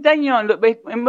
[0.00, 0.58] 20 años,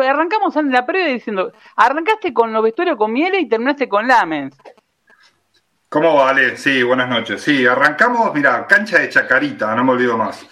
[0.04, 4.56] arrancamos en la previa diciendo, arrancaste con los vestuarios con Miele y terminaste con Lamens.
[5.90, 6.58] ¿Cómo vale?
[6.58, 7.42] Sí, buenas noches.
[7.42, 10.46] Sí, arrancamos, mira, cancha de Chacarita, no me olvido más.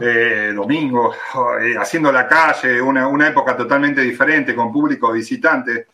[0.00, 1.14] Eh, domingo,
[1.60, 5.88] eh, haciendo la calle, una, una, época totalmente diferente, con público visitante.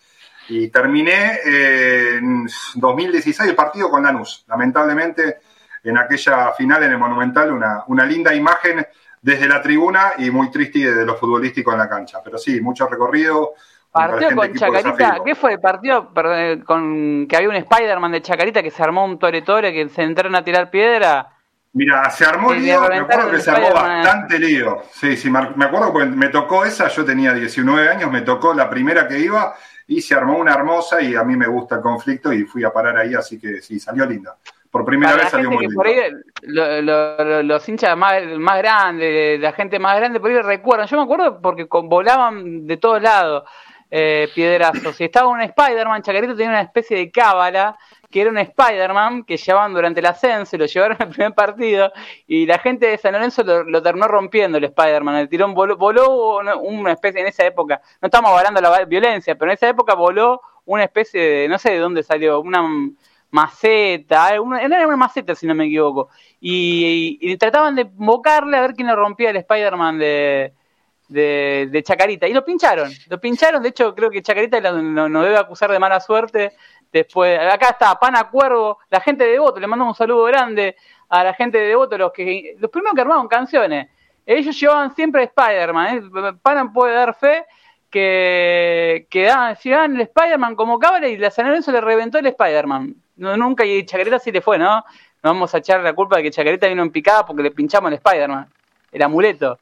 [0.48, 4.44] Y terminé eh, en 2016 el partido con Lanús.
[4.48, 5.38] Lamentablemente,
[5.82, 8.86] en aquella final en el Monumental, una, una linda imagen
[9.22, 12.20] desde la tribuna y muy triste desde lo futbolístico en la cancha.
[12.24, 13.54] Pero sí, mucho recorrido,
[13.92, 16.12] Partido con Chacarita, ¿qué fue el partido
[16.64, 20.02] con que había un Spider-Man de Chacarita que se armó un tore tore que se
[20.02, 21.26] entraron a tirar piedra?
[21.72, 24.82] Mira, se armó lío, me acuerdo que se armó bastante lío.
[24.92, 28.70] Sí, sí, me acuerdo que me tocó esa, yo tenía 19 años, me tocó la
[28.70, 29.54] primera que iba
[29.88, 32.72] y se armó una hermosa y a mí me gusta el conflicto y fui a
[32.72, 34.36] parar ahí, así que sí, salió linda.
[34.70, 35.82] Por primera vez salió muy lindo.
[37.42, 40.86] los hinchas más, más grandes, la gente más grande por ahí recuerdan.
[40.86, 43.44] Yo me acuerdo porque volaban de todos lados
[43.90, 45.00] eh, piedrazos.
[45.00, 47.76] Y estaba un Spider-Man, Chacarito tenía una especie de cábala,
[48.08, 51.92] que era un Spider-Man que llevaban durante el ascenso y lo llevaron al primer partido.
[52.28, 55.16] Y la gente de San Lorenzo lo, terminó rompiendo el Spider-Man.
[55.16, 59.34] El tirón voló, voló una especie, en esa época, no estamos hablando de la violencia,
[59.34, 62.62] pero en esa época voló una especie de, no sé de dónde salió, una
[63.30, 66.08] maceta, era una maceta si no me equivoco.
[66.40, 70.52] Y, trataban de invocarle a ver quién le rompía el Spider-Man de,
[71.08, 72.26] de, Chacarita.
[72.26, 73.62] Y lo pincharon, lo pincharon.
[73.62, 76.52] De hecho, creo que Chacarita no, no debe acusar de mala suerte.
[76.92, 80.76] Después, acá está Pana Cuervo, la gente de Devoto, le mandamos un saludo grande
[81.08, 83.88] a la gente de Devoto, los que los primeros que armaron canciones.
[84.26, 85.96] Ellos llevaban siempre Spider-Man.
[85.96, 86.32] ¿eh?
[86.42, 87.44] Pana puede dar fe
[87.90, 89.30] que, que
[89.62, 92.94] llevaban el Spider-Man como cámara y la San Lorenzo le reventó el Spider-Man.
[93.20, 94.76] No, nunca, y Chacarita sí le fue, ¿no?
[95.22, 97.90] No vamos a echar la culpa de que Chacarita vino en picada porque le pinchamos
[97.90, 98.48] el Spider-Man,
[98.92, 99.58] el amuleto.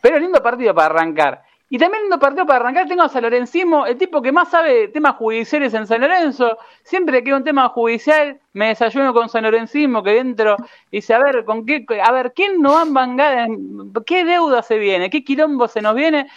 [0.00, 1.42] Pero lindo partido para arrancar.
[1.68, 4.88] Y también lindo partido para arrancar tengo a San Lorencismo, el tipo que más sabe
[4.88, 6.56] temas judiciales en San Lorenzo.
[6.84, 10.56] Siempre que hay un tema judicial, me desayuno con San Lorencismo, que dentro
[10.92, 13.48] dice, a ver, ¿con qué, a ver, ¿quién no han vangado?
[14.06, 15.10] ¿Qué deuda se viene?
[15.10, 16.28] ¿Qué quilombo se nos viene?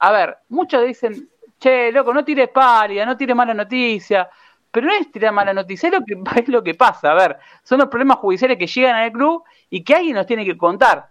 [0.00, 4.28] A ver, muchos dicen, che, loco, no tires pálida, no tires mala noticia.
[4.74, 7.12] Pero no es tirar mala noticia, es lo, que, es lo que pasa.
[7.12, 10.44] A ver, son los problemas judiciales que llegan al club y que alguien nos tiene
[10.44, 11.10] que contar.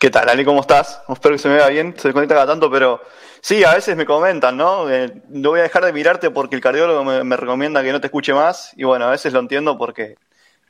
[0.00, 0.44] ¿Qué tal, Ali?
[0.44, 1.00] ¿Cómo estás?
[1.08, 3.00] Espero que se me vea bien, se conecta cada tanto, pero
[3.40, 4.90] sí, a veces me comentan, ¿no?
[4.90, 8.08] Eh, no voy a dejar de mirarte porque el cardiólogo me, recomienda que no te
[8.08, 10.16] escuche más, y bueno, a veces lo entiendo porque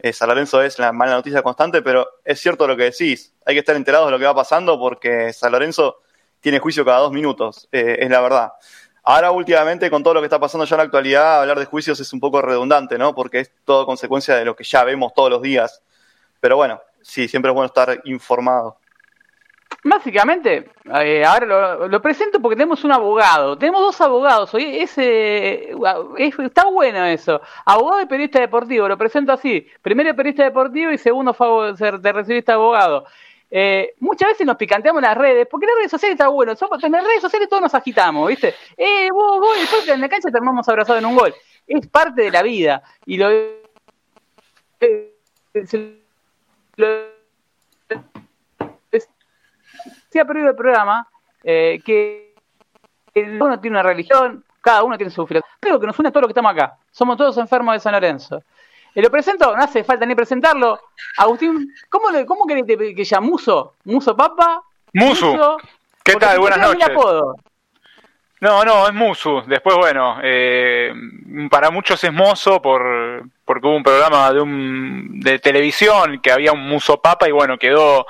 [0.00, 3.54] eh, San Lorenzo es la mala noticia constante, pero es cierto lo que decís, hay
[3.54, 6.02] que estar enterados de lo que va pasando porque San Lorenzo
[6.40, 8.52] tiene juicio cada dos minutos, eh, es la verdad.
[9.06, 12.00] Ahora últimamente con todo lo que está pasando ya en la actualidad, hablar de juicios
[12.00, 13.14] es un poco redundante, ¿no?
[13.14, 15.82] Porque es todo consecuencia de lo que ya vemos todos los días.
[16.40, 18.78] Pero bueno, sí, siempre es bueno estar informado.
[19.86, 20.70] Básicamente,
[21.02, 23.58] eh, ahora lo, presento porque tenemos un abogado.
[23.58, 24.54] Tenemos dos abogados.
[24.54, 25.72] Hoy ese,
[26.42, 27.42] está bueno eso.
[27.66, 28.88] Abogado y periodista deportivo.
[28.88, 29.68] Lo presento así.
[29.82, 31.34] Primero periodista deportivo y segundo
[31.78, 33.04] de recibir este abogado.
[33.56, 36.54] Eh, muchas veces nos picanteamos las redes, porque las redes sociales está bueno.
[36.82, 38.52] En las redes sociales todos nos agitamos, ¿viste?
[38.76, 41.32] Eh, vos, vos, en la cancha terminamos abrazados en un gol.
[41.64, 42.82] Es parte de la vida.
[43.06, 43.30] Y lo,
[46.76, 46.88] lo
[50.20, 51.06] ha perdido el programa
[51.44, 52.34] eh, que
[53.14, 55.56] uno tiene una religión, cada uno tiene su filosofía.
[55.60, 56.76] Pero que nos une a todos los que estamos acá.
[56.90, 58.42] Somos todos enfermos de San Lorenzo.
[58.94, 60.78] Lo presento, no hace falta ni presentarlo.
[61.16, 63.74] Agustín, ¿cómo, le, cómo querés que, que llame Muso?
[63.84, 64.62] ¿Muso Papa?
[64.92, 65.56] Muso.
[66.02, 66.38] ¿Qué tal?
[66.38, 66.90] Buenas noches.
[68.40, 69.42] No, no, es Musu.
[69.46, 70.92] Después, bueno, eh,
[71.50, 76.52] para muchos es Mozo por, porque hubo un programa de, un, de televisión que había
[76.52, 78.06] un Muso Papa y bueno, quedó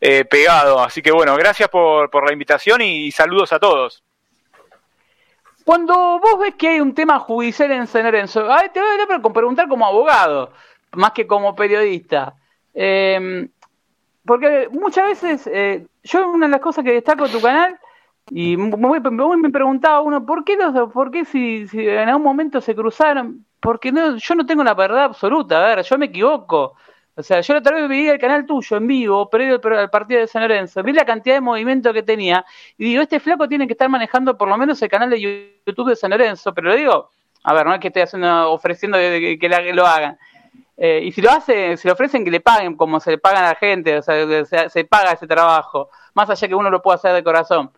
[0.00, 0.80] eh, pegado.
[0.80, 4.02] Así que bueno, gracias por, por la invitación y saludos a todos.
[5.64, 9.68] Cuando vos ves que hay un tema judicial en San Lorenzo, te voy a preguntar
[9.68, 10.52] como abogado,
[10.92, 12.34] más que como periodista.
[12.74, 13.48] Em,
[14.24, 17.78] porque muchas veces, eh, yo una de las cosas que destaco de tu canal,
[18.30, 22.60] y me, me preguntaba uno, ¿por qué, los, por qué si, si, en algún momento
[22.60, 23.44] se cruzaron?
[23.60, 26.74] Porque no, yo no tengo la verdad absoluta, a ver, yo me equivoco.
[27.14, 30.20] O sea, yo la otra vez vi el canal tuyo en vivo, previo al partido
[30.20, 32.44] de San Lorenzo, vi la cantidad de movimiento que tenía
[32.78, 35.20] y digo, este flaco tiene que estar manejando por lo menos el canal de
[35.66, 37.10] YouTube de San Lorenzo, pero lo digo,
[37.44, 40.18] a ver, no es que esté haciendo, ofreciendo que, lo hagan.
[40.76, 43.44] Eh, y si lo hace, si le ofrecen que le paguen como se le pagan
[43.44, 46.96] a la gente, o sea, se, paga ese trabajo, más allá que uno lo pueda
[46.96, 47.70] hacer de corazón.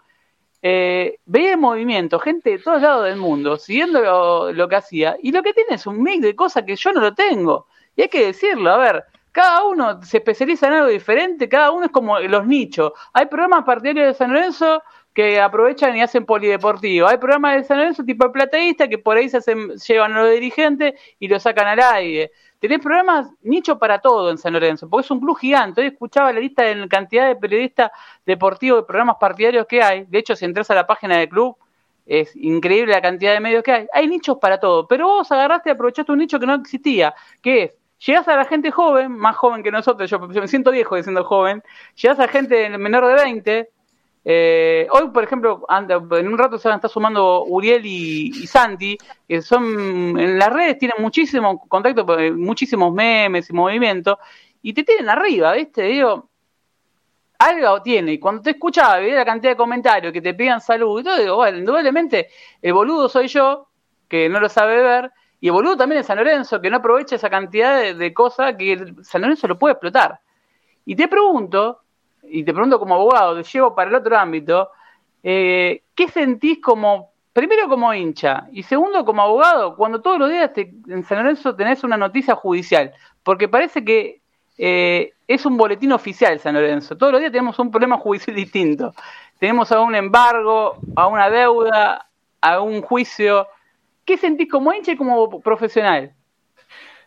[0.63, 5.17] Eh, veía el movimiento, gente de todos lados del mundo, siguiendo lo, lo que hacía,
[5.21, 7.67] y lo que tiene es un mix de cosas que yo no lo tengo.
[7.97, 9.05] Y hay que decirlo, a ver,
[9.35, 12.93] cada uno se especializa en algo diferente, cada uno es como los nichos.
[13.13, 14.81] Hay programas partidarios de San Lorenzo
[15.13, 17.09] que aprovechan y hacen polideportivo.
[17.09, 20.23] Hay programas de San Lorenzo tipo el plateísta que por ahí se hacen, llevan a
[20.23, 22.31] los dirigentes y lo sacan al aire.
[22.61, 25.81] Tenés programas nicho para todo en San Lorenzo, porque es un club gigante.
[25.81, 27.91] Hoy escuchaba la lista de la cantidad de periodistas
[28.25, 30.05] deportivos de programas partidarios que hay.
[30.05, 31.57] De hecho, si entras a la página del club,
[32.07, 33.87] es increíble la cantidad de medios que hay.
[33.93, 37.63] Hay nichos para todo, pero vos agarraste y aprovechaste un nicho que no existía, que
[37.65, 37.73] es
[38.07, 41.63] Llegás a la gente joven, más joven que nosotros, yo, me siento viejo diciendo joven,
[41.95, 43.71] llegás a gente menor de 20.
[44.27, 48.99] Eh, hoy, por ejemplo, en un rato se van a estar sumando Uriel y, Santi,
[49.27, 52.07] que son en las redes, tienen muchísimo contacto,
[52.37, 54.19] muchísimos memes y movimientos,
[54.61, 55.83] y te tienen arriba, ¿viste?
[55.83, 56.29] Digo,
[57.39, 58.13] algo tiene.
[58.13, 61.19] Y cuando te escuchaba, veía la cantidad de comentarios que te pidan salud y todo,
[61.19, 62.29] digo, bueno, indudablemente
[62.61, 63.69] el boludo soy yo,
[64.09, 65.11] que no lo sabe ver,
[65.45, 69.21] y boludo también es San Lorenzo, que no aprovecha esa cantidad de, cosas que San
[69.21, 70.19] Lorenzo lo puede explotar.
[70.87, 71.83] Y te pregunto,
[72.23, 74.71] y te pregunto como abogado, te llevo para el otro ámbito,
[75.23, 80.51] eh, ¿qué sentís como, primero como hincha, y segundo como abogado, cuando todos los días
[80.57, 82.95] en San Lorenzo tenés una noticia judicial?
[83.23, 84.23] Porque parece que
[84.57, 86.97] eh, es un boletín oficial San Lorenzo.
[86.97, 88.95] Todos los días tenemos un problema judicial distinto.
[89.39, 92.09] Tenemos a un embargo, a una deuda,
[92.41, 93.47] a un juicio
[94.05, 96.15] ¿Qué sentís como hincha como profesional?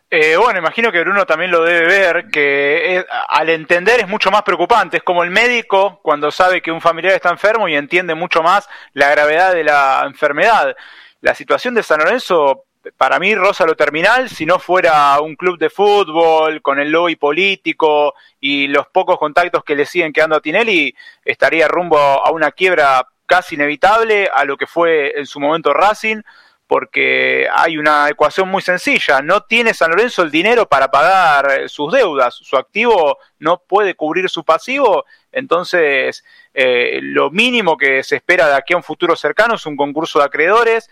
[0.09, 4.43] Eh, bueno, imagino que Bruno también lo debe ver, que al entender es mucho más
[4.43, 4.97] preocupante.
[4.97, 8.69] Es como el médico cuando sabe que un familiar está enfermo y entiende mucho más
[8.93, 10.75] la gravedad de la enfermedad.
[11.19, 12.63] La situación de San Lorenzo,
[12.95, 14.29] para mí, rosa lo terminal.
[14.29, 19.63] Si no fuera un club de fútbol con el lobby político y los pocos contactos
[19.65, 20.95] que le siguen quedando a Tinelli,
[21.25, 26.21] estaría rumbo a una quiebra casi inevitable a lo que fue en su momento Racing
[26.67, 31.93] porque hay una ecuación muy sencilla, no tiene San Lorenzo el dinero para pagar sus
[31.93, 38.47] deudas, su activo no puede cubrir su pasivo, entonces eh, lo mínimo que se espera
[38.47, 40.89] de aquí a un futuro cercano es un concurso de acreedores,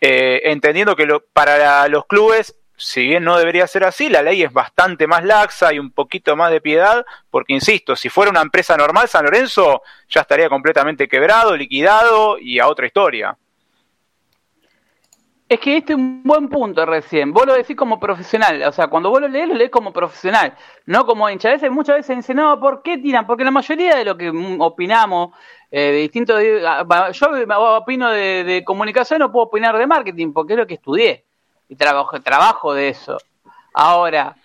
[0.00, 4.52] eh, entendiendo que para los clubes, si bien no debería ser así, la ley es
[4.52, 8.76] bastante más laxa y un poquito más de piedad, porque insisto, si fuera una empresa
[8.76, 13.36] normal, San Lorenzo ya estaría completamente quebrado, liquidado y a otra historia.
[15.48, 17.32] Es que este es un buen punto recién.
[17.32, 18.62] Vos lo decís como profesional.
[18.64, 20.54] O sea, cuando vos lo lees, lo lees como profesional,
[20.84, 21.54] no como hincha.
[21.54, 23.26] A muchas veces dicen, no, ¿por qué tiran?
[23.26, 25.30] Porque la mayoría de lo que opinamos,
[25.70, 26.42] eh, de distintos.
[26.66, 27.28] Ah, yo
[27.76, 31.24] opino de, comunicación, no puedo opinar de marketing, porque es lo que estudié.
[31.70, 33.16] Y trabajo, trabajo de eso.
[33.72, 34.36] Ahora,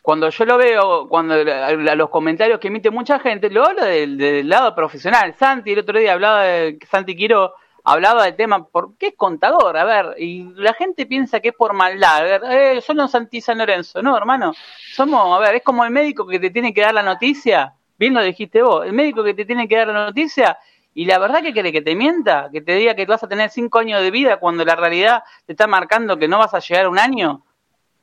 [0.00, 4.48] cuando yo lo veo, cuando los comentarios que emite mucha gente, lo hablo del, del
[4.48, 5.34] lado profesional.
[5.34, 7.52] Santi, el otro día hablaba de Santi Quiro
[7.86, 11.72] hablaba del tema porque es contador, a ver, y la gente piensa que es por
[11.72, 14.52] maldad, a ver, eh, yo no Santi San Lorenzo, no, hermano,
[14.92, 18.12] somos, a ver, es como el médico que te tiene que dar la noticia, bien
[18.12, 20.58] lo dijiste vos, el médico que te tiene que dar la noticia
[20.94, 23.50] y la verdad que quiere que te mienta, que te diga que vas a tener
[23.50, 26.88] cinco años de vida cuando la realidad te está marcando que no vas a llegar
[26.88, 27.44] un año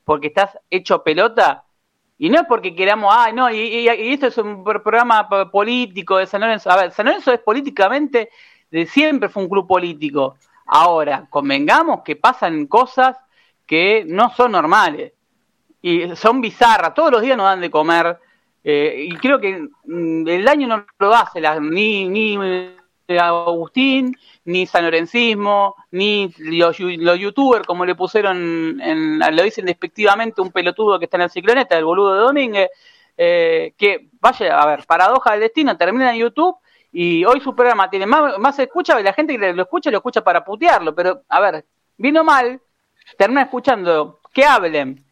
[0.04, 1.64] porque estás hecho pelota.
[2.16, 6.26] Y no es porque queramos, ah, no, y, y esto es un programa político de
[6.26, 6.70] San Lorenzo.
[6.70, 8.30] A ver, San Lorenzo es políticamente
[8.74, 10.34] de siempre fue un club político.
[10.66, 13.16] Ahora, convengamos que pasan cosas
[13.64, 15.12] que no son normales
[15.80, 16.92] y son bizarras.
[16.92, 18.18] Todos los días nos dan de comer
[18.64, 24.66] eh, y creo que mm, el daño no lo hace ni, ni eh, Agustín, ni
[24.66, 31.04] San Lorencismo, ni los, youtubers, como le pusieron, en, lo dicen despectivamente un pelotudo que
[31.04, 32.70] está en el cicloneta, el boludo de Domínguez,
[33.16, 36.56] eh, que vaya, a ver, paradoja del destino, termina en YouTube
[36.96, 40.22] y hoy su programa tiene más, más escucha la gente que lo escucha lo escucha
[40.22, 40.94] para putearlo.
[40.94, 41.64] Pero, a ver,
[41.98, 42.60] vino mal,
[43.18, 45.04] termina escuchando que hablen.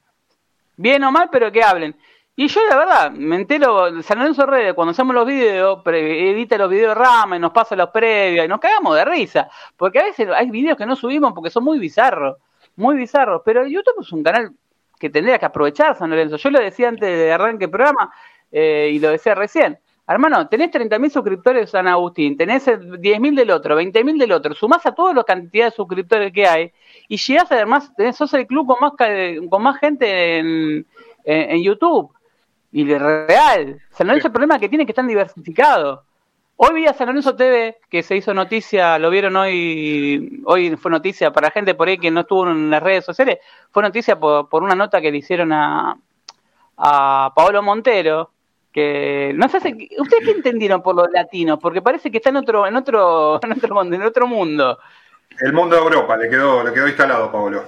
[0.77, 1.97] Bien o mal, pero que hablen.
[2.37, 6.71] Y yo, la verdad, me entero, San Lorenzo Redes, cuando hacemos los videos, edita los
[6.71, 9.51] videos Rama y nos pasa los previos y nos cagamos de risa.
[9.77, 12.37] Porque a veces hay videos que no subimos porque son muy bizarros,
[12.77, 13.43] muy bizarros.
[13.45, 14.53] Pero YouTube es un canal
[15.01, 16.37] que tendría que aprovechar San Lorenzo.
[16.37, 18.15] Yo lo decía antes de arranque el programa
[18.53, 19.81] eh, y lo decía recién.
[20.07, 24.85] Hermano, tenés 30.000 suscriptores en San Agustín, tenés 10.000 del otro, 20.000 del otro, sumás
[24.85, 26.73] a toda la cantidad de suscriptores que hay
[27.09, 28.93] y llegás además, tenés, sos el club con más,
[29.49, 30.87] con más gente en,
[31.25, 32.13] en, YouTube.
[32.73, 36.01] Y de real, San Lorenzo el problema que tiene que están diversificados.
[36.57, 40.91] Hoy vi a San Lorenzo TV, que se hizo noticia, lo vieron hoy, hoy fue
[40.91, 43.39] noticia para gente por ahí que no estuvo en las redes sociales,
[43.71, 45.97] fue noticia por, por una nota que le hicieron a,
[46.77, 48.31] a Paolo Montero,
[48.73, 52.67] que no sé ustedes qué entendieron por los latinos porque parece que está en otro
[52.67, 54.79] en otro en otro mundo en otro mundo
[55.41, 57.63] el mundo de Europa le quedó le quedó instalado Pablo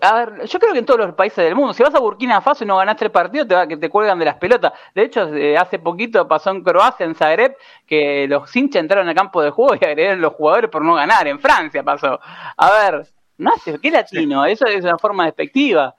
[0.00, 2.40] a ver, yo creo que en todos los países del mundo, si vas a Burkina
[2.40, 4.72] Faso y no ganas tres partidos, te, va, que te cuelgan de las pelotas.
[4.94, 7.56] De hecho, hace poquito pasó en Croacia, en Zagreb,
[7.86, 10.94] que los hinchas entraron al campo de juego y agredieron a los jugadores por no
[10.94, 11.26] ganar.
[11.28, 12.18] En Francia pasó.
[12.56, 13.06] A ver,
[13.38, 14.44] no hace, ¿qué latino?
[14.46, 15.94] Eso es una forma despectiva.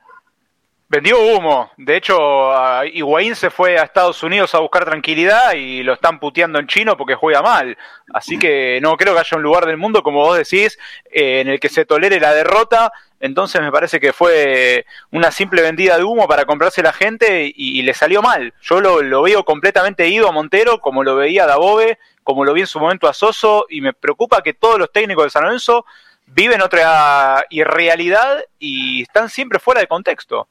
[0.93, 1.71] Vendió humo.
[1.75, 2.51] De hecho,
[2.85, 6.95] Higuaín se fue a Estados Unidos a buscar tranquilidad y lo están puteando en chino
[6.95, 7.75] porque juega mal.
[8.13, 10.77] Así que no creo que haya un lugar del mundo, como vos decís,
[11.11, 12.93] eh, en el que se tolere la derrota.
[13.19, 17.81] Entonces me parece que fue una simple vendida de humo para comprarse la gente y,
[17.81, 18.53] le salió mal.
[18.61, 22.61] Yo lo, veo completamente ido a Montero, como lo veía a Dabove, como lo vi
[22.61, 25.87] en su momento a Soso, y me preocupa que todos los técnicos de San Lorenzo
[26.27, 30.47] viven otra irrealidad y están siempre fuera de contexto.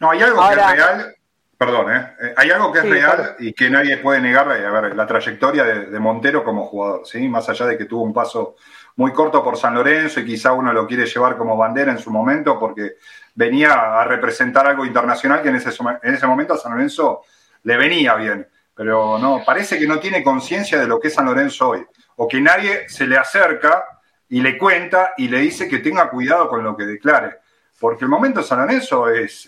[0.00, 1.16] No, hay algo que es real,
[1.56, 2.14] perdón, ¿eh?
[2.20, 2.34] ¿eh?
[2.36, 5.98] hay algo que es real y que nadie puede negar, a ver, la trayectoria de,
[5.98, 7.28] Montero como jugador, ¿sí?
[7.28, 8.56] Más allá de que tuvo un paso
[8.96, 12.10] muy corto por San Lorenzo y quizá uno lo quiere llevar como bandera en su
[12.10, 12.94] momento porque
[13.34, 15.70] venía a representar algo internacional que en ese,
[16.02, 17.22] en ese momento a San Lorenzo
[17.62, 18.46] le venía bien.
[18.74, 21.86] Pero no, parece que no tiene conciencia de lo que es San Lorenzo hoy.
[22.16, 23.84] O que nadie se le acerca
[24.28, 27.38] y le cuenta y le dice que tenga cuidado con lo que declare
[27.78, 28.92] porque el momento San es,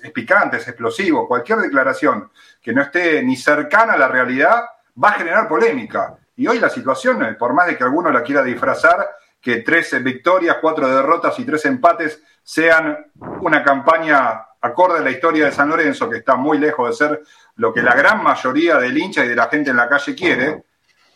[0.02, 1.28] es picante, es explosivo.
[1.28, 2.30] Cualquier declaración
[2.60, 4.64] que no esté ni cercana a la realidad
[5.02, 6.16] va a generar polémica.
[6.36, 9.08] Y hoy la situación, eh, por más de que alguno la quiera disfrazar,
[9.40, 15.46] que tres victorias, cuatro derrotas y tres empates sean una campaña acorde a la historia
[15.46, 17.22] de San Lorenzo, que está muy lejos de ser
[17.56, 20.64] lo que la gran mayoría del hincha y de la gente en la calle quiere,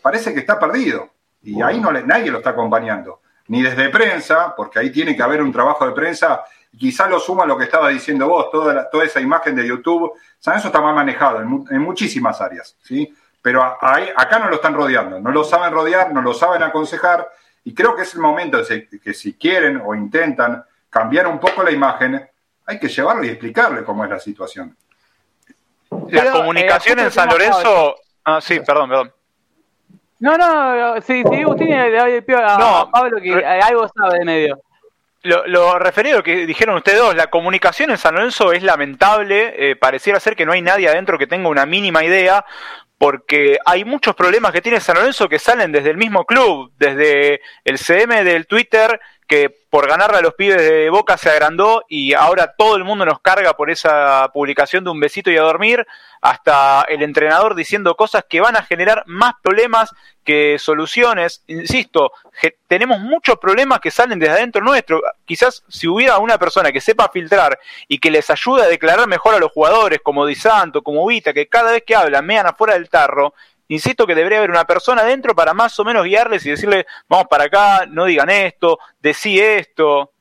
[0.01, 1.11] parece que está perdido.
[1.43, 3.21] Y ahí no le, nadie lo está acompañando.
[3.49, 6.45] Ni desde prensa, porque ahí tiene que haber un trabajo de prensa
[6.79, 10.13] quizá lo suma lo que estaba diciendo vos, toda, toda esa imagen de YouTube.
[10.39, 13.13] San eso está mal manejado en, muchísimas áreas, ¿sí?
[13.43, 17.27] Pero acá no lo están rodeando, no lo saben rodear, no lo saben aconsejar,
[17.65, 21.63] y creo que es el momento de que si quieren o intentan cambiar un poco
[21.63, 22.29] la imagen,
[22.67, 24.77] hay que llevarlo y explicarle cómo es la situación.
[26.09, 27.97] La comunicación eh, en San Lorenzo.
[28.25, 29.13] Ah, sí, perdón, perdón.
[30.21, 34.61] No, no, sí, sí, Agustín a Pablo que algo sabe de medio.
[35.23, 38.63] Lo, lo, referido a lo que dijeron ustedes dos, la comunicación en San Lorenzo es
[38.63, 42.45] lamentable, eh, pareciera ser que no hay nadie adentro que tenga una mínima idea,
[42.97, 47.41] porque hay muchos problemas que tiene San Lorenzo que salen desde el mismo club, desde
[47.65, 52.15] el CM del Twitter, que por ganarle a los pibes de Boca se agrandó y
[52.15, 55.87] ahora todo el mundo nos carga por esa publicación de un besito y a dormir,
[56.21, 59.95] hasta el entrenador diciendo cosas que van a generar más problemas
[60.25, 61.45] que soluciones.
[61.47, 62.11] Insisto,
[62.67, 65.01] tenemos muchos problemas que salen desde adentro nuestro.
[65.25, 67.57] Quizás si hubiera una persona que sepa filtrar
[67.87, 71.33] y que les ayude a declarar mejor a los jugadores, como Di Santo, como Vita,
[71.33, 73.33] que cada vez que hablan mean afuera del tarro,
[73.71, 77.27] insisto que debería haber una persona adentro para más o menos guiarles y decirle, vamos
[77.29, 80.13] para acá, no digan esto, decí esto.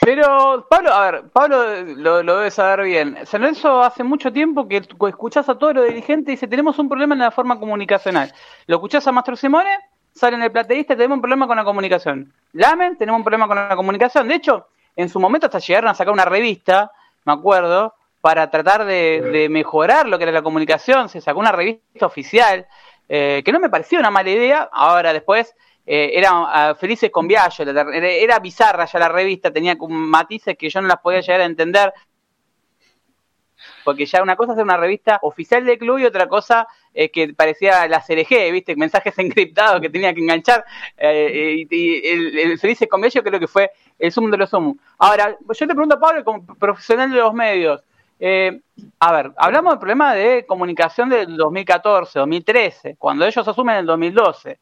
[0.00, 3.18] Pero, Pablo, a ver, Pablo lo, debe saber bien.
[3.26, 4.76] San Lorenzo hace mucho tiempo que
[5.08, 8.32] escuchás a todos los dirigentes y dice, tenemos un problema en la forma comunicacional.
[8.66, 9.76] Lo escuchás a Mastro Simone,
[10.12, 12.32] sale en el plateísta, tenemos un problema con la comunicación.
[12.52, 14.28] Lamen, tenemos un problema con la comunicación.
[14.28, 16.92] De hecho, en su momento hasta llegaron a sacar una revista,
[17.24, 17.94] me acuerdo,
[18.28, 21.08] para tratar de, mejorar lo que era la comunicación.
[21.08, 22.66] Se sacó una revista oficial,
[23.08, 24.68] eh, que no me pareció una mala idea.
[24.70, 25.56] Ahora, después
[25.86, 30.82] eh, era ah, Felices con Viaggio, era bizarra ya la revista, tenía matices que yo
[30.82, 31.90] no las podía llegar a entender,
[33.82, 37.32] porque ya una cosa es una revista oficial del club y otra cosa es que
[37.32, 38.76] parecía la CRG, ¿viste?
[38.76, 40.66] Mensajes encriptados que tenía que enganchar.
[40.98, 44.76] Eh, y, el, Felices con Viaggio creo que fue el sumo de los sumos.
[44.98, 47.82] Ahora, yo te pregunto, Pablo, como profesional de los medios,
[48.20, 48.60] eh,
[48.98, 54.58] a ver, hablamos del problema de comunicación del 2014, 2013, cuando ellos asumen el 2012.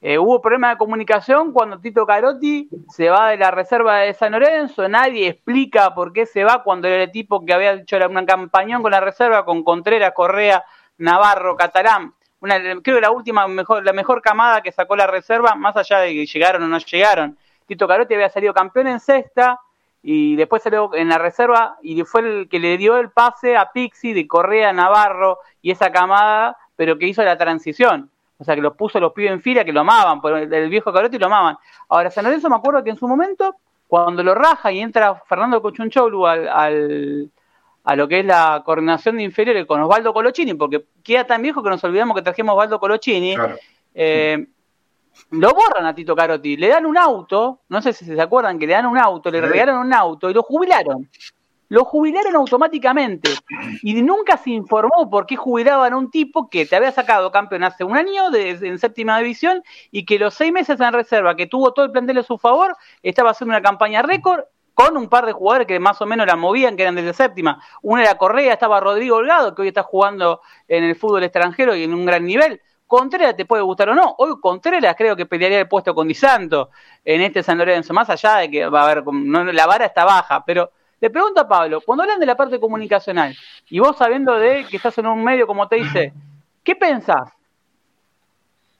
[0.00, 4.30] Eh, hubo problema de comunicación cuando Tito Carotti se va de la reserva de San
[4.30, 8.24] Lorenzo, nadie explica por qué se va cuando era el tipo que había hecho una
[8.24, 10.64] campañón con la reserva, con Contreras, Correa,
[10.98, 12.14] Navarro, Catalán.
[12.40, 15.98] Una, creo que la última, mejor, la mejor camada que sacó la reserva, más allá
[15.98, 17.36] de que llegaron o no llegaron.
[17.66, 19.60] Tito Carotti había salido campeón en sexta
[20.02, 23.72] y después salió en la reserva y fue el que le dio el pase a
[23.72, 28.60] Pixi de Correa, Navarro y esa camada, pero que hizo la transición o sea, que
[28.60, 31.56] los puso los pibes en fila, que lo amaban, por el, viejo Carotti lo amaban.
[31.88, 33.56] Ahora, San Lorenzo me acuerdo que en su momento,
[33.88, 37.30] cuando lo raja y entra Fernando Cochunchoglu al, al,
[37.82, 41.64] a lo que es la coordinación de inferiores con Osvaldo Colochini, porque queda tan viejo
[41.64, 43.34] que nos olvidamos que trajimos a Osvaldo Colochini,
[43.94, 44.46] eh,
[45.30, 48.66] lo borran a Tito Carotti, le dan un auto, no sé si se acuerdan que
[48.66, 51.08] le dan un auto, le regalan un auto y lo jubilaron.
[51.68, 53.30] lo jubilaron automáticamente
[53.82, 57.62] y nunca se informó por qué jubilaban a un tipo que te había sacado campeón
[57.64, 61.46] hace un año de, en séptima división y que los seis meses en reserva, que
[61.46, 65.26] tuvo todo el plantel a su favor, estaba haciendo una campaña récord con un par
[65.26, 67.60] de jugadores que más o menos la movían, que eran desde séptima.
[67.82, 71.82] Uno era Correa, estaba Rodrigo Holgado, que hoy está jugando en el fútbol extranjero y
[71.82, 72.62] en un gran nivel.
[72.88, 74.16] Contreras te puede gustar o no.
[74.18, 76.70] Hoy Contreras creo que pelearía el puesto con Di Santo
[77.04, 79.04] en este San Lorenzo, más allá de que va a haber,
[79.54, 83.36] la vara está baja, pero le pregunto a Pablo, cuando hablan de la parte comunicacional,
[83.68, 86.12] y vos sabiendo de que estás en un medio como te dice,
[86.64, 87.30] ¿qué pensás?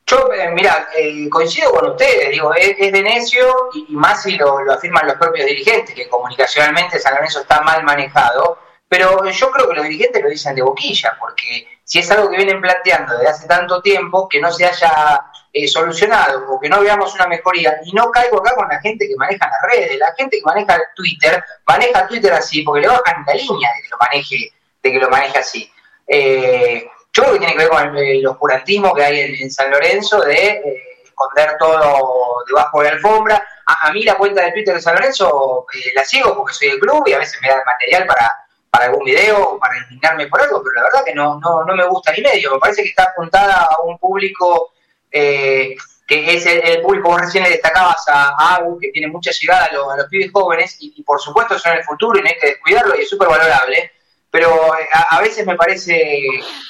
[0.06, 4.58] Yo, eh, mira, eh, coincido con ustedes, digo, es, de necio y, más si lo,
[4.72, 9.76] afirman los propios dirigentes, que comunicacionalmente San Lorenzo está mal manejado, pero yo creo que
[9.76, 13.48] los dirigentes lo dicen de boquilla, porque si es algo que vienen planteando desde hace
[13.48, 17.80] tanto tiempo, que no se haya eh, solucionado o que no veamos una mejoría.
[17.82, 20.78] Y no caigo acá con la gente que maneja las redes, la gente que maneja
[20.94, 24.52] Twitter, maneja Twitter así, porque le bajan la línea de que lo maneje,
[24.82, 25.72] de que lo maneje así.
[26.06, 30.20] Eh, yo creo que tiene que ver con el, oscurantismo que hay en, San Lorenzo
[30.20, 33.48] de eh, esconder todo debajo de la alfombra.
[33.64, 35.64] A, mí la cuenta de Twitter de San Lorenzo
[35.94, 38.30] la sigo porque soy del club y a veces me da el material para,
[38.70, 41.74] para algún video o para indignarme por algo, pero la verdad que no, no, no
[41.74, 42.52] me gusta ni medio.
[42.52, 44.72] Me parece que está apuntada a un público
[45.10, 45.76] eh,
[46.08, 49.96] que es el, público, vos recién le destacabas a, Agu, que tiene mucha llegada a,
[49.96, 53.02] los, pibes jóvenes, y, por supuesto son el futuro y no hay que descuidarlo y
[53.02, 53.92] es súper valorable,
[54.30, 56.22] pero eh, a, veces me parece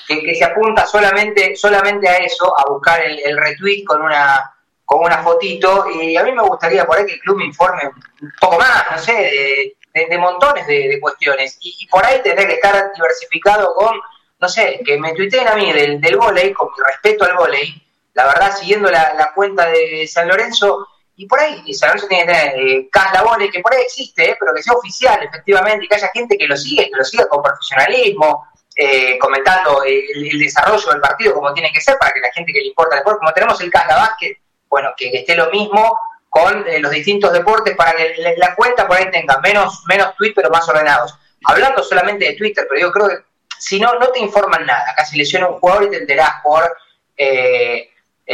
[0.09, 5.23] que, se apunta solamente, solamente a eso, a buscar el, retweet con una con una
[5.23, 7.83] fotito, y a mí me gustaría por ahí que el club me informe
[8.23, 9.76] un poco más, no sé, de,
[10.19, 13.99] montones de, cuestiones, y, por ahí tendré que estar diversificado con,
[14.40, 17.83] no sé, que me tuiteen a mí del, del volei, con mi respeto al volei,
[18.14, 22.33] la verdad, siguiendo la, cuenta de San Lorenzo, y por ahí San Lorenzo tiene que
[22.33, 25.95] tener eh, Caslabone, que por ahí existe, eh, pero que sea oficial, efectivamente, y que
[25.95, 28.49] haya gente que lo siga, que lo siga con profesionalismo,
[28.81, 32.61] eh, comentando el, desarrollo del partido como tiene que ser para que la gente que
[32.61, 34.38] le importa el deporte, como tenemos el Casla Básquet,
[34.69, 39.11] bueno, que, esté lo mismo con los distintos deportes para que la, cuenta por ahí
[39.11, 41.18] tenga menos, menos tweets, pero más ordenados.
[41.44, 43.16] Hablando solamente de Twitter, pero yo creo que
[43.58, 44.94] si no, no te informan nada.
[45.08, 46.76] Se lesiona un jugador y te enterás por
[47.16, 47.90] eh,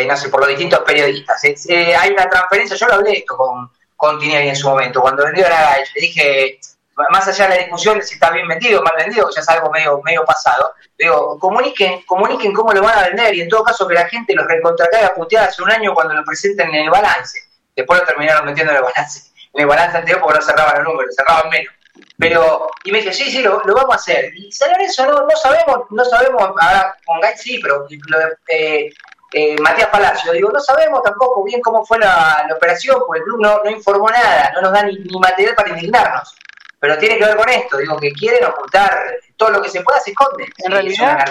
[0.06, 1.42] no sé, por los distintos periodistas.
[1.44, 5.24] Eh, hay una transferencia, yo lo hablé esto con, con Tinelli en su momento, cuando
[5.24, 6.58] vendió la le dije,
[7.10, 9.48] más allá de la discusión de si está bien vendido o mal vendido, ya es
[9.48, 13.62] algo medio, medio pasado, digo, comuniquen, comuniquen cómo lo van a vender y en todo
[13.62, 16.90] caso que la gente los recontracaiga puteada hace un año cuando lo presenten en el
[16.90, 17.38] balance.
[17.76, 20.92] Después lo terminaron metiendo en el balance, en el balance anterior porque no cerraban los
[20.92, 21.74] números, cerraban menos.
[22.18, 24.32] Pero, y me dije, sí, sí, lo, vamos a hacer.
[24.36, 28.36] Y saber eso, no, no sabemos, no sabemos, ahora con Guy sí, pero lo de,
[28.48, 28.90] eh,
[29.32, 30.32] eh, Matías Palacio.
[30.32, 34.52] Digo, no sabemos tampoco bien cómo fue la, operación, porque el club no, informó nada,
[34.54, 36.36] no nos da ni, material para indignarnos.
[36.78, 39.98] Pero tiene que ver con esto, digo, que quieren ocultar todo lo que se pueda,
[40.00, 40.46] se esconde.
[40.58, 41.24] En realidad.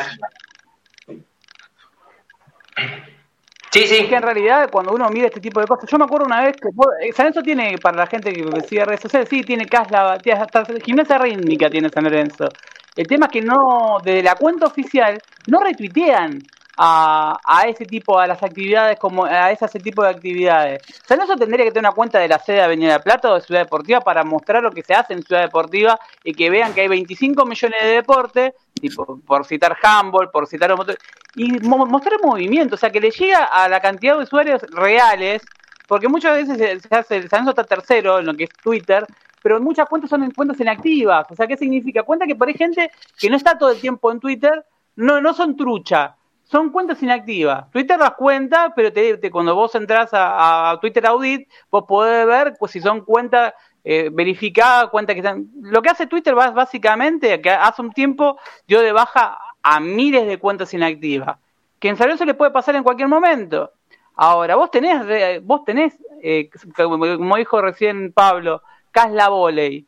[3.74, 3.96] Sí, sí.
[4.02, 6.44] Es que en realidad cuando uno mira este tipo de cosas, yo me acuerdo una
[6.44, 9.66] vez que eh, San Lorenzo tiene, para la gente que sigue redes sociales, sí, tiene
[9.66, 12.50] Casla, hasta gimnasia rítmica tiene San Lorenzo.
[12.96, 16.44] El tema es que no, desde la cuenta oficial, no retuitean
[16.78, 20.84] a, a, ese tipo, a las actividades, como a ese tipo de actividades.
[21.08, 23.42] San Lorenzo tendría que tener una cuenta de la sede de Avenida Plata o de
[23.42, 26.82] Ciudad Deportiva para mostrar lo que se hace en Ciudad Deportiva y que vean que
[26.82, 28.54] hay 25 millones de deportes,
[28.90, 30.74] por citar handball, por citar
[31.36, 35.42] y mostrar movimiento, o sea, que le llega a la cantidad de usuarios reales,
[35.88, 39.06] porque muchas veces se hace, San Lorenzo está tercero en lo que es Twitter,
[39.42, 41.26] pero muchas cuentas son cuentas inactivas.
[41.30, 42.04] O sea, ¿qué significa?
[42.04, 44.66] Cuenta que por ahí gente que no está todo el tiempo en Twitter,
[44.96, 47.70] no, no son trucha, son cuentas inactivas.
[47.72, 52.72] Twitter las cuenta, pero te, cuando vos entras a, Twitter Audit, vos podés ver pues,
[52.72, 55.48] si son cuentas eh, verificadas, cuentas que están...
[55.62, 60.40] Lo que hace Twitter básicamente, que hace un tiempo dio de baja a miles de
[60.40, 61.38] cuentas inactivas,
[61.80, 63.72] que en serio se le puede pasar en cualquier momento.
[64.16, 69.86] Ahora, vos tenés, vos tenés eh, como dijo recién Pablo, Casla Voley,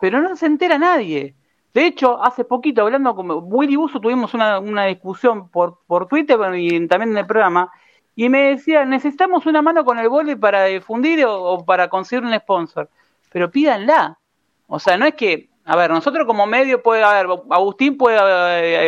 [0.00, 1.36] pero no se entera nadie.
[1.72, 6.88] De hecho, hace poquito, hablando con Willy Buso, tuvimos una, discusión por, por Twitter y
[6.88, 7.70] también en el programa,
[8.16, 12.34] y me decía, necesitamos una mano con el vole para difundir o, para conseguir un
[12.34, 12.88] sponsor.
[13.36, 14.18] Pero pídanla.
[14.66, 18.16] O sea, no es que, a ver, nosotros como medio puede haber, Agustín puede,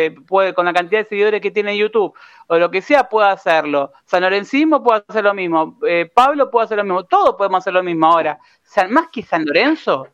[0.07, 2.15] eh, puede con la cantidad de seguidores que tiene YouTube,
[2.47, 3.91] o lo que sea, puede hacerlo.
[4.05, 5.77] San Lorencismo puede hacer lo mismo.
[5.87, 7.03] Eh, Pablo puede hacer lo mismo.
[7.03, 8.39] Todos podemos hacer lo mismo ahora.
[8.89, 10.07] Más que San Lorenzo,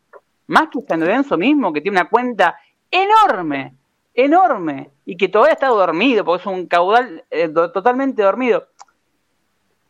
[0.48, 2.60] más que San Lorenzo mismo, que tiene una cuenta
[2.91, 3.74] enorme,
[4.13, 8.67] enorme, y que todavía está dormido, porque es un caudal eh, totalmente dormido.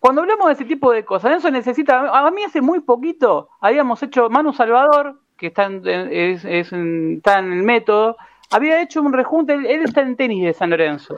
[0.06, 2.16] Cuando hablamos de ese tipo de cosas, eso necesita.
[2.16, 8.16] A mí hace muy poquito habíamos hecho Manu Salvador, que está en, en el método,
[8.52, 11.16] había hecho un rejunte, él está en tenis de San Lorenzo,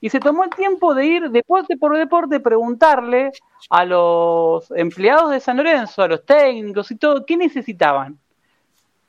[0.00, 3.30] y se tomó el tiempo de ir deporte por deporte, preguntarle
[3.68, 8.18] a los empleados de San Lorenzo, a los técnicos y todo, qué necesitaban.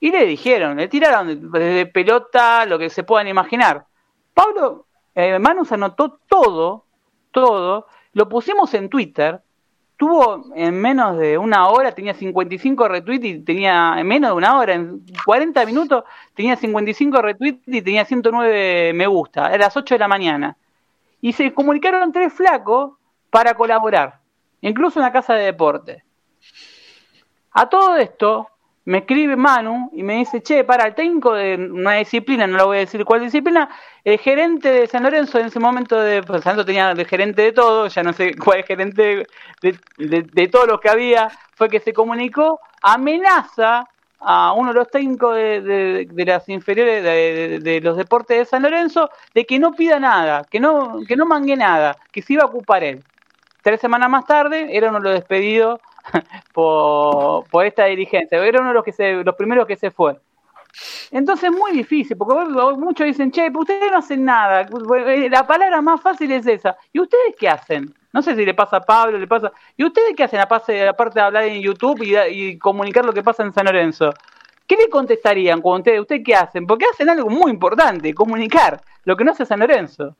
[0.02, 3.86] Y le dijeron, le tiraron desde pelota, lo que se puedan imaginar.
[4.34, 6.84] Pablo eh, Manus anotó todo,
[7.32, 9.42] todo, lo pusimos en Twitter,
[9.98, 14.58] tuvo en menos de una hora, tenía 55 retweets y tenía en menos de una
[14.58, 19.96] hora, en 40 minutos, tenía 55 retweets y tenía 109 me gusta, a las 8
[19.96, 20.58] de la mañana.
[21.22, 22.94] Y se comunicaron tres flacos
[23.30, 24.20] para colaborar,
[24.62, 26.04] incluso en la casa de deporte.
[27.52, 28.48] A todo esto,
[28.86, 32.68] me escribe Manu y me dice, che, para, el técnico de una disciplina, no lo
[32.68, 33.70] voy a decir cuál disciplina,
[34.04, 37.88] el gerente de San Lorenzo en ese momento, de, pues tenía el gerente de todo,
[37.88, 39.26] ya no sé cuál gerente
[39.62, 43.88] de, de, de todo lo que había, fue que se comunicó, amenaza
[44.22, 49.10] a uno de los técnicos de, de las inferiores de, los deportes de San Lorenzo
[49.34, 52.46] de que no pida nada, que no, que no mangue nada, que se iba a
[52.46, 53.04] ocupar él.
[53.64, 55.80] Tres semanas más tarde era uno de los despedidos
[56.54, 60.18] por, por esta dirigencia, era uno de los, que se, los primeros que se fue.
[61.12, 62.46] Entonces es muy difícil, porque
[62.78, 64.66] muchos dicen, che, ustedes no hacen nada,
[65.30, 66.78] la palabra más fácil es esa.
[66.94, 67.94] ¿Y ustedes qué hacen?
[68.14, 69.52] No sé si le pasa a Pablo, le pasa...
[69.78, 73.54] ¿Y ustedes qué hacen aparte de hablar en YouTube y, comunicar lo que pasa en
[73.54, 74.14] San Lorenzo?
[74.68, 76.66] ¿Qué le contestarían cuando ustedes, ustedes qué hacen?
[76.66, 80.16] Porque hacen algo muy importante, comunicar lo que no hace San Lorenzo.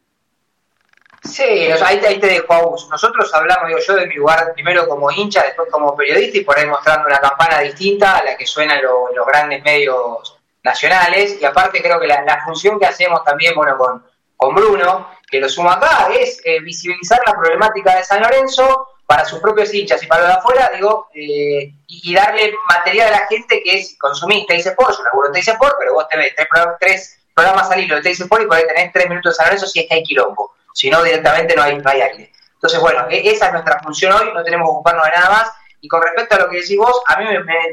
[1.24, 5.70] Sí, ahí, te dejo Nosotros hablamos, digo yo, de mi lugar primero como hincha, después
[5.72, 9.28] como periodista y por ahí mostrando una campana distinta a la que suena en, los
[9.28, 11.38] grandes medios nacionales.
[11.40, 14.04] Y aparte creo que la, función que hacemos también, bueno, con,
[14.36, 19.24] con Bruno, que lo suma acá, es eh, visibilizar la problemática de San Lorenzo para
[19.24, 23.28] sus propios hinchas y para los de afuera, digo, eh, y, darle material a la
[23.28, 26.34] gente que es consumista y Sport, yo laburo en Sport, pero vos tenés
[26.80, 29.46] tres, programas al hilo de Teis Sport y por ahí tenés tres minutos de San
[29.46, 32.32] Lorenzo si es que hay quilombo si no directamente no hay, no aire.
[32.54, 35.52] Entonces, bueno, e, esa es nuestra función hoy, no tenemos que ocuparnos de nada más.
[35.82, 37.26] Y con respecto a lo que decís vos, a mí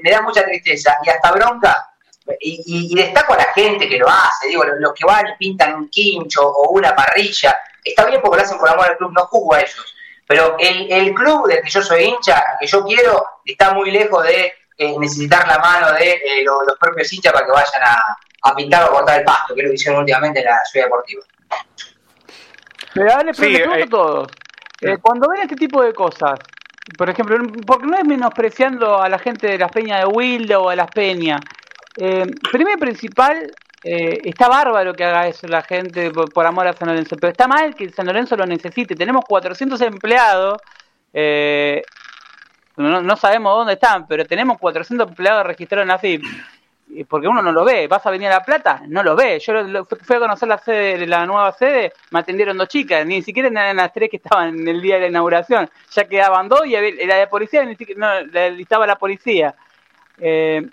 [0.02, 1.90] me, da mucha tristeza y hasta bronca,
[2.40, 5.88] y, destaco a la gente que lo hace, digo, los, que van y pintan un
[5.88, 9.54] quincho o una parrilla, está bien porque lo hacen por amor al club, no juzgo
[9.54, 9.94] a ellos.
[10.26, 14.52] Pero el, club del que yo soy hincha, que yo quiero, está muy lejos de
[14.76, 18.84] eh, necesitar la mano de eh, los, propios hinchas para que vayan a, a pintar
[18.84, 21.22] o cortar el pasto, que es lo que hicieron últimamente en la ciudad deportiva.
[22.98, 24.28] Pero dale, pero a todos.
[24.80, 26.40] Eh, cuando ven este tipo de cosas,
[26.96, 30.68] por ejemplo, porque no es menospreciando a la gente de las peñas de Wilde o
[30.68, 31.40] a las peñas.
[31.96, 33.52] Eh, primero y principal,
[33.84, 37.46] eh, está bárbaro que haga eso la gente por, amor a San Lorenzo, pero está
[37.46, 38.96] mal que San Lorenzo lo necesite.
[38.96, 40.60] Tenemos 400 empleados,
[41.12, 41.82] eh,
[42.76, 46.24] no, no, sabemos dónde están, pero tenemos 400 empleados registrados en la FIP
[47.08, 47.86] porque uno no lo ve.
[47.86, 48.82] ¿Vas a venir a La Plata?
[48.88, 49.38] No lo ve.
[49.38, 49.54] Yo
[50.02, 53.76] fui a conocer la sede, la nueva sede, me atendieron dos chicas, ni siquiera eran
[53.76, 55.68] las tres que estaban en el día de la inauguración.
[55.92, 56.72] Ya quedaban dos y
[57.06, 59.54] la de policía, ni siquiera, no, estaba la policía.
[60.18, 60.66] Eh,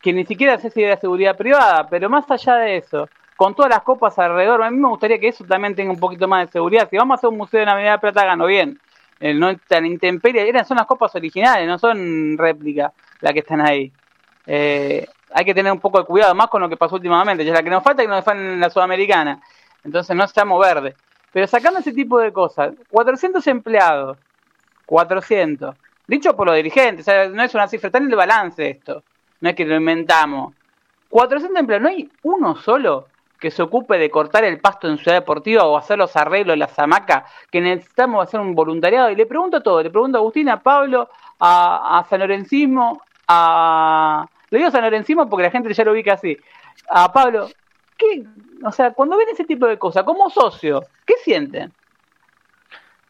[0.00, 3.70] que ni siquiera sé si era seguridad privada, pero más allá de eso, con todas
[3.70, 6.52] las copas alrededor, a mí me gustaría que eso también tenga un poquito más de
[6.52, 6.88] seguridad.
[6.90, 8.78] Si vamos a hacer un museo de Navidad de Plata, gano bien.
[9.18, 13.60] Eh, no tan intemperie, eran, son las copas originales, no son réplicas las que están
[13.60, 13.90] ahí.
[14.46, 17.44] Eh, hay que tener un poco de cuidado más con lo que pasó últimamente.
[17.44, 19.42] Ya la que nos falta que nos dejan en la Sudamericana.
[19.82, 20.94] Entonces no estamos verdes.
[21.32, 24.16] Pero sacando ese tipo de cosas, 400 empleados,
[24.86, 25.74] 400,
[26.06, 29.02] dicho por los dirigentes, no es una cifra, está en el balance esto,
[29.40, 30.54] no es que lo inventamos.
[31.08, 33.08] 400 empleados, no hay uno solo
[33.40, 36.78] que se ocupe de cortar el pasto en Ciudad Deportiva o hacer los arreglos, las
[36.78, 39.10] hamacas, que necesitamos hacer un voluntariado.
[39.10, 44.26] Y le pregunto todo, le pregunto a Agustín, a Pablo, a, a San Lorencismo, a,
[44.50, 46.36] lo digo San Lorenzo porque la gente ya lo ubica así.
[46.90, 47.48] A Pablo,
[47.96, 48.24] ¿qué?
[48.64, 51.72] O sea, cuando ven ese tipo de cosas, como socio, ¿qué sienten?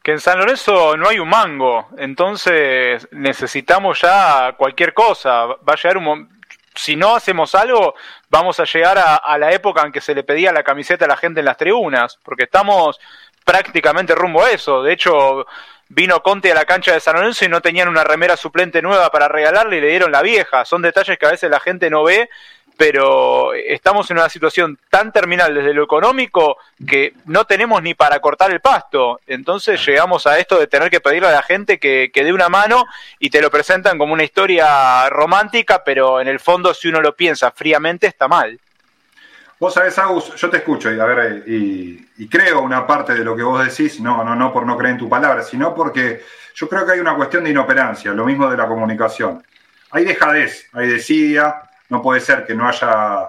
[0.02, 5.46] Que en San Lorenzo no hay un mango, entonces necesitamos ya cualquier cosa.
[5.46, 6.28] Va a llegar un
[6.74, 7.94] si no hacemos algo,
[8.28, 11.16] vamos a llegar a, la época en que se le pedía la camiseta a la
[11.16, 13.00] gente en las tribunas, porque estamos
[13.44, 14.82] prácticamente rumbo a eso.
[14.82, 15.46] De hecho,
[15.88, 19.10] vino Conte a la cancha de San Lorenzo y no tenían una remera suplente nueva
[19.10, 20.64] para regalarle y le dieron la vieja.
[20.64, 22.28] Son detalles que a veces la gente no ve,
[22.76, 28.18] pero estamos en una situación tan terminal desde lo económico que no tenemos ni para
[28.20, 29.20] cortar el pasto.
[29.26, 32.48] Entonces llegamos a esto de tener que pedirle a la gente que, que dé una
[32.48, 32.86] mano
[33.20, 37.14] y te lo presentan como una historia romántica, pero en el fondo si uno lo
[37.14, 38.58] piensa fríamente está mal.
[39.58, 43.36] Vos sabés, Agus, yo te escucho y, a ver, y, creo una parte de lo
[43.36, 46.22] que vos decís, no, no, no por no creer en tu palabra, sino porque
[46.54, 49.44] yo creo que hay una cuestión de inoperancia, lo mismo de la comunicación.
[49.90, 53.28] Hay dejadez, hay desidia, no puede ser que no haya,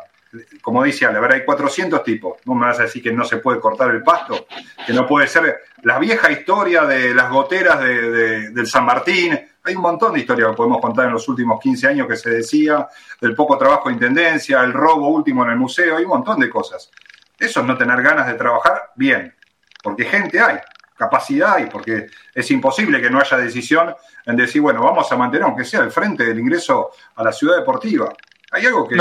[0.61, 3.23] como dice Ale, a ver, hay 400 tipos, no me vas a decir que no
[3.23, 4.47] se puede cortar el pasto,
[4.85, 9.75] que no puede ser la vieja historia de las goteras de, del San Martín, hay
[9.75, 12.88] un montón de historias que podemos contar en los últimos 15 años que se decía,
[13.19, 16.49] del poco trabajo de intendencia, el robo último en el museo, hay un montón de
[16.49, 16.91] cosas.
[17.38, 19.34] Eso es no tener ganas de trabajar bien,
[19.84, 20.60] porque gente hay,
[20.95, 25.45] capacidad hay, porque es imposible que no haya decisión en decir, bueno, vamos a mantener,
[25.45, 28.13] aunque sea el frente del ingreso a la ciudad deportiva.
[28.51, 28.95] Hay algo que.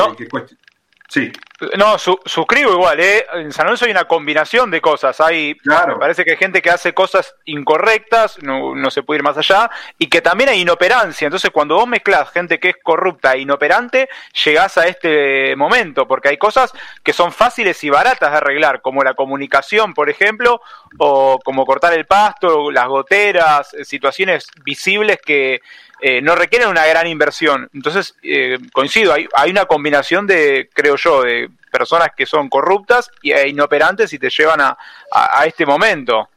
[1.15, 1.31] Sí.
[1.79, 3.25] No, suscribo igual, ¿eh?
[3.35, 5.21] En San Lorenzo hay una combinación de cosas.
[5.21, 9.23] Hay, Me parece que hay gente que hace cosas incorrectas, no, no, se puede ir
[9.23, 11.27] más allá, y que también hay inoperancia.
[11.27, 14.09] Entonces, cuando vos mezclas gente que es corrupta e inoperante,
[14.45, 16.73] llegás a este momento, porque hay cosas
[17.05, 20.61] que son fáciles y baratas de arreglar, como la comunicación, por ejemplo,
[20.99, 25.63] o como cortar el pasto, las goteras, situaciones visibles que
[26.01, 27.69] eh, no requieren una gran inversión.
[27.73, 33.11] Entonces, eh, coincido, hay, hay una combinación de, creo yo, de personas que son corruptas
[33.23, 34.77] e inoperantes y te llevan a,
[35.11, 36.29] a, este momento.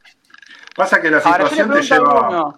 [0.74, 2.56] Pasa que la situación te lleva...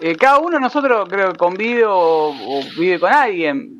[0.00, 2.34] Eh, cada uno de nosotros creo que convive o,
[2.76, 3.78] vive con alguien.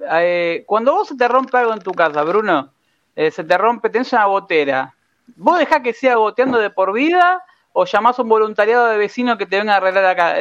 [0.65, 2.73] cuando vos se te rompe algo en tu casa, Bruno,
[3.15, 4.95] se te rompe, tenés una botera.
[5.37, 7.45] ¿Vos dejás que siga goteando de por vida
[7.81, 10.37] o llamás a un voluntariado de vecino que te venga a arreglar acá.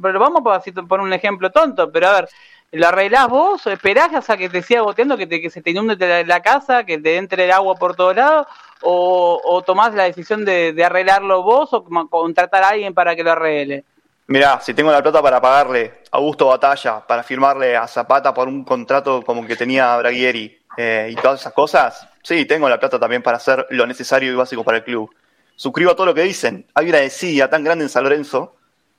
[0.00, 2.28] Pero vamos a poner un ejemplo tonto, pero a ver,
[2.70, 3.66] ¿lo arreglás vos?
[3.66, 7.16] ¿Esperás hasta que te siga goteando, que, te, se te inunde la, casa, que te
[7.16, 8.46] entre el agua por todos lados?
[8.80, 13.32] ¿O, o tomás la decisión de, arreglarlo vos o contratar a alguien para que lo
[13.32, 13.84] arregle?
[14.28, 18.46] Mirá, si tengo la plata para pagarle a Augusto Batalla, para firmarle a Zapata por
[18.46, 23.00] un contrato como que tenía Braguieri eh, y todas esas cosas, sí, tengo la plata
[23.00, 25.10] también para hacer lo necesario y básico para el club
[25.56, 26.66] suscribo a todo lo que dicen.
[26.74, 28.56] Hay una desidia tan grande en San Lorenzo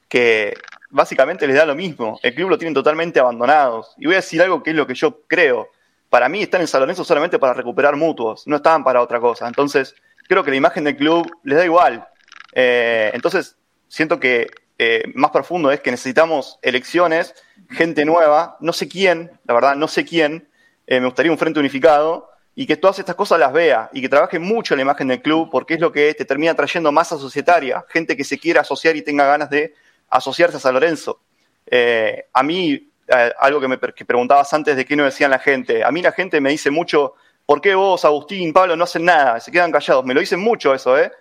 [0.07, 0.53] que
[0.89, 2.19] básicamente les da lo mismo.
[2.23, 3.93] El club lo tienen totalmente abandonados.
[3.97, 5.69] Y voy a decir algo que es lo que yo creo.
[6.09, 9.47] Para mí están en San Lorenzo solamente para recuperar mutuos, no estaban para otra cosa.
[9.47, 9.95] Entonces,
[10.27, 12.07] creo que la imagen del club les da igual.
[12.53, 17.33] Eh, entonces, siento que eh, más profundo es que necesitamos elecciones,
[17.71, 20.47] gente nueva, no sé quién, la verdad, no sé quién.
[20.87, 24.07] Eh, me gustaría un frente unificado y que todas estas cosas las vea y que
[24.07, 27.17] trabaje mucho en la imagen del club porque es lo que te termina trayendo masa
[27.17, 29.73] societaria, gente que se quiera asociar y tenga ganas de
[30.09, 31.19] asociarse a San Lorenzo.
[31.65, 35.83] Eh, a mí, eh, algo que me preguntabas antes de qué no decían la gente,
[35.83, 37.15] a mí la gente me dice mucho,
[37.45, 39.39] ¿por qué vos, Agustín, Pablo, no hacen nada?
[39.41, 41.11] Se quedan callados, me lo dicen mucho eso, ¿eh?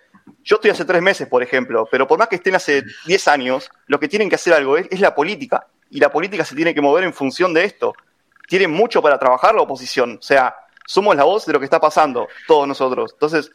[0.43, 3.69] Yo estoy hace tres meses, por ejemplo, pero por más que estén hace diez años,
[3.87, 5.67] lo que tienen que hacer algo es la política.
[5.89, 7.93] Y la política se tiene que mover en función de esto.
[8.47, 10.17] Tienen mucho para trabajar la oposición.
[10.19, 13.11] O sea, somos la voz de lo que está pasando, todos nosotros.
[13.13, 13.51] Entonces,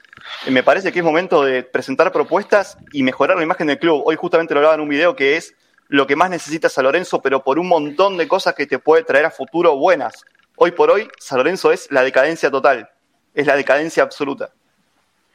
[0.46, 4.02] eh, me parece que es momento de presentar propuestas y mejorar la imagen del club.
[4.04, 5.54] Hoy justamente lo hablaba en un video que es
[5.88, 9.02] lo que más necesita San Lorenzo, pero por un montón de cosas que te puede
[9.02, 10.24] traer a futuro buenas.
[10.56, 12.88] Hoy por hoy, San Lorenzo es la decadencia total,
[13.34, 14.50] es la decadencia absoluta.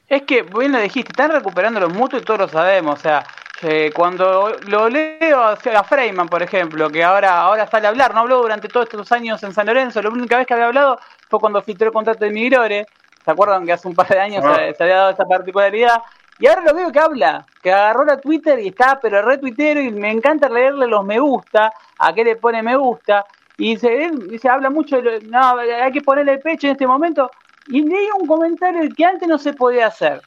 [0.07, 2.99] Es que, bien lo dijiste, están recuperando los mutuos y todos lo sabemos.
[2.99, 3.25] O sea,
[3.61, 8.21] eh, cuando lo leo a, Freyman, por ejemplo, que ahora, ahora sale a hablar, no
[8.21, 10.99] habló durante todos estos años en San Lorenzo, la única vez que había hablado
[11.35, 12.85] fue cuando filtró el contrato de Migrore.
[13.23, 14.55] ¿Se acuerdan que hace un par de años ah.
[14.75, 16.01] se, había dado esa particularidad?
[16.39, 19.91] Y ahora lo veo que habla, que agarró la Twitter y está, pero retuitero y
[19.91, 23.25] me encanta leerle los me gusta, a qué le pone me gusta.
[23.57, 27.31] Y se, se habla mucho de, no, hay que ponerle el pecho en este momento.
[27.67, 30.21] Y leí un comentario que antes no se podía hacer.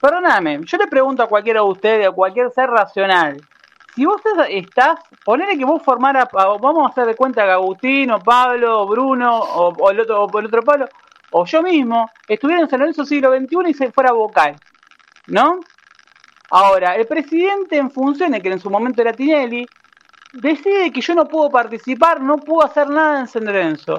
[0.00, 3.40] Perdóname, yo le pregunto a cualquiera de ustedes, a cualquier ser racional,
[3.94, 8.18] si vos estás, ponele que vos formara, vamos a hacer de cuenta que Agustín, o
[8.20, 10.86] Pablo, o Bruno, o, el otro, o el otro Pablo,
[11.30, 14.56] o yo mismo, estuviera en San Lorenzo siglo XXI y se fuera vocal,
[15.26, 15.60] ¿no?
[16.50, 19.66] Ahora, el presidente en funciones, que en su momento era Tinelli,
[20.32, 23.98] decide que yo no puedo participar, no puedo hacer nada en San Lorenzo.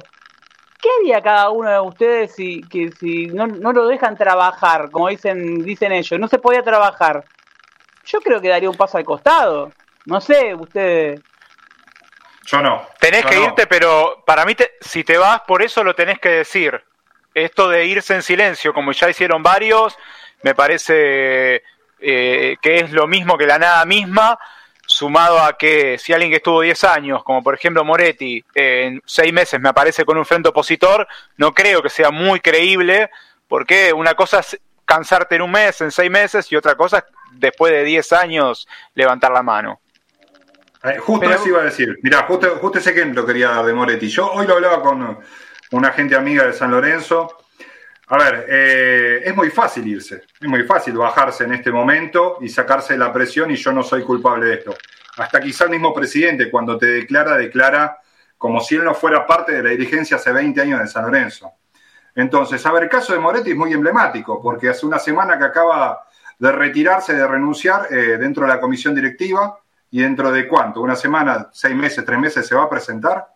[0.82, 2.62] ¿Qué haría cada uno de ustedes si,
[3.00, 6.20] si no, lo dejan trabajar, como dicen, dicen ellos?
[6.20, 7.24] No se podía trabajar.
[8.06, 9.72] Yo creo que daría un paso al costado.
[10.06, 11.22] No sé, ustedes.
[12.46, 12.86] Yo no.
[13.00, 16.84] Tenés que irte, pero para mí, si te vas, por eso lo tenés que decir.
[17.34, 19.98] Esto de irse en silencio, como ya hicieron varios,
[20.44, 21.64] me parece
[22.00, 24.38] eh, que es lo mismo que la nada misma
[24.86, 29.34] sumado a que si alguien que estuvo 10 años, como por ejemplo Moretti, en 6
[29.34, 33.10] meses me aparece con un frente opositor, no creo que sea muy creíble,
[33.48, 37.06] porque una cosa es cansarte en un mes, en 6 meses, y otra cosa es
[37.32, 39.80] después de 10 años levantar la mano.
[40.84, 41.98] Eh, justo eso iba a decir.
[42.02, 44.08] Mirá, justo, justo ese ejemplo quería dar de Moretti.
[44.08, 45.20] Yo hoy lo hablaba con
[45.72, 47.38] una gente amiga de San Lorenzo
[48.08, 52.50] a ver, eh, es muy fácil irse, es muy fácil bajarse en este momento y
[52.50, 54.76] sacarse la presión y yo no soy culpable de esto.
[55.18, 57.98] Hasta quizá el mismo presidente cuando te declara, declara
[58.38, 61.54] como si él no fuera parte de la dirigencia hace 20 años de San Lorenzo.
[62.14, 65.46] Entonces, a ver, el caso de Moretti es muy emblemático, porque hace una semana que
[65.46, 66.04] acaba
[66.38, 69.58] de retirarse, de renunciar eh, dentro de la comisión directiva,
[69.94, 73.28] y dentro de cuánto, una semana, seis meses, tres meses se va a presentar.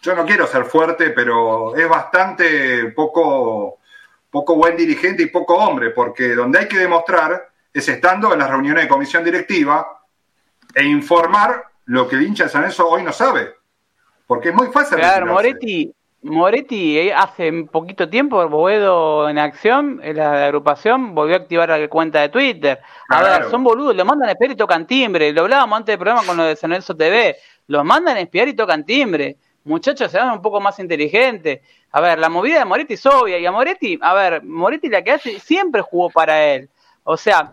[0.00, 3.78] Yo no quiero ser fuerte, pero es bastante poco,
[4.30, 8.48] poco buen dirigente y poco hombre, porque donde hay que demostrar es estando en las
[8.48, 10.00] reuniones de comisión directiva
[10.74, 13.52] e informar lo que el hincha de San Lorenzo hoy no sabe.
[14.26, 14.96] Porque es muy fácil.
[14.96, 21.38] Claro, Moretti, Moretti eh, hace poquito tiempo, Boedo en acción, en la agrupación, volvió a
[21.38, 22.80] activar la cuenta de Twitter.
[23.08, 25.32] A ver, son boludos, lo mandan a espiar y tocan timbre.
[25.32, 27.36] Lo hablábamos antes del programa con lo de San TV.
[27.68, 29.38] Los mandan a espiar y tocan timbre.
[29.64, 31.60] Muchachos, sean un poco más inteligentes.
[31.92, 33.38] A ver, la movida de Moretti es obvia.
[33.38, 36.68] Y a Moretti, a ver, Moretti la que hace siempre jugó para él.
[37.04, 37.52] O sea,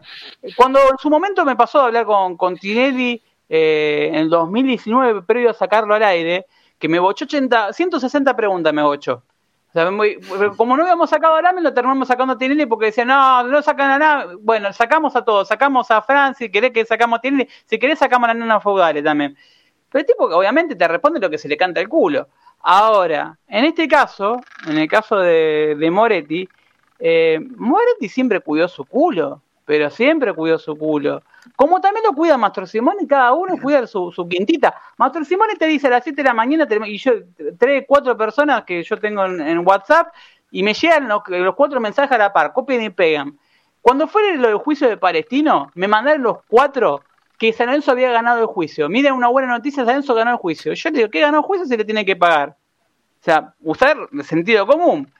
[0.58, 5.22] cuando en su momento me pasó a hablar con, con Tinelli eh, en el 2019,
[5.22, 6.46] previo a sacarlo al aire,
[6.80, 9.24] que me bochó 80, 160 preguntas, me bochó.
[9.70, 9.90] O sea,
[10.56, 13.62] como no habíamos sacado a Lamen, lo terminamos sacando a Tinelli porque decía, no, no
[13.62, 14.34] sacan a nada.
[14.40, 18.00] Bueno, sacamos a todos, sacamos a Fran, si querés que sacamos a Tinelli, si querés
[18.00, 19.38] sacamos a la nena Feudales también.
[19.90, 22.28] Pero el tipo obviamente te responde lo que se le canta el culo.
[22.62, 26.50] Ahora, en este caso, en el caso de, de Moretti,
[27.00, 31.22] eh, Moretti siempre cuidó su culo pero siempre cuidó su culo.
[31.58, 34.74] Como también lo cuida Mastro Simone, cada uno cuida su, quintita.
[34.96, 37.12] Mastro Simone te dice a las 7 de la mañana, y yo,
[37.60, 40.14] tres, cuatro personas que yo tengo en, WhatsApp,
[40.52, 41.22] y me llegan los,
[41.54, 43.38] cuatro mensajes a la par, copian y pegan.
[43.82, 47.02] Cuando fue lo del juicio de Palestino, me mandaron los cuatro
[47.38, 48.88] que San Lorenzo había ganado el juicio.
[48.88, 50.72] Miren una buena noticia, San Lorenzo ganó el juicio.
[50.72, 51.68] Yo le digo, ¿qué ganó el juicio?
[51.68, 52.56] Se le tiene que pagar.
[53.20, 55.12] O sea, usar el sentido común.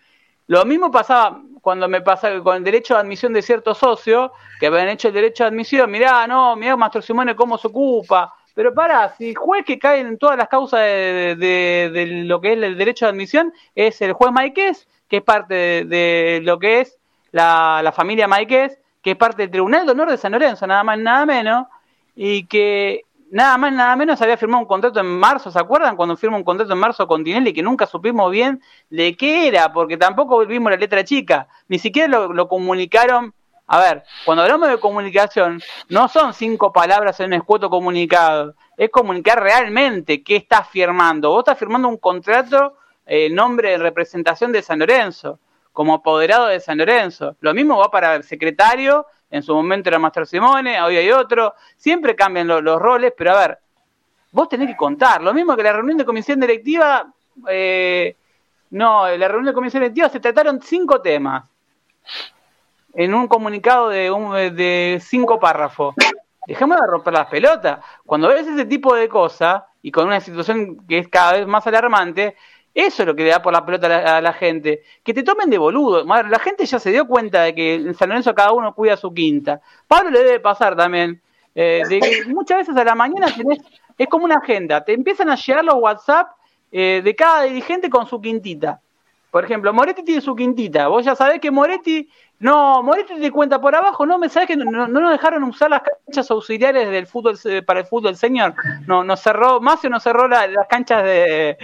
[0.48, 4.68] Lo mismo pasaba cuando me pasaba con el derecho de admisión de ciertos socios que
[4.68, 5.92] habían hecho el derecho de admisión.
[5.92, 8.34] Mirá, no, mirá Mastro Simone cómo se ocupa.
[8.56, 12.64] Pero para, si el juez que cae en todas las causas de, lo que es
[12.64, 16.98] el derecho de admisión es el juez Maiquez, que es parte de, lo que es
[17.32, 20.84] la, la familia Maiquez, que es parte del Tribunal de Honor de San Lorenzo, nada
[20.84, 21.68] más nada menos,
[22.16, 25.96] y que nada más, nada menos había firmado un contrato en marzo, ¿se acuerdan?
[25.96, 29.72] Cuando firmó un contrato en marzo con Tinelli que nunca supimos bien de qué era,
[29.72, 33.34] porque tampoco vimos la letra chica, ni siquiera lo, comunicaron.
[33.70, 38.90] A ver, cuando hablamos de comunicación, no son cinco palabras en un escueto comunicado, es
[38.90, 41.30] comunicar realmente qué estás firmando.
[41.32, 45.40] Vos estás firmando un contrato, el nombre de representación de San Lorenzo,
[45.74, 47.36] como apoderado de San Lorenzo.
[47.42, 51.54] Lo mismo va para el secretario en su momento era Master Simone, hoy hay otro,
[51.76, 53.60] siempre cambian los roles, pero a ver,
[54.32, 57.12] vos tenés que contar, lo mismo que la reunión de comisión directiva,
[57.50, 58.16] eh,
[58.72, 61.50] no, la reunión de comisión directiva se trataron cinco temas
[62.94, 65.96] en un comunicado de, un, de cinco párrafos.
[66.48, 67.80] Dejemos de romper las pelotas.
[68.06, 71.68] Cuando ves ese tipo de cosas y con una situación que es cada vez más
[71.68, 72.36] alarmante,
[72.78, 74.84] eso es lo que le da por la pelota a la, gente.
[75.04, 76.04] Que te tomen de boludo.
[76.06, 79.12] La gente ya se dio cuenta de que en San Lorenzo cada uno cuida su
[79.12, 79.60] quinta.
[79.88, 81.20] Pablo le debe pasar también.
[81.56, 83.58] Eh, de que muchas veces a la mañana tenés,
[83.98, 84.86] es como una agenda.
[84.86, 86.30] Te empiezan a llegar los WhatsApp
[86.72, 88.80] eh, de cada dirigente con su quintita.
[89.32, 90.88] Por ejemplo, Moretti tiene su quintita.
[90.88, 92.08] Vos ya sabés que Moretti,
[92.40, 95.82] no, Moretti te cuenta por abajo, no me sabés que no, nos dejaron usar las
[95.82, 98.54] canchas auxiliares del fútbol eh, para el fútbol, señor.
[98.86, 101.58] No, nos cerró, más o nos cerró las canchas de,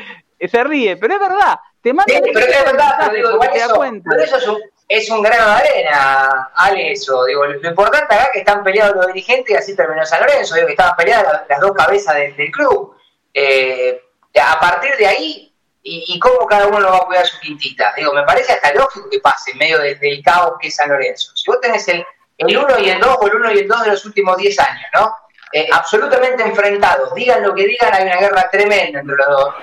[0.47, 1.59] se ríe, pero es verdad.
[1.81, 5.21] Te manda pero es verdad, pero digo, igual eso, pero eso es un, es un
[5.21, 7.25] grano de arena, Ale, eso.
[7.25, 10.55] Digo, lo importante acá es que están peleados los dirigentes y así terminó San Lorenzo,
[10.55, 12.95] digo, que estaban peleadas las, dos cabezas del, club.
[13.33, 14.01] Eh,
[14.41, 15.53] a partir de ahí,
[15.83, 17.93] y, cómo cada uno va a cuidar su quintita.
[17.97, 21.35] Digo, me parece hasta lógico que pase en medio del caos que es San Lorenzo.
[21.35, 22.05] Si vos tenés el,
[22.37, 24.59] el 1 y el 2 o el 1 y el 2 de los últimos 10
[24.59, 25.15] años, ¿no?
[25.55, 27.13] Eh, absolutamente enfrentados.
[27.13, 29.55] Digan lo que digan, hay una guerra tremenda entre los dos.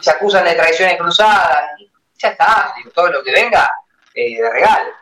[0.00, 1.72] Se acusan de traiciones cruzadas.
[2.16, 3.68] Ya está, todo lo que venga
[4.14, 4.92] eh, de regalo.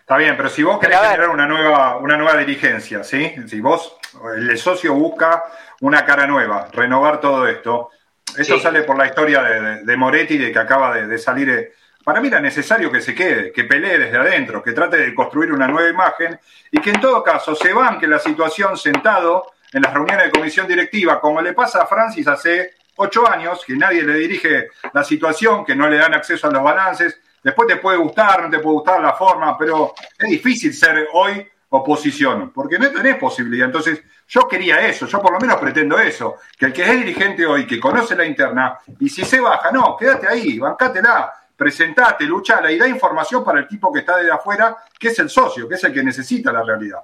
[0.00, 3.34] Está bien, pero si vos querés generar una nueva, una nueva dirigencia, ¿sí?
[3.46, 3.98] Si vos,
[4.34, 5.44] el socio busca
[5.82, 7.90] una cara nueva, renovar todo esto,
[8.36, 11.72] esto sale por la historia de, Moretti, de que acaba de, de salir eh,
[12.04, 15.52] para mí era necesario que se quede, que pelee desde adentro, que trate de construir
[15.52, 16.38] una nueva imagen
[16.70, 20.66] y que en todo caso se banque la situación sentado en las reuniones de comisión
[20.66, 25.64] directiva, como le pasa a Francis hace ocho años, que nadie le dirige la situación,
[25.64, 27.20] que no le dan acceso a los balances.
[27.42, 31.46] Después te puede gustar, no te puede gustar la forma, pero es difícil ser hoy
[31.70, 33.66] oposición, porque no tenés posibilidad.
[33.66, 37.46] Entonces, yo quería eso, yo por lo menos pretendo eso, que el que es dirigente
[37.46, 42.72] hoy, que conoce la interna, y si se baja, no, quédate ahí, bancátela, presentate, luchala
[42.72, 45.74] y da información para el tipo que está de afuera, que es el socio, que
[45.74, 47.00] es el que necesita la realidad.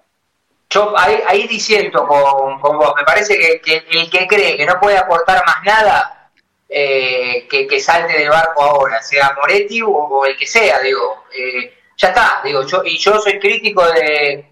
[0.71, 5.45] Yo ahí, ahí con, vos, me parece que, el que cree que no puede aportar
[5.47, 6.31] más nada,
[6.71, 11.25] eh, que, salte del barco ahora, sea Moretti o, el que sea, digo.
[11.39, 14.43] Eh, ya está, digo, yo, y yo soy crítico de,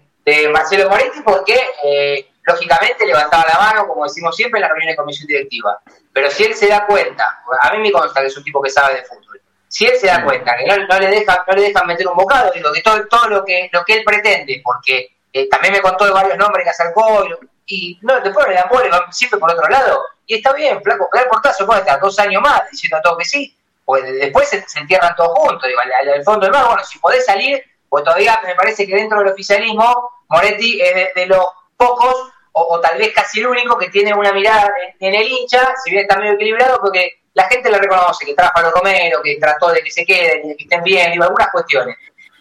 [0.51, 4.95] Marcelo Moretti porque, eh, lógicamente, levantaba la mano, como decimos siempre, en la reunión de
[4.95, 5.79] comisión directiva.
[6.13, 8.69] Pero si él se da cuenta, a mí me consta que es un tipo que
[8.69, 9.24] sabe de fútbol,
[9.67, 12.51] si él se da cuenta que no, le deja no le dejan meter un bocado,
[12.51, 15.15] digo, que todo, todo lo que lo que él pretende, porque
[15.49, 17.25] también me contó de varios nombres que acercó
[17.65, 20.01] y, no, después le dan siempre por otro lado.
[20.27, 23.25] Y está bien, flaco, por portazo puede estar dos años más diciendo a todos que
[23.25, 27.25] sí, pues después se, entierran todos juntos, digo, al, fondo del mar, bueno, si podés
[27.25, 31.45] salir, pues todavía me parece que dentro del oficialismo Moretti es de, los
[31.77, 35.91] pocos, o, tal vez casi el único, que tiene una mirada en, el hincha, si
[35.91, 39.37] bien está medio equilibrado, porque la gente le reconoce, que trabaja a los Romero, que
[39.37, 41.97] trató de que se queden, de que estén bien, digo, algunas cuestiones.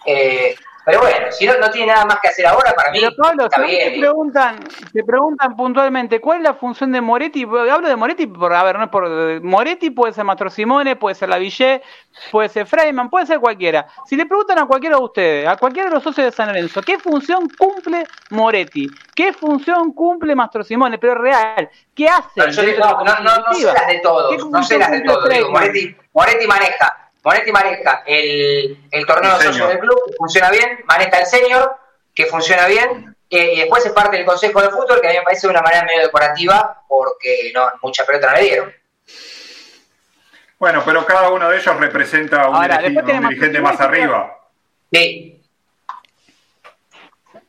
[0.06, 0.54] Eh,
[0.84, 3.94] pero bueno, si no, no tiene nada más que hacer ahora, para mí está bien.
[3.94, 4.60] Te preguntan,
[4.92, 7.44] te preguntan puntualmente, ¿cuál es la función de Moretti?
[7.44, 9.42] Hablo de Moretti, por, a ver, no es por...
[9.42, 11.82] Moretti puede ser Mastro Simone, puede ser Lavillé,
[12.30, 13.86] puede ser Freiman, puede ser cualquiera.
[14.04, 16.82] Si le preguntan a cualquiera de ustedes, a cualquiera de los socios de San Lorenzo,
[16.82, 18.90] ¿qué función cumple Moretti?
[19.14, 20.98] ¿Qué función cumple Mastro Simone?
[20.98, 22.76] Pero real, ¿qué hace?
[22.78, 25.50] no, no, no, no, sé las de todos, no sé las de todos.
[25.50, 30.84] Moretti, Moretti maneja Monetti maneja el, el torneo de socios del club, que funciona bien,
[30.86, 31.76] maneja el senior,
[32.14, 35.24] que funciona bien, y después es parte del consejo de fútbol, que a mí me
[35.24, 38.74] parece de una manera medio decorativa, porque no, mucha pelota no le dieron.
[40.58, 44.38] Bueno, pero cada uno de ellos representa un, dirigente más arriba.
[44.92, 45.42] Sí.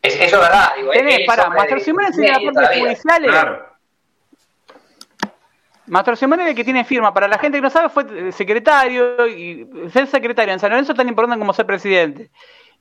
[0.01, 0.73] eso es verdad.
[0.75, 3.23] Digo, Tenés, para, Master Simón es la parte judicial.
[3.23, 3.64] Claro.
[5.87, 9.67] Mastro Simone, el que tiene firma, para la gente que no sabe, fue secretario, y
[9.91, 12.31] ser secretario en San Lorenzo es tan importante como ser presidente.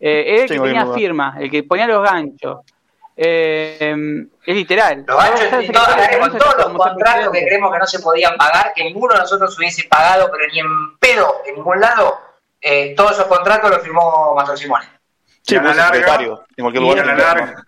[0.00, 2.60] Eh, el que tenía firma, el que ponía los ganchos.
[3.16, 3.94] Eh,
[4.44, 5.04] es literal.
[5.06, 8.84] Los ganchos y con todos los contratos que creemos que no se podían pagar, que
[8.84, 12.18] ninguno de nosotros hubiese pagado, pero ni en pedo, en ningún lado,
[12.60, 14.86] eh, todos esos contratos los firmó Mastro Simone.
[15.42, 16.98] Sí, secretario, en cualquier lugar.
[17.00, 17.64] a la larga,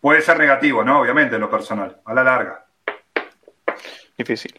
[0.00, 1.00] puede ser negativo, ¿no?
[1.00, 2.64] Obviamente, en lo personal, a la larga.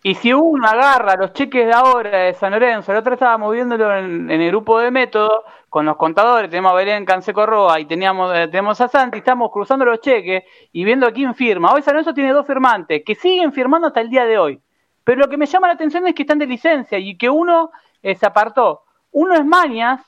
[0.03, 3.95] Y si uno agarra los cheques de ahora de San Lorenzo, el otro estábamos viéndolo
[3.95, 8.31] en, el grupo de método, con los contadores, tenemos a Belén Canseco Roa y teníamos,
[8.35, 11.73] eh, tenemos a Santi, estamos cruzando los cheques y viendo quién firma.
[11.73, 14.61] Hoy San Lorenzo tiene dos firmantes que siguen firmando hasta el día de hoy.
[15.03, 17.71] Pero lo que me llama la atención es que están de licencia y que uno
[18.01, 18.83] eh, se apartó.
[19.11, 20.01] Uno es Mañas,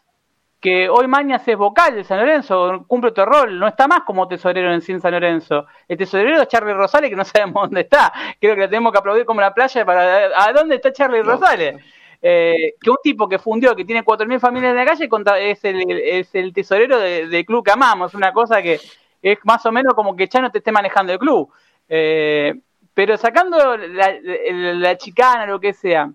[0.65, 4.27] que hoy Mañas es vocal de San Lorenzo, cumple otro rol, no está más como
[4.27, 5.67] tesorero en San Lorenzo.
[5.87, 8.11] El tesorero es Charlie Rosales, que no sabemos dónde está.
[8.41, 11.75] Creo que le tenemos que aplaudir como la playa para ¿a dónde está Charlie Rosales?
[12.19, 15.07] Eh, que un tipo que fundió, que tiene 4.000 familias en la calle,
[15.51, 18.79] es el, es el tesorero del club que amamos, una cosa que
[19.21, 21.47] es más o menos como que ya no te esté manejando el club.
[21.87, 22.55] Eh,
[22.95, 26.09] pero sacando la, chicana, lo que sea,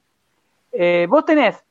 [0.73, 1.63] eh, vos tenés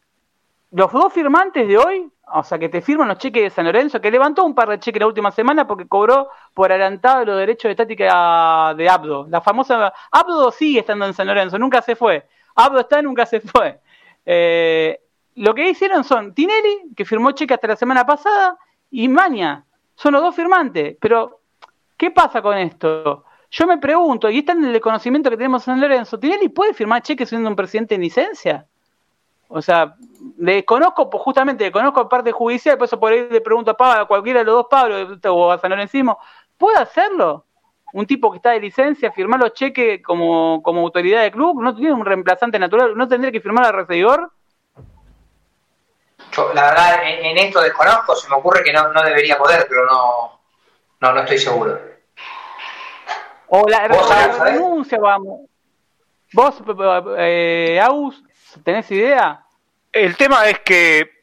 [0.72, 4.00] los dos firmantes de hoy o sea, que te firman los cheques de San Lorenzo,
[4.02, 7.64] que levantó un par de cheques la última semana porque cobró por adelantado los derechos
[7.64, 9.28] de estática de Abdo.
[9.30, 9.94] La famosa.
[10.12, 12.28] Abdo sigue estando en San Lorenzo, nunca se fue.
[12.56, 13.80] Abdo está, nunca se fue.
[14.26, 15.00] Eh,
[15.36, 18.58] lo que hicieron son Tinelli, que firmó cheque hasta la semana pasada,
[18.92, 19.66] y Maña.
[19.96, 20.98] Son los dos firmantes.
[21.00, 21.42] Pero,
[21.98, 23.26] ¿qué pasa con esto?
[23.52, 26.74] Yo me pregunto, y está en el conocimiento que tenemos en San Lorenzo, ¿Tinelli puede
[26.74, 28.68] firmar cheques siendo un presidente en licencia?
[29.52, 29.96] O sea,
[30.38, 34.08] desconozco, pues justamente desconozco parte judicial, por eso por ahí le pregunto a, Pablo, a
[34.08, 36.20] cualquiera de los dos Pablo o a San Lorenzo,
[36.56, 37.46] ¿puede hacerlo?
[37.92, 41.76] Un tipo que está de licencia, firmar los cheques como, como autoridad de club, ¿no
[41.76, 42.96] tiene un reemplazante natural?
[42.96, 44.32] ¿No tendría que firmar al recibidor?
[46.32, 49.88] Yo, la verdad, en, esto desconozco, se me ocurre que no, no debería poder, pero
[49.88, 50.42] no,
[51.00, 51.76] no, no estoy seguro.
[53.48, 55.50] O la, renuncia, vamos.
[56.34, 56.62] Vos,
[57.18, 58.24] eh, Aus,
[58.64, 59.44] ¿Tenés idea?
[59.92, 61.20] El tema es que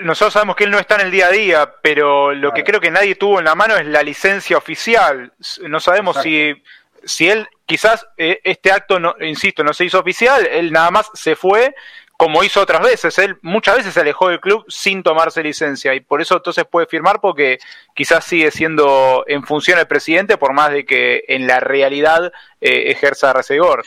[0.00, 2.80] nosotros sabemos que él no está en el día a día, pero lo que creo
[2.80, 5.32] que nadie tuvo en la mano es la licencia oficial.
[5.62, 6.54] No sabemos si,
[7.02, 11.10] si él, quizás eh, este acto, no, insisto, no se hizo oficial, él nada más
[11.14, 11.74] se fue
[12.16, 13.18] como hizo otras veces.
[13.18, 16.86] Él muchas veces se alejó del club sin tomarse licencia y por eso entonces puede
[16.86, 17.58] firmar porque
[17.94, 22.90] quizás sigue siendo en función el presidente por más de que en la realidad eh,
[22.92, 23.84] ejerza resegor.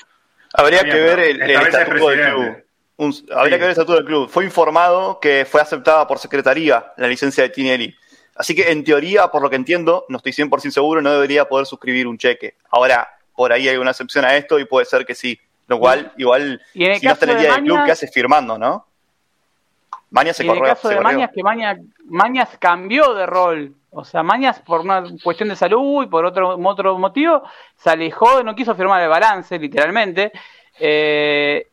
[0.58, 3.24] Habría que ver el, estatuto del club.
[3.36, 4.28] habría que ver el estatuto del club.
[4.28, 7.96] Fue informado que fue aceptada por secretaría la licencia de Tinelli.
[8.36, 11.68] Así que en teoría, por lo que entiendo, no estoy 100% seguro, no debería poder
[11.68, 12.56] suscribir un cheque.
[12.72, 15.40] Ahora, por ahí hay una excepción a esto y puede ser que sí.
[15.68, 18.88] Lo cual, igual, si no está en el día del club, ¿qué haces firmando, no?
[20.10, 20.64] Mañas se corrió.
[20.64, 21.44] En el caso de Mañas, que
[22.06, 23.76] Mañas cambió de rol.
[23.92, 27.44] O sea, Mañas, por una cuestión de salud y por otro, otro motivo,
[27.76, 30.32] se alejó, no quiso firmar el balance, literalmente.
[30.80, 31.68] Eh,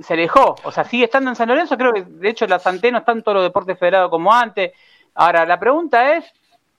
[0.00, 3.00] se alejó, o sea, sigue estando en San Lorenzo, creo que de hecho las antenas
[3.00, 4.72] están todos los deportes federados como antes.
[5.14, 6.24] Ahora, la pregunta es,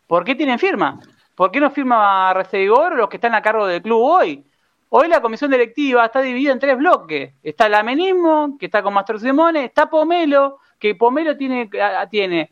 [0.08, 1.00] ¿por qué tienen firma?
[1.36, 4.46] ¿Por qué no firma Recebigor los que están a cargo del club hoy?
[4.90, 7.34] Hoy la comisión directiva está dividida en tres bloques.
[7.44, 11.70] Está el amenismo, que está con Mastro Simone, está Pomelo, que Pomelo tiene,
[12.10, 12.52] tiene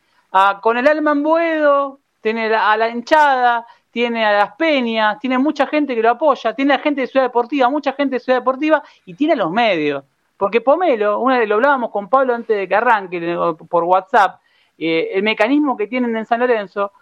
[0.61, 5.67] con el alma en Buedo, tiene a la hinchada, tiene a las peñas, tiene mucha
[5.67, 8.81] gente que lo apoya, tiene a gente de Ciudad Deportiva, mucha gente de Ciudad Deportiva
[9.05, 10.05] y tiene a los medios.
[10.37, 13.37] Porque Pomelo, una vez lo hablábamos con Pablo antes de que arranque
[13.69, 14.39] por WhatsApp,
[14.77, 16.93] eh, el mecanismo que tienen en San Lorenzo,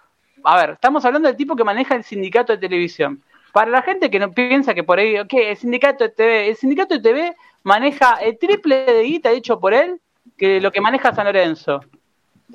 [0.43, 3.24] a ver, estamos hablando del tipo que maneja el sindicato de televisión.
[3.53, 5.51] Para la gente que no piensa que por ahí, ¿qué?
[5.51, 9.76] El sindicato de TV, el sindicato de TV maneja el triple de guita hecho por
[9.76, 10.01] él
[10.36, 11.82] que lo que maneja San Lorenzo.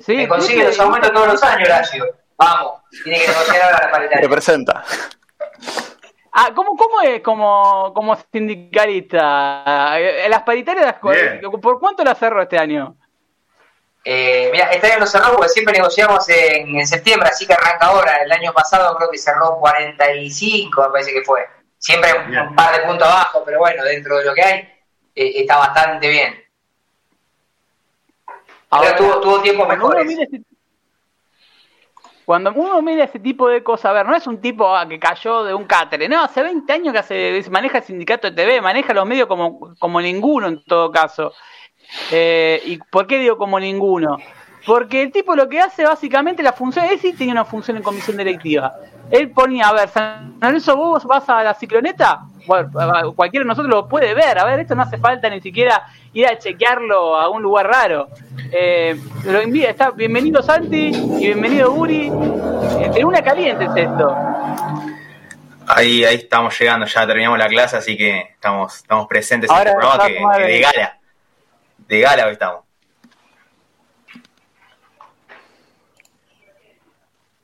[0.01, 0.17] ¿Sí?
[0.17, 2.05] Me consigue los aumentos todos los años, Horacio.
[2.37, 4.21] Vamos, tiene que negociar ahora la paritaria.
[4.21, 4.83] Representa.
[6.31, 9.99] Ah, ¿cómo, cómo es como, como sindicalista?
[9.99, 12.95] Eh, ¿Las paritarias, por cuánto las cerró este año?
[14.09, 18.17] Eh, mira, este año no cerró porque siempre negociamos en, septiembre, así que arranca ahora.
[18.17, 21.45] El año pasado creo que cerró 45, me parece que fue.
[21.77, 24.59] Siempre un par de puntos abajo, pero bueno, dentro de lo que hay,
[25.15, 26.41] eh, está bastante bien.
[28.69, 30.07] Ahora tuvo, tuvo tiempo mejores.
[32.27, 34.99] Cuando uno mira ese tipo de cosas, a ver, no es un tipo ah, que
[34.99, 38.59] cayó de un cátere, no, hace 20 años que se maneja el sindicato de TV,
[38.59, 41.31] maneja los medios como, como ninguno en todo caso.
[42.11, 44.17] Eh, ¿Y por qué digo como ninguno?
[44.67, 47.83] Porque el tipo lo que hace básicamente la función, él sí tenía una función en
[47.83, 48.75] comisión directiva.
[49.09, 52.69] Él ponía, a ver, San Lorenzo, vos vas a la cicloneta, bueno,
[53.15, 56.27] cualquiera de nosotros lo puede ver, a ver, esto no hace falta ni siquiera ir
[56.27, 58.09] a chequearlo a un lugar raro.
[58.51, 62.07] Eh, lo envía, está bienvenido Santi y bienvenido Uri.
[62.07, 64.13] Eh, en una caliente es esto.
[65.65, 69.71] Ahí, ahí estamos llegando, ya terminamos la clase, así que estamos, estamos presentes en este
[69.71, 70.99] programa que, de gala.
[71.87, 72.66] De gala hoy estamos.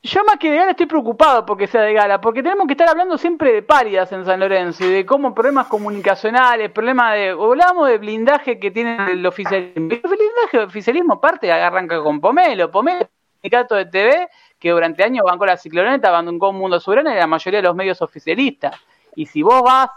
[0.05, 2.89] Yo más que de gala estoy preocupado porque sea de gala, porque tenemos que estar
[2.89, 7.29] hablando siempre de páridas en San Lorenzo y de cómo problemas comunicacionales, problemas de...
[7.29, 9.93] Hablamos de blindaje que tiene el oficialismo.
[9.93, 12.69] El blindaje del oficialismo parte arranca con Pomelo.
[12.69, 13.07] Pomelo,
[13.41, 14.27] sindicato de TV,
[14.59, 17.75] que durante años bancó la cicloneta, abandonó un mundo soberano y la mayoría de los
[17.75, 18.75] medios oficialistas.
[19.15, 19.89] Y si vos vas...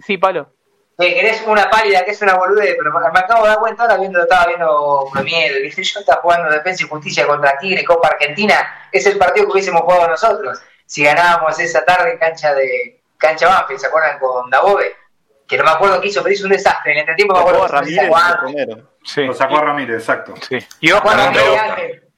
[0.00, 0.48] Sí, Pablo
[0.98, 3.98] que querés una pálida que es una boludez, pero me acabo de dar cuenta ahora
[3.98, 5.84] viendo, estaba viendo Premier, ¿viste?
[5.84, 9.82] yo estaba jugando Defensa y Justicia contra Tigre, Copa Argentina, es el partido que hubiésemos
[9.82, 14.96] jugado nosotros, si ganábamos esa tarde en cancha de cancha Banfield, ¿se acuerdan con Dabove?
[15.46, 17.66] Que no me acuerdo qué hizo, pero hizo un desastre, en el tiempo me acuerdo
[17.66, 18.10] que Ramírez,
[19.04, 19.24] sí.
[19.24, 20.34] Lo sacó a Ramírez, exacto.
[20.48, 20.58] Sí.
[20.80, 21.08] Y ojo,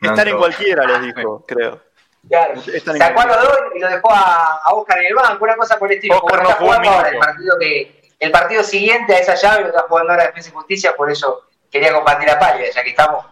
[0.01, 1.83] Estar en cualquiera, les dijo, creo.
[2.29, 2.55] Claro,
[2.99, 5.79] sacó a los dos y lo dejó a, a Oscar en el banco, una cosa
[5.79, 6.19] por el estilo.
[6.19, 10.13] Oscar no jugó el partido que el partido siguiente a esa llave lo está jugando
[10.13, 13.25] ahora Defensa y Justicia, por eso quería compartir la pálida, ya que estamos.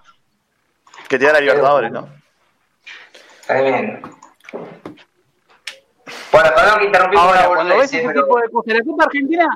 [1.09, 2.09] Que te da la Libertadores, ¿no?
[3.43, 4.03] Está bien.
[6.32, 9.47] Bueno, perdón que interrumpimos ahora, cuando ves ese tipo de cosas, la Copa Argentina,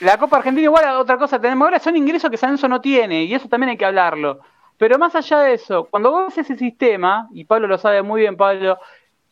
[0.00, 3.34] la Copa Argentina igual otra cosa tenemos ahora son ingresos que Sanso no tiene y
[3.34, 4.40] eso también hay que hablarlo.
[4.78, 8.22] Pero más allá de eso, cuando vos ves ese sistema, y Pablo lo sabe muy
[8.22, 8.78] bien, Pablo,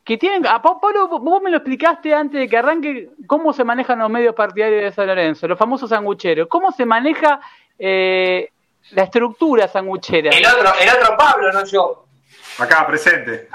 [0.09, 3.99] que tienen, a Pablo, vos me lo explicaste antes de que arranque cómo se manejan
[3.99, 7.39] los medios partidarios de San Lorenzo, los famosos sangucheros, cómo se maneja
[7.79, 8.51] eh,
[8.93, 10.31] la estructura sanguchera.
[10.31, 12.07] El otro, el otro Pablo, no yo.
[12.59, 13.51] Acá, presente.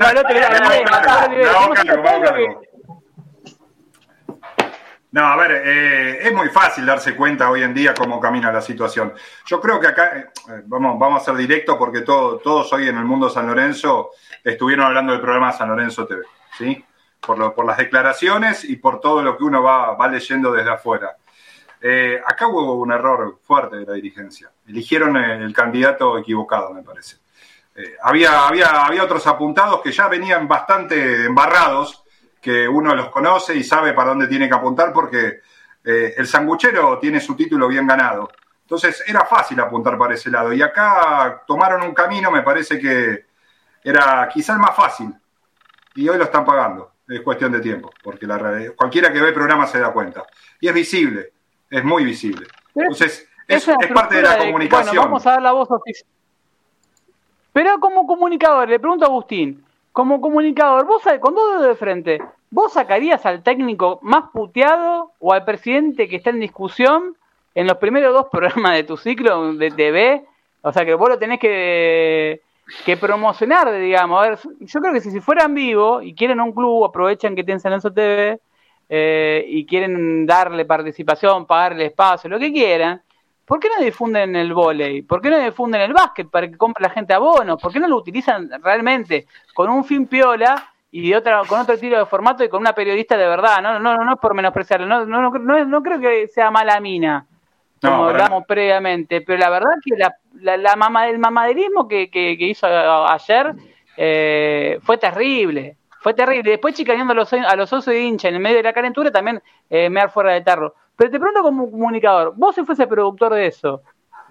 [0.00, 0.34] no, el otro
[5.12, 8.62] no, a ver, eh, es muy fácil darse cuenta hoy en día cómo camina la
[8.62, 9.12] situación.
[9.44, 13.04] Yo creo que acá, eh, vamos, vamos a ser directos porque todos hoy en el
[13.04, 16.22] mundo San Lorenzo estuvieron hablando del programa San Lorenzo TV,
[16.56, 16.82] ¿sí?
[17.20, 21.14] Por, por las declaraciones y por todo lo que uno va, va leyendo desde afuera.
[21.78, 24.50] Eh, acá hubo un error fuerte de la dirigencia.
[24.66, 27.18] Eligieron el candidato equivocado, me parece.
[28.02, 32.01] había, había, había otros apuntados que ya venían bastante embarrados
[32.42, 35.40] que uno los conoce y sabe para dónde tiene que apuntar porque
[35.84, 38.28] eh, el sanguchero tiene su título bien ganado.
[38.62, 40.52] Entonces era fácil apuntar para ese lado.
[40.52, 43.26] Y acá tomaron un camino, me parece que
[43.84, 45.14] era quizá el más fácil.
[45.94, 46.90] Y hoy lo están pagando.
[47.06, 48.38] Es cuestión de tiempo, porque la,
[48.74, 50.24] cualquiera que ve el programa se da cuenta.
[50.60, 51.32] Y es visible,
[51.70, 52.46] es muy visible.
[52.74, 54.96] Entonces, es, parte de la comunicación.
[54.96, 56.08] vamos a dar la voz oficial.
[57.52, 59.62] Pero como comunicador, le pregunto a Agustín,
[59.92, 65.44] como comunicador, vos con dos de frente, ¿vos sacarías al técnico más puteado o al
[65.44, 67.16] presidente que está en discusión
[67.54, 70.24] en los primeros dos programas de tu ciclo de TV?
[70.62, 72.40] O sea, que vos lo tenés que,
[73.00, 74.24] promocionar, digamos.
[74.24, 77.60] A ver, yo creo que si, fueran vivo y quieren un club, aprovechan que tienen
[77.60, 78.38] San TV,
[78.88, 83.02] eh, y quieren darle participación, pagarle espacio, lo que quieran,
[83.52, 85.02] ¿por qué no difunden el volei?
[85.02, 87.60] ¿Por qué no difunden el básquet para que compre la gente abonos?
[87.60, 91.98] ¿Por qué no lo utilizan realmente con un fin piola y otra, con otro tiro
[91.98, 93.60] de formato y con una periodista de verdad?
[93.60, 96.80] No, no, no, no es por menospreciarlo, no, no, no, no creo que sea mala
[96.80, 97.26] mina
[97.82, 102.32] como hablamos previamente, pero la verdad que la, la, la mama, el mamaderismo que, que,
[102.38, 103.52] hizo ayer
[103.98, 106.52] eh, fue terrible, fue terrible.
[106.52, 109.10] Después chicaneando a los, a los osos de hincha en el medio de la calentura
[109.10, 110.74] también eh, me fuera de tarro.
[110.96, 113.82] Pero te pregunto como comunicador, vos si fuese productor de eso,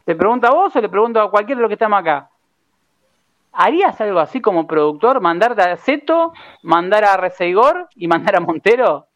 [0.06, 2.30] te pregunto a vos o le pregunto a cualquiera de los que estamos acá.
[3.54, 5.20] ¿Harías algo así como productor?
[5.20, 6.34] ¿Mandar a Zeto,
[6.64, 9.08] mandar a Reseigor y mandar a Montero?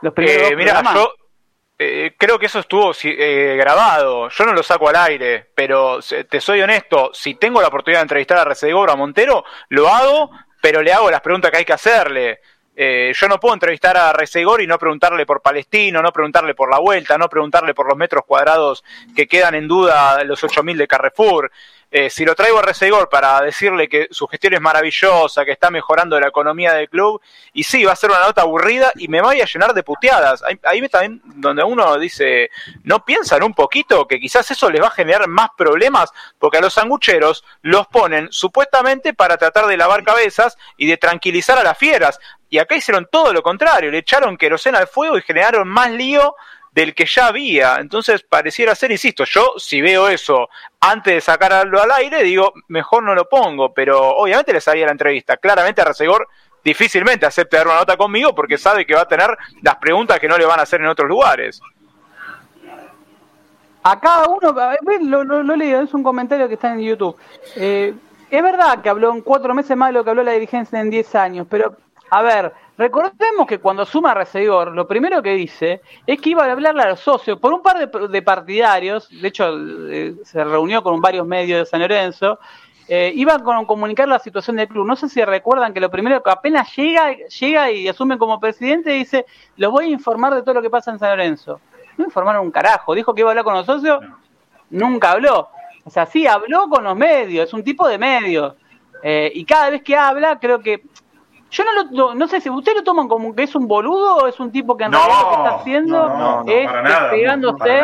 [0.00, 1.12] Los primeros eh, mira, yo,
[1.78, 4.28] eh, creo que eso estuvo eh, grabado.
[4.28, 8.04] Yo no lo saco al aire, pero te soy honesto, si tengo la oportunidad de
[8.04, 11.72] entrevistar a Recedegor a Montero, lo hago, pero le hago las preguntas que hay que
[11.72, 12.40] hacerle.
[12.74, 16.70] Eh, yo no puedo entrevistar a Resegor y no preguntarle por Palestino, no preguntarle por
[16.70, 18.82] la vuelta, no preguntarle por los metros cuadrados
[19.14, 21.50] que quedan en duda los 8.000 de Carrefour.
[21.94, 25.70] Eh, si lo traigo a Resegor para decirle que su gestión es maravillosa, que está
[25.70, 27.20] mejorando la economía del club,
[27.52, 30.42] y sí, va a ser una nota aburrida y me voy a llenar de puteadas.
[30.42, 32.50] Ahí, ahí también donde uno dice,
[32.82, 36.62] no piensan un poquito que quizás eso les va a generar más problemas, porque a
[36.62, 41.76] los sangucheros los ponen supuestamente para tratar de lavar cabezas y de tranquilizar a las
[41.76, 42.18] fieras.
[42.52, 46.34] Y acá hicieron todo lo contrario, le echaron querosena al fuego y generaron más lío
[46.70, 47.76] del que ya había.
[47.76, 53.04] Entonces, pareciera ser, insisto, yo si veo eso antes de sacarlo al aire, digo, mejor
[53.04, 55.38] no lo pongo, pero obviamente les haría la entrevista.
[55.38, 55.90] Claramente a
[56.62, 59.30] difícilmente acepte dar una nota conmigo porque sabe que va a tener
[59.62, 61.58] las preguntas que no le van a hacer en otros lugares.
[63.82, 64.54] A cada uno,
[65.00, 67.16] lo, lo, leo, es un comentario que está en YouTube.
[67.56, 67.94] Eh,
[68.30, 70.90] es verdad que habló en cuatro meses más de lo que habló la dirigencia en
[70.90, 71.78] diez años, pero
[72.14, 72.52] a ver,
[72.82, 76.88] Recordemos que cuando suma Recedor, lo primero que dice es que iba a hablarle a
[76.88, 79.54] los socios por un par de, partidarios, de hecho
[79.88, 82.40] eh, se reunió con varios medios de San Lorenzo,
[82.88, 84.86] eh, iba a comunicar la situación del club.
[84.86, 88.90] No sé si recuerdan que lo primero que apenas llega, llega y asume como presidente
[88.90, 91.60] dice, lo voy a informar de todo lo que pasa en San Lorenzo.
[91.98, 94.00] No informaron un carajo, dijo que iba a hablar con los socios,
[94.70, 95.50] nunca habló.
[95.84, 98.54] O sea, sí habló con los medios, es un tipo de medios.
[99.02, 100.82] Eh, y cada vez que habla, creo que
[101.52, 104.26] yo no lo, no sé si ustedes lo toman como que es un boludo o
[104.26, 107.82] es un tipo que en realidad lo que está haciendo no, es despegándose.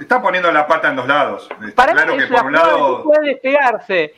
[0.00, 1.48] Está poniendo la pata en dos lados.
[1.64, 4.14] Está claro que por un lado puede despegarse.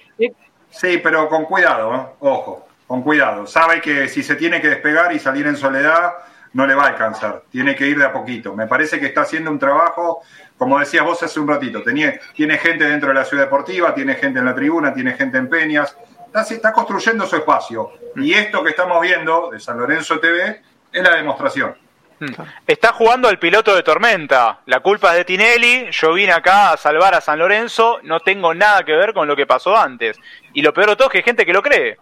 [0.71, 2.07] Sí, pero con cuidado, ¿eh?
[2.21, 3.47] ojo, con cuidado.
[3.47, 6.13] Sabe que si se tiene que despegar y salir en soledad,
[6.53, 7.43] no le va a alcanzar.
[7.51, 8.55] Tiene que ir de a poquito.
[8.55, 10.23] Me parece que está haciendo un trabajo,
[10.57, 14.15] como decías vos hace un ratito, tiene, tiene gente dentro de la ciudad deportiva, tiene
[14.15, 15.97] gente en la tribuna, tiene gente en Peñas,
[16.43, 17.93] está, construyendo su espacio.
[18.17, 20.63] Y esto que estamos viendo de San Lorenzo TV
[20.93, 21.77] es la demostración.
[22.19, 22.33] Hmm.
[22.67, 24.61] Está jugando el piloto de tormenta.
[24.67, 25.91] La culpa es de Tinelli.
[25.91, 27.99] Yo vine acá a salvar a San Lorenzo.
[28.03, 30.19] No tengo nada que ver con lo que pasó antes.
[30.53, 31.99] Y lo peor de todo es que hay gente que lo cree.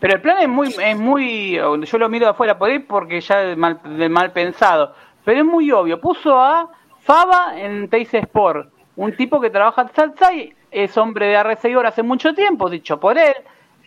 [0.00, 3.22] Pero el plan es muy, es muy, yo lo miro de afuera por ahí porque
[3.22, 4.94] ya es mal, mal pensado.
[5.24, 5.98] Pero es muy obvio.
[5.98, 6.68] Puso a
[7.04, 12.02] Faba en Teis Sport, un tipo que trabaja en Salsay es hombre de R6 hace
[12.02, 13.34] mucho tiempo, dicho por él,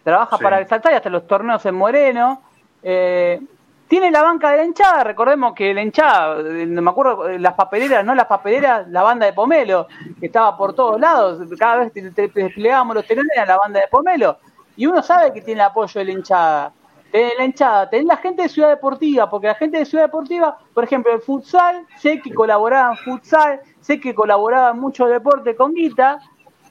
[0.03, 2.41] trabaja para el y hasta los torneos en Moreno.
[2.81, 3.41] Eh,
[3.87, 7.53] tiene la banca de la hinchada, recordemos que la hinchada, eh, me acuerdo, eh, las
[7.53, 9.87] papeleras, no las papeleras, la banda de Pomelo,
[10.19, 13.87] que estaba por todos lados, cada vez que desplegábamos los telones a la banda de
[13.87, 14.37] Pomelo,
[14.75, 16.73] y uno sabe que tiene el apoyo de la hinchada.
[17.11, 20.57] Tenés la hinchada, tenés la gente de Ciudad Deportiva, porque la gente de Ciudad Deportiva,
[20.73, 25.55] por ejemplo, el futsal, sé que colaboraba en futsal, sé que colaboraba en mucho deporte
[25.55, 26.19] con Guita,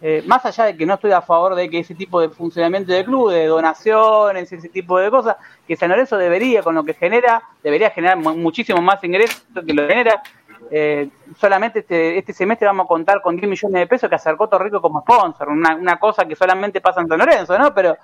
[0.02, 2.92] eh, más allá de que no estoy a favor de que ese tipo de funcionamiento
[2.92, 5.36] de club, de donaciones, ese tipo de cosas,
[5.66, 9.86] que San Lorenzo debería, con lo que genera, debería generar muchísimo más ingresos que lo
[9.88, 10.22] genera.
[10.70, 14.48] Eh, solamente este, este semestre vamos a contar con 10 millones de pesos que acercó
[14.48, 17.72] Torrico como sponsor, una, cosa que solamente pasa en San Lorenzo, ¿no?
[17.72, 17.96] Pero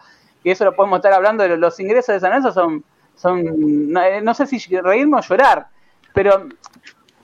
[0.42, 2.84] que eso lo podemos estar hablando los ingresos de San Lorenzo son,
[3.16, 5.66] son no, no sé si reírnos o llorar,
[6.14, 6.46] pero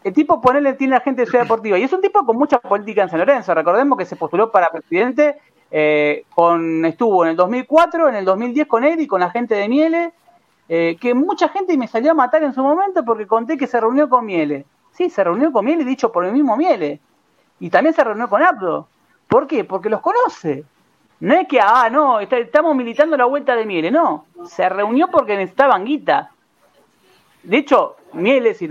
[0.05, 2.59] el tipo ponerle tiene la gente de Ciudad Deportiva y es un tipo con mucha
[2.59, 3.55] política en San Lorenzo.
[3.55, 5.39] Recordemos que se postuló para presidente,
[5.71, 9.55] eh, con estuvo en el 2004, en el 2010 con él y con la gente
[9.55, 10.13] de Miele,
[10.69, 13.81] eh, que mucha gente me salió a matar en su momento porque conté que se
[13.81, 14.67] reunió con Miele.
[14.93, 17.01] Sí, se reunió con Miele, dicho por el mismo Miele.
[17.61, 18.89] Y también se reunió con Abdo.
[19.29, 19.65] ¿Por qué?
[19.65, 20.65] Porque los conoce.
[21.21, 24.27] No es que, ah, no, estamos militando la vuelta de Miele, no.
[24.47, 26.31] Se reunió porque necesitaban guita.
[27.43, 28.69] De hecho, Mieles, y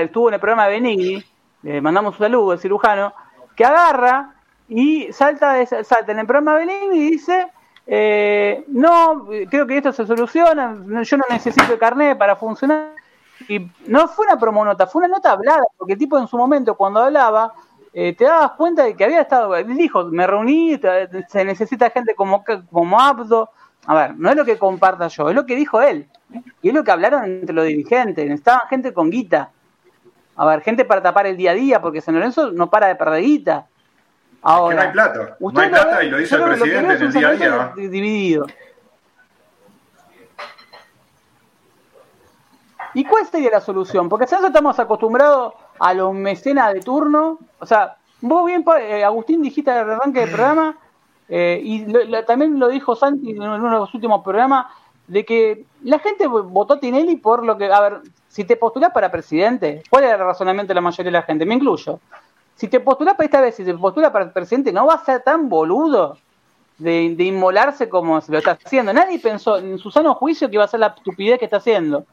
[0.00, 1.24] estuvo en el programa de Benigni,
[1.62, 3.12] le mandamos un saludo al cirujano,
[3.54, 4.34] que agarra
[4.68, 7.48] y salta, salta en el programa de Benigni y dice,
[7.86, 12.94] eh, no, creo que esto se soluciona, yo no necesito el carnet para funcionar.
[13.48, 16.74] Y no fue una promonota, fue una nota hablada, porque el tipo en su momento
[16.74, 17.54] cuando hablaba,
[17.92, 20.78] eh, te dabas cuenta de que había estado, dijo, me reuní,
[21.28, 23.50] se necesita gente como, como Abdo.
[23.88, 26.06] A ver, no es lo que comparta yo, es lo que dijo él.
[26.60, 29.50] Y es lo que hablaron entre los dirigentes, necesitaban gente con guita.
[30.36, 32.96] A ver, gente para tapar el día a día, porque San Lorenzo no para de
[32.96, 33.66] perder guita.
[34.42, 35.36] Ahora, no hay plata.
[35.40, 37.72] No hay plata y lo dice el presidente en el día a día.
[37.76, 38.46] Dividido.
[42.92, 44.10] ¿Y cuál sería la solución?
[44.10, 47.38] Porque nosotros estamos acostumbrados a los mecenas de turno.
[47.58, 50.76] O sea, vos bien, eh, Agustín, dijiste al arranque del programa,
[51.28, 51.86] eh, y
[52.26, 54.66] también lo dijo Santi en uno de los últimos programas,
[55.06, 58.92] de que la gente votó a Tinelli por lo que, a ver, si te postulás
[58.92, 61.46] para presidente, ¿cuál es el razonamiento de la mayoría de la gente?
[61.46, 62.00] Me incluyo.
[62.54, 65.22] Si te postulás para esta vez, si te postulás para presidente, no va a ser
[65.22, 66.18] tan boludo
[66.76, 68.92] de, de inmolarse como se lo está haciendo.
[68.92, 72.04] Nadie pensó en su sano juicio que iba a ser la estupidez que está haciendo.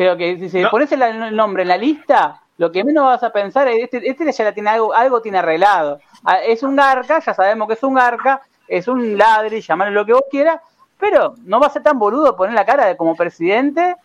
[0.00, 3.32] Creo que si se pones el, nombre en la lista, lo que menos vas a
[3.32, 5.98] pensar es este, este ya tiene algo, algo tiene arreglado.
[6.22, 10.04] Ah, es un garca, ya sabemos que es un garca, es un ladri, llamarlo lo
[10.04, 10.60] que vos quieras,
[10.98, 13.96] pero no va a ser tan boludo poner la cara de como presidente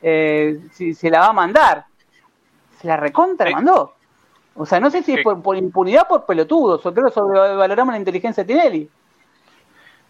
[0.00, 1.86] eh, si se la va a mandar.
[2.80, 3.94] Se la recontra mandó.
[4.54, 7.94] O sea, no sé si es por, impunidad o por pelotudos, o creo que sobrevaloramos
[7.94, 8.90] la inteligencia de Tinelli.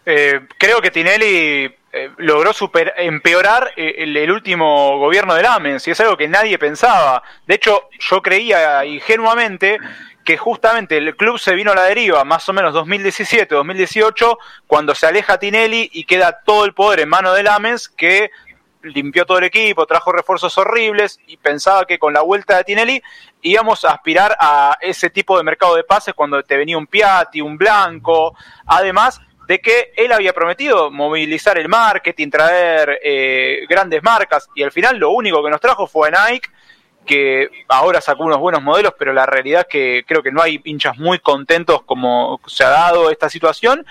[0.05, 2.51] Eh, creo que Tinelli eh, logró
[2.97, 7.23] empeorar eh, el, último gobierno del AMENS y es algo que nadie pensaba.
[7.47, 9.79] De hecho, yo creía ingenuamente
[10.23, 14.37] que justamente el club se vino a la deriva más o menos 2017-2018
[14.67, 18.31] cuando se aleja Tinelli y queda todo el poder en manos del AMENS que
[18.81, 23.01] limpió todo el equipo, trajo refuerzos horribles y pensaba que con la vuelta de Tinelli
[23.41, 27.41] íbamos a aspirar a ese tipo de mercado de pases cuando te venía un Piatti,
[27.41, 28.35] un Blanco,
[28.65, 34.71] además de que él había prometido movilizar el marketing, traer eh, grandes marcas, y al
[34.71, 36.49] final lo único que nos trajo fue Nike,
[37.05, 40.59] que ahora sacó unos buenos modelos, pero la realidad es que creo que no hay
[40.63, 43.85] hinchas muy contentos como se ha dado esta situación,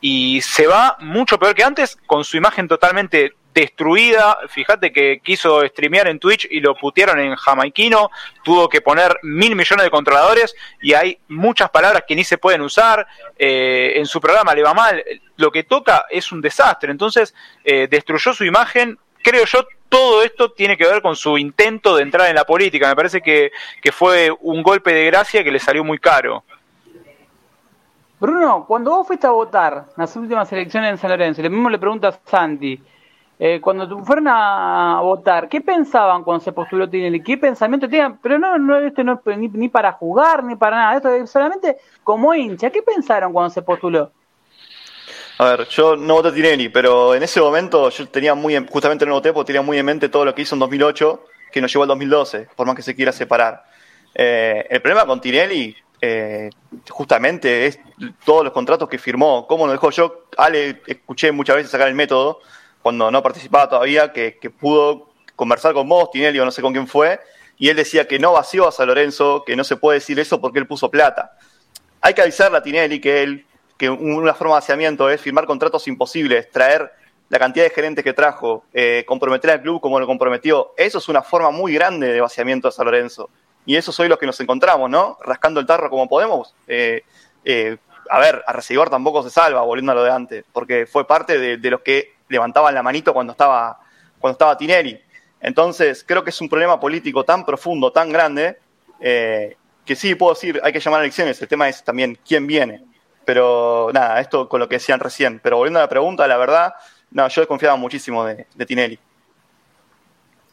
[0.00, 4.38] y se va mucho peor que antes, con su imagen totalmente destruida.
[4.48, 8.10] Fíjate que quiso streamear en Twitch y lo putieron en jamaiquino.
[8.42, 12.62] Tuvo que poner mil millones de controladores y hay muchas palabras que ni se pueden
[12.62, 13.06] usar.
[13.38, 15.02] Eh, en su programa le va mal.
[15.36, 16.90] Lo que toca es un desastre.
[16.90, 17.34] Entonces
[17.64, 18.98] eh, destruyó su imagen.
[19.22, 22.88] Creo yo, todo esto tiene que ver con su intento de entrar en la política.
[22.88, 23.50] Me parece que,
[23.82, 26.44] que fue un golpe de gracia que le salió muy caro.
[28.20, 31.70] Bruno, cuando vos fuiste a votar en las últimas elecciones en San Lorenzo, le mismo
[31.70, 32.78] le preguntas a Santi,
[33.42, 37.22] eh, cuando fueron a votar, ¿qué pensaban cuando se postuló Tinelli?
[37.22, 38.18] ¿Qué pensamiento tenían?
[38.22, 41.78] Pero no, no esto no es ni, para jugar ni para nada, esto es solamente
[42.04, 42.68] como hincha.
[42.68, 44.12] ¿Qué pensaron cuando se postuló?
[45.38, 49.06] A ver, yo no voté a Tinelli, pero en ese momento yo tenía muy, justamente
[49.06, 51.72] no voté porque tenía muy en mente todo lo que hizo en 2008, que nos
[51.72, 53.64] llevó al 2012, por más que se quiera separar.
[54.14, 56.50] Eh, el problema con Tinelli, eh,
[56.90, 57.80] justamente, es
[58.22, 60.26] todos los contratos que firmó, cómo lo dejó yo.
[60.36, 62.40] Ale, escuché muchas veces sacar el método,
[62.82, 66.86] cuando no participaba todavía, que, pudo conversar con vos, Tinelli o no sé con quién
[66.86, 67.20] fue,
[67.58, 70.40] y él decía que no vació a San Lorenzo, que no se puede decir eso
[70.40, 71.36] porque él puso plata.
[72.00, 75.86] Hay que avisarle a Tinelli que él, que una forma de vaciamiento es firmar contratos
[75.88, 76.90] imposibles, traer
[77.28, 80.72] la cantidad de gerentes que trajo, eh, comprometer al club como lo comprometió.
[80.76, 83.30] Eso es una forma muy grande de vaciamiento de San Lorenzo.
[83.66, 85.18] Y eso soy los que nos encontramos, ¿no?
[85.22, 86.54] Rascando el tarro como podemos.
[86.66, 87.04] Eh,
[87.44, 87.76] eh,
[88.08, 91.58] a ver, a recibir tampoco se salva, volviendo a lo de antes, porque fue parte
[91.58, 93.78] de los que levantaban la manito cuando estaba,
[94.18, 94.98] cuando estaba Tinelli.
[95.40, 98.58] Entonces, creo que es un problema político tan profundo, tan grande,
[99.00, 101.40] eh, que sí puedo decir, hay que llamar a elecciones.
[101.42, 102.84] El tema es también quién viene.
[103.24, 105.40] Pero nada, esto con lo que decían recién.
[105.42, 106.74] Pero volviendo a la pregunta, la verdad,
[107.10, 108.98] no, yo desconfiaba muchísimo de, Tinelli.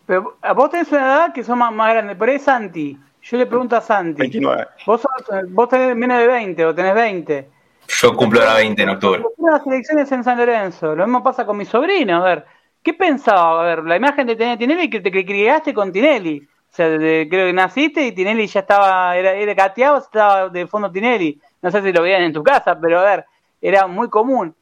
[0.05, 2.97] Pero vos tenés una edad que son más, más grandes, pero es Santi.
[3.21, 4.21] Yo le pregunto a Santi.
[4.21, 4.67] 29.
[4.86, 5.05] Vos,
[5.49, 7.57] vos tenés menos de 20 o tenés 20.
[7.88, 9.23] Yo cumplo la 20 en octubre.
[9.38, 10.95] Las elecciones en San Lorenzo.
[10.95, 12.17] Lo mismo pasa con mi sobrino.
[12.17, 12.45] A ver,
[12.83, 13.61] ¿qué pensaba?
[13.61, 16.39] A ver, la imagen de Tinelli que te criaste con Tinelli.
[16.39, 20.91] O sea, creo que naciste y Tinelli ya estaba, era, era cateado, estaba de fondo
[20.91, 21.39] Tinelli.
[21.61, 23.25] No sé si lo veían en tu casa, pero a ver,
[23.61, 24.53] era muy común.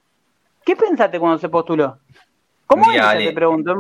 [0.64, 1.98] ¿Qué pensaste cuando se postuló?
[2.68, 3.76] ¿Cómo te pregunto?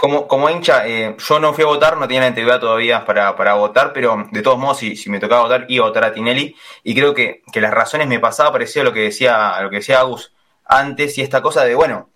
[0.00, 3.34] Como, como hincha, eh, yo no fui a votar, no tenía la integridad todavía para,
[3.34, 6.12] para votar, pero de todos modos, si, si, me tocaba votar, iba a votar a
[6.12, 6.54] Tinelli.
[6.84, 9.70] Y creo que, que las razones me pasaba parecido a lo que decía, a lo
[9.70, 10.32] que decía Agus
[10.64, 12.10] antes, y esta cosa de, bueno,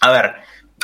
[0.00, 0.36] a ver,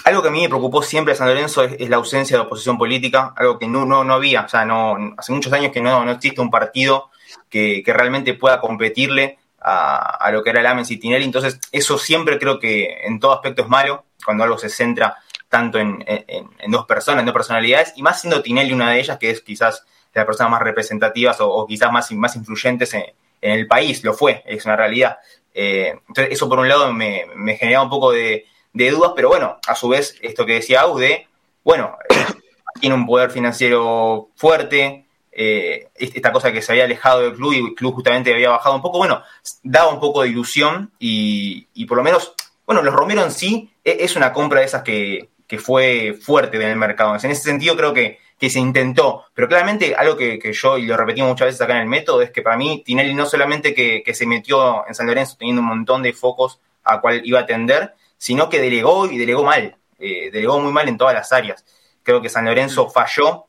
[0.05, 2.77] algo que a mí me preocupó siempre a San Lorenzo es, la ausencia de oposición
[2.77, 6.05] política, algo que no, no, no había, o sea, no, hace muchos años que no,
[6.05, 7.09] no existe un partido
[7.49, 11.25] que, que realmente pueda competirle a, lo que era el Amen y Tinelli.
[11.25, 15.17] Entonces, eso siempre creo que en todo aspecto es malo, cuando algo se centra
[15.57, 16.05] tanto en,
[16.69, 19.87] dos personas, en dos personalidades, y más siendo Tinelli una de ellas, que es quizás
[20.13, 23.05] de las personas más representativas o, quizás más, más influyentes en,
[23.41, 25.19] el país, lo fue, es una realidad.
[25.55, 27.27] Eh, entonces, eso por un lado me,
[27.59, 28.45] generaba un poco de,
[28.75, 31.27] dudas, pero bueno, a su vez, esto que decía Aude,
[31.65, 31.97] bueno,
[32.81, 37.65] tiene un poder financiero fuerte, eh, esta cosa que se había alejado del club y
[37.65, 39.23] el club justamente había bajado un poco, bueno,
[39.63, 42.35] daba un poco de ilusión y, por lo menos,
[42.67, 46.63] bueno, los Romero en sí e, es una compra de esas que, fue fuerte en
[46.63, 47.17] el mercado.
[47.17, 51.23] En ese sentido creo que, se intentó, pero claramente algo que, yo, y lo repetí
[51.23, 54.27] muchas veces acá en el método, es que para mí Tinelli no solamente que, se
[54.27, 58.49] metió en San Lorenzo teniendo un montón de focos a cual iba a atender, sino
[58.49, 61.65] que delegó y delegó mal, eh, delegó muy mal en todas las áreas.
[62.03, 63.47] Creo que San Lorenzo falló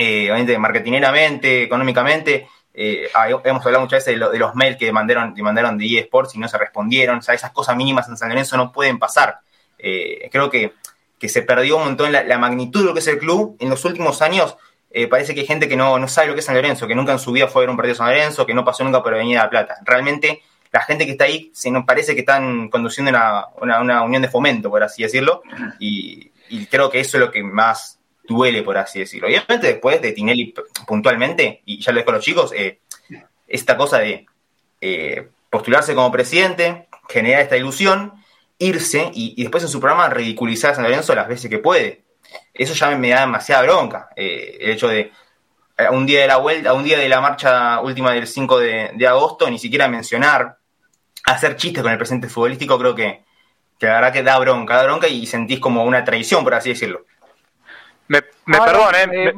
[0.00, 2.48] eh, obviamente marketineramente, económicamente.
[2.72, 3.08] Eh,
[3.44, 6.46] hemos hablado muchas veces de, los mails que mandaron, que mandaron de eSports y no
[6.46, 7.18] se respondieron.
[7.18, 9.40] O sea, esas cosas mínimas en San Lorenzo no pueden pasar.
[9.76, 10.74] Eh, creo que,
[11.18, 13.56] que, se perdió un montón la, magnitud de lo que es el club.
[13.60, 14.56] En los últimos años
[14.90, 16.94] eh, parece que hay gente que no, no, sabe lo que es San Lorenzo, que
[16.94, 18.84] nunca en su vida fue a ver un partido de San Lorenzo, que no pasó
[18.84, 19.76] nunca por Avenida de la Plata.
[19.84, 23.46] Realmente la gente que está ahí se nos parece que están conduciendo una,
[23.80, 25.42] una, unión de fomento, por así decirlo,
[25.78, 27.98] y, y creo que eso es lo que más
[28.28, 29.26] duele, por así decirlo.
[29.26, 30.54] Obviamente después de Tinelli
[30.86, 32.80] puntualmente, y ya lo dejo a los chicos, eh,
[33.48, 34.26] esta cosa de
[34.80, 38.12] eh, postularse como presidente, generar esta ilusión,
[38.58, 42.04] irse y, después en su programa ridiculizar a San Lorenzo las veces que puede.
[42.52, 44.08] Eso ya me, da demasiada bronca.
[44.16, 45.12] Eh, el hecho de
[45.90, 49.48] un día de la vuelta, un día de la marcha última del 5 de, agosto,
[49.48, 50.56] ni siquiera mencionar,
[51.24, 53.22] hacer chistes con el presidente futbolístico, creo que,
[53.78, 56.70] que la verdad que da bronca, da bronca y sentís como una traición, por así
[56.70, 57.04] decirlo.
[58.08, 59.32] Me, me eh,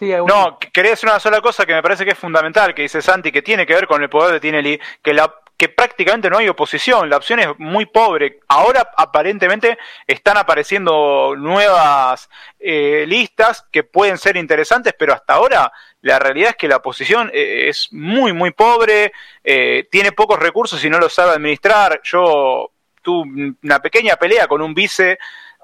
[0.00, 3.02] eh, no, quería decir una sola cosa que me parece que es fundamental, que dice
[3.02, 6.38] Santi, que tiene que ver con el poder de Tinelli, que la que prácticamente no
[6.38, 8.40] hay oposición, la opción es muy pobre.
[8.48, 16.18] Ahora aparentemente están apareciendo nuevas eh, listas que pueden ser interesantes, pero hasta ahora la
[16.18, 21.10] realidad es que la oposición es muy, muy pobre, tiene pocos recursos y no lo
[21.10, 22.00] sabe administrar.
[22.04, 22.70] Yo
[23.02, 25.18] tuve una pequeña pelea con un vice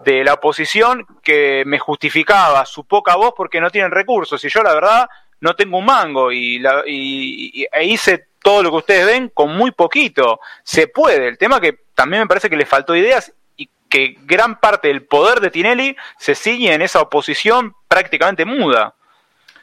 [0.04, 4.62] de la oposición que me justificaba su poca voz porque no tienen recursos y yo
[4.62, 5.08] la verdad
[5.40, 9.56] no tengo un mango y, la, y, e hice todo lo que ustedes ven con
[9.56, 10.38] muy poquito.
[10.62, 11.26] Se puede.
[11.26, 15.04] El tema que también me parece que le faltó ideas y que gran parte del
[15.04, 18.94] poder de Tinelli se sigue en esa oposición prácticamente muda.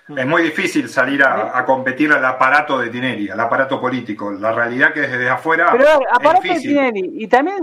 [0.10, 4.34] Es muy difícil salir a, competir al aparato de Tinelli, al aparato político.
[4.34, 5.70] La realidad que desde afuera.
[5.72, 7.60] Pero aparato de Tinelli, y también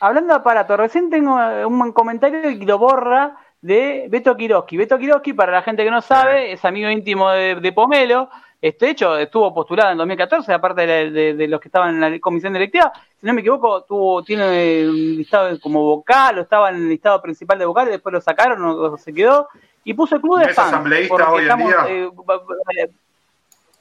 [0.00, 1.34] hablando de aparato, recién tengo
[1.66, 4.78] un comentario y lo borra de Beto Kiroski.
[4.78, 8.30] Beto Kiroski, para la gente que no sabe, es amigo íntimo de, Pomelo.
[8.62, 12.92] Este hecho estuvo postulado en 2014, aparte de, los que estaban en la comisión directiva.
[13.18, 17.22] Si no me equivoco, tuvo, tiene un listado como vocal, o estaba en el listado
[17.22, 19.48] principal de vocal, y después lo sacaron, o, se quedó.
[19.82, 20.68] Y puso el club de fans.
[20.68, 21.86] asambleísta hoy en día?
[21.88, 22.10] Eh,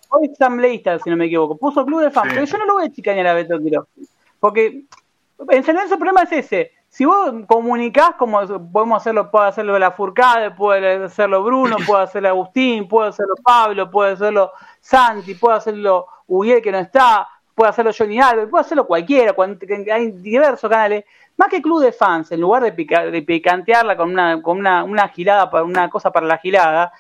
[0.10, 1.58] hoy es asambleísta, si no me equivoco.
[1.58, 2.32] Puso club de fans.
[2.34, 4.08] Pero yo no lo voy a chicañar a Beto Kiroski.
[4.40, 4.86] Porque
[5.50, 6.72] en general el problema es ese.
[6.90, 8.40] Si vos comunicás, como
[8.72, 13.92] podemos hacerlo, puede hacerlo la Furcade, puede hacerlo Bruno, puede hacerlo Agustín, puede hacerlo Pablo,
[13.92, 18.88] puede hacerlo Santi, puede hacerlo Uriel que no está, puede hacerlo Johnny Alves, puede hacerlo
[18.88, 19.36] cualquiera,
[19.94, 21.06] hay diversos canales.
[21.38, 25.08] Más que club de fans, en lugar de, de picantearla con una, con una, una
[25.10, 26.92] gilada, una cosa para la gilada,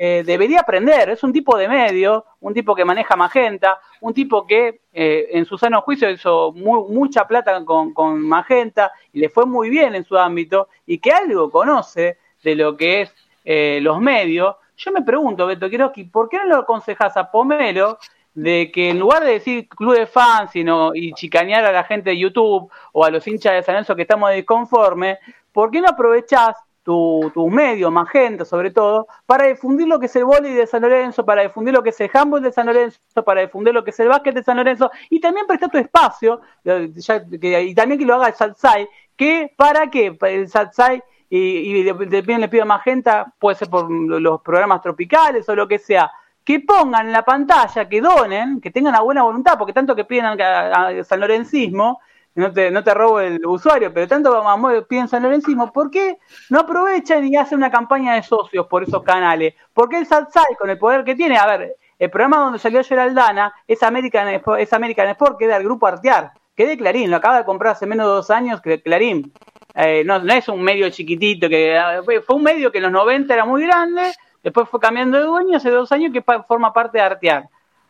[0.00, 1.10] eh, debería aprender.
[1.10, 5.44] Es un tipo de medio, un tipo que maneja Magenta, un tipo que eh, en
[5.44, 10.16] su sano juicio hizo mucha plata con, Magenta y le fue muy bien en su
[10.16, 14.54] ámbito y que algo conoce de lo que es eh, los medios.
[14.76, 17.98] Yo me pregunto, Beto Quiroski, ¿por qué no lo aconsejas a Pomelo
[18.34, 22.10] de que en lugar de decir club de fans sino, y chicanear a la gente
[22.10, 25.18] de YouTube o a los hinchas de San Lorenzo que estamos disconformes,
[25.52, 26.54] ¿por qué no aprovechás
[26.88, 30.80] tu, tu medio, Magenta sobre todo, para difundir lo que es el vóley de San
[30.80, 33.90] Lorenzo, para difundir lo que es el handball de San Lorenzo, para difundir lo que
[33.90, 38.14] es el básquet de San Lorenzo, y también prestar tu espacio, y también que lo
[38.14, 43.56] haga el Salsai, que para que el Salsai y, también le pido a Magenta, puede
[43.56, 46.10] ser por los programas tropicales o lo que sea,
[46.42, 50.06] que pongan en la pantalla, que donen, que tengan la buena voluntad, porque tanto que
[50.06, 52.00] piden a, San Lorencismo,
[52.38, 56.18] no te, no te robo el usuario, pero tanto vamos, piensan en encima, ¿por qué
[56.50, 59.54] no aprovechan y hacen una campaña de socios por esos canales?
[59.74, 62.82] ¿Por qué el SATSAI, con el poder que tiene, a ver, el programa donde salió
[62.84, 67.16] Geraldana es American, es American Sport, que es del grupo Artear, que de Clarín, lo
[67.16, 69.32] acaba de comprar hace menos de dos años que Clarín.
[69.74, 73.44] Eh, no, es un medio chiquitito, que fue un medio que en los 90 era
[73.44, 74.12] muy grande,
[74.44, 77.48] después fue cambiando de dueño hace dos años que forma parte de Artear.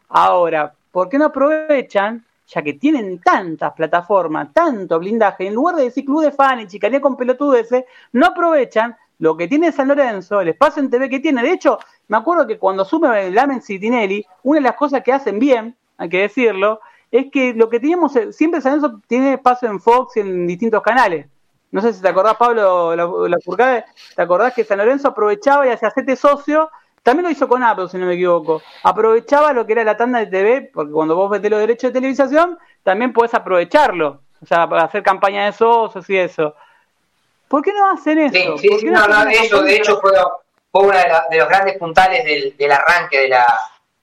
[0.08, 5.84] Ahora, ¿por qué no aprovechan, ya que tienen tantas plataformas, tanto blindaje, en lugar de
[5.84, 10.40] decir club de fan y chicanía con pelotudeces, no aprovechan lo que tiene San Lorenzo,
[10.40, 11.42] el espacio en TV que tiene.
[11.42, 11.78] De hecho,
[12.08, 16.08] me acuerdo que cuando asume Lamen Citinelli, una de las cosas que hacen bien, hay
[16.08, 16.80] que decirlo,
[17.10, 20.82] es que lo que teníamos, siempre San Lorenzo tiene espacio en Fox y en distintos
[20.82, 21.26] canales.
[21.70, 23.84] No sé si te acordás, Pablo, la, la
[24.16, 26.70] ¿te acordás que San Lorenzo aprovechaba y hacía hacerte socio?
[27.08, 28.60] También lo hizo con Apple, si no me equivoco.
[28.82, 32.00] Aprovechaba lo que era la tanda de TV, porque cuando vos ves los derechos de
[32.00, 34.20] televisación, también podés aprovecharlo.
[34.42, 36.54] O sea, para hacer campaña de socios y eso.
[37.48, 38.58] ¿Por qué no hacen eso?
[38.58, 40.12] Sí, sí, no, no, de, hecho, de hecho fue,
[40.70, 40.92] fue uno
[41.30, 42.26] de, los grandes puntales
[42.58, 43.46] del, arranque de la,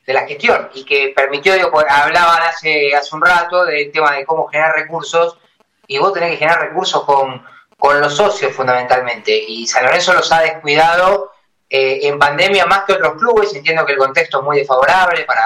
[0.03, 4.26] de la gestión y que permitió, digo, hablaban hace, hace un rato del tema de
[4.26, 5.38] cómo generar recursos
[5.86, 7.45] y vos tenés que generar recursos con,
[7.78, 11.35] con los socios fundamentalmente y San Lorenzo los ha descuidado
[11.70, 15.45] eh, en pandemia más que otros clubes, entiendo que el contexto es muy desfavorable para,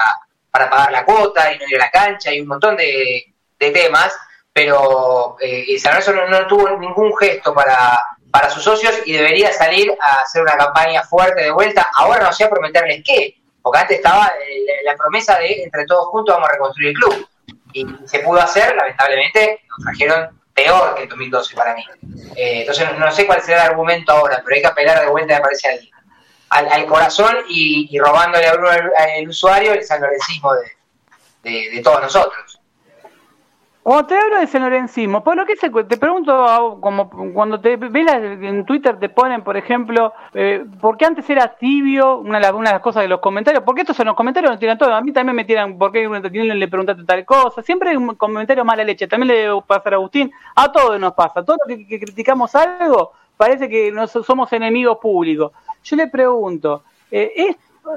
[0.51, 3.25] para pagar la cuota y no ir a la cancha y un montón de,
[3.57, 4.15] temas,
[4.53, 7.99] pero eh, San Lorenzo no, tuvo ningún gesto para,
[8.31, 11.87] para sus socios y debería salir a hacer una campaña fuerte de vuelta.
[11.95, 16.35] Ahora no sé prometerles qué, porque antes estaba eh, la, promesa de entre todos juntos
[16.35, 17.27] vamos a reconstruir el club.
[17.73, 21.85] Y se pudo hacer, lamentablemente nos trajeron peor que el 2012 para mí.
[22.35, 25.35] Eh, entonces no, sé cuál será el argumento ahora, pero hay que apelar de vuelta,
[25.35, 25.89] me parece, al,
[26.49, 30.51] al, corazón y, robándole al, usuario el sanlorencismo
[31.43, 32.59] de, de todos nosotros.
[33.89, 38.07] Cuando te hablo de San por lo que se, te pregunto, como cuando te ves
[38.07, 42.17] en Twitter te ponen, por ejemplo, eh, ¿por qué antes era tibio?
[42.17, 44.77] Una de, las, de cosas de los comentarios, porque estos en los comentarios nos tiran
[44.77, 44.93] todo.
[44.93, 47.63] A mí también me tiran, ¿por qué le preguntaste tal cosa?
[47.63, 49.07] Siempre hay un comentario mala leche.
[49.07, 50.31] También le debo pasar a Agustín.
[50.55, 51.43] A todos nos pasa.
[51.43, 55.51] Todos los que, criticamos algo, parece que no somos enemigos públicos.
[55.83, 57.55] Yo le pregunto, eh, es,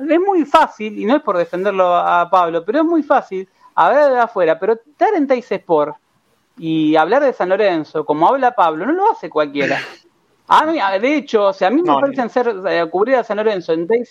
[0.09, 4.13] es muy fácil, y no es por defenderlo a Pablo, pero es muy fácil hablar
[4.13, 5.97] de afuera, pero estar en Teis Sport
[6.59, 9.79] y hablar de San Lorenzo, como habla Pablo, no lo hace cualquiera.
[10.49, 13.39] A mí, de hecho, o sea, a mí me parecen ser, eh, cubrir a San
[13.39, 14.11] Lorenzo en Teis,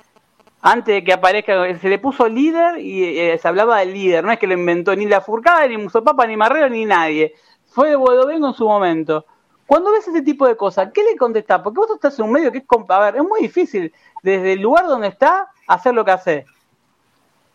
[0.62, 4.24] Antes de que aparezca, se le puso líder y eh, se hablaba del líder.
[4.24, 7.36] No es que lo inventó ni la Furcada, ni Musopapa, ni Marrero, ni nadie.
[7.68, 9.26] Fue de Boedo Vengo en su momento.
[9.68, 11.62] Cuando ves ese tipo de cosas, ¿qué le contestás?
[11.62, 14.62] Porque vos estás en un medio que es, a ver, es muy difícil desde el
[14.62, 16.46] lugar donde está hacer lo que hace.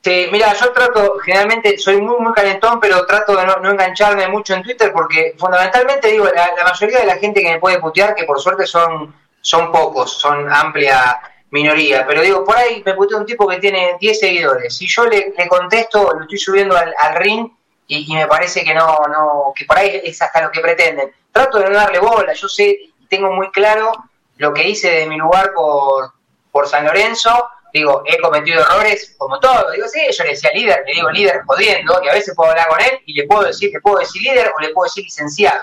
[0.02, 4.54] Sí, mira, yo trato, generalmente soy muy, muy calentón, pero trato de no, engancharme mucho
[4.54, 8.24] en Twitter porque fundamentalmente digo, la, mayoría de la gente que me puede putear, que
[8.24, 13.26] por suerte son, son pocos, son amplia minoría, pero digo, por ahí me putea un
[13.26, 14.74] tipo que tiene 10 seguidores.
[14.74, 17.50] Si yo le, contesto, lo estoy subiendo al, ring
[17.90, 21.12] y, me parece que no, no, que por ahí es hasta lo que pretenden.
[21.32, 22.78] Trato de no darle bola, yo sé,
[23.08, 23.92] tengo muy claro
[24.36, 26.12] lo que hice de mi lugar por,
[26.52, 30.84] por San Lorenzo, digo, he cometido errores como todo, digo, sí, yo le decía líder,
[30.86, 33.70] le digo líder jodiendo, y a veces puedo hablar con él y le puedo decir,
[33.72, 35.62] le puedo decir líder o le puedo decir licenciado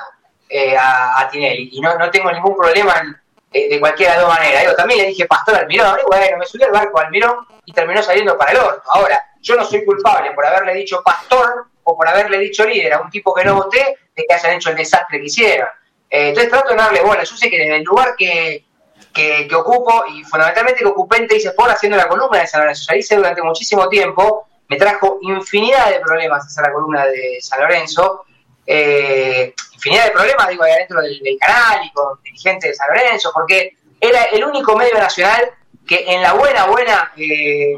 [0.50, 3.24] eh, a, Tinelli, y no, no tengo ningún problema
[3.54, 4.62] eh, de cualquiera de dos maneras.
[4.64, 8.04] Digo, también le dije pastor Almirón, y bueno, me subí al barco Almirón y terminó
[8.04, 8.84] saliendo para el orto.
[8.94, 13.10] Ahora, yo no soy culpable por haberle dicho pastor por haberle dicho líder a un
[13.10, 15.68] tipo que no voté, de que hayan hecho el desastre que hicieron.
[16.10, 17.24] Eh, entonces trato de darle bola.
[17.24, 18.66] Yo sé que desde el lugar que,
[19.14, 22.86] que, ocupo, y fundamentalmente que ocupé en Teis por haciendo la columna de San Lorenzo,
[22.90, 27.62] ya hice durante muchísimo tiempo, me trajo infinidad de problemas hacer la columna de San
[27.62, 28.26] Lorenzo.
[28.66, 33.32] Eh, infinidad de problemas, digo, ahí adentro del, canal y con dirigentes de San Lorenzo,
[33.34, 35.52] porque era el único medio nacional
[35.88, 37.76] que en la buena, buena eh,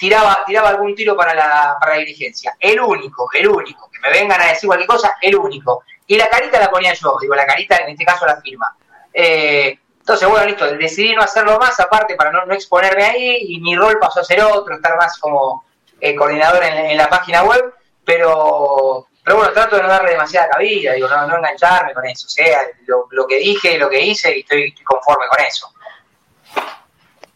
[0.00, 2.56] tiraba, tiraba algún tiro para la, para la dirigencia.
[2.58, 5.84] El único, el único me vengan a decir cualquier cosa, el único.
[6.06, 8.74] Y la carita la ponía yo, digo, la carita en este caso la firma.
[9.12, 13.76] Eh, entonces, bueno, listo, decidí no hacerlo más, aparte para no, exponerme ahí, y mi
[13.76, 15.64] rol pasó a ser otro, estar más como
[16.00, 17.74] eh, coordinador en, la página web,
[18.04, 22.30] pero, pero bueno, trato de no darle demasiada cabida, digo, no, engancharme con eso, o
[22.30, 25.72] sea, lo, que dije, lo que hice, y estoy conforme con eso.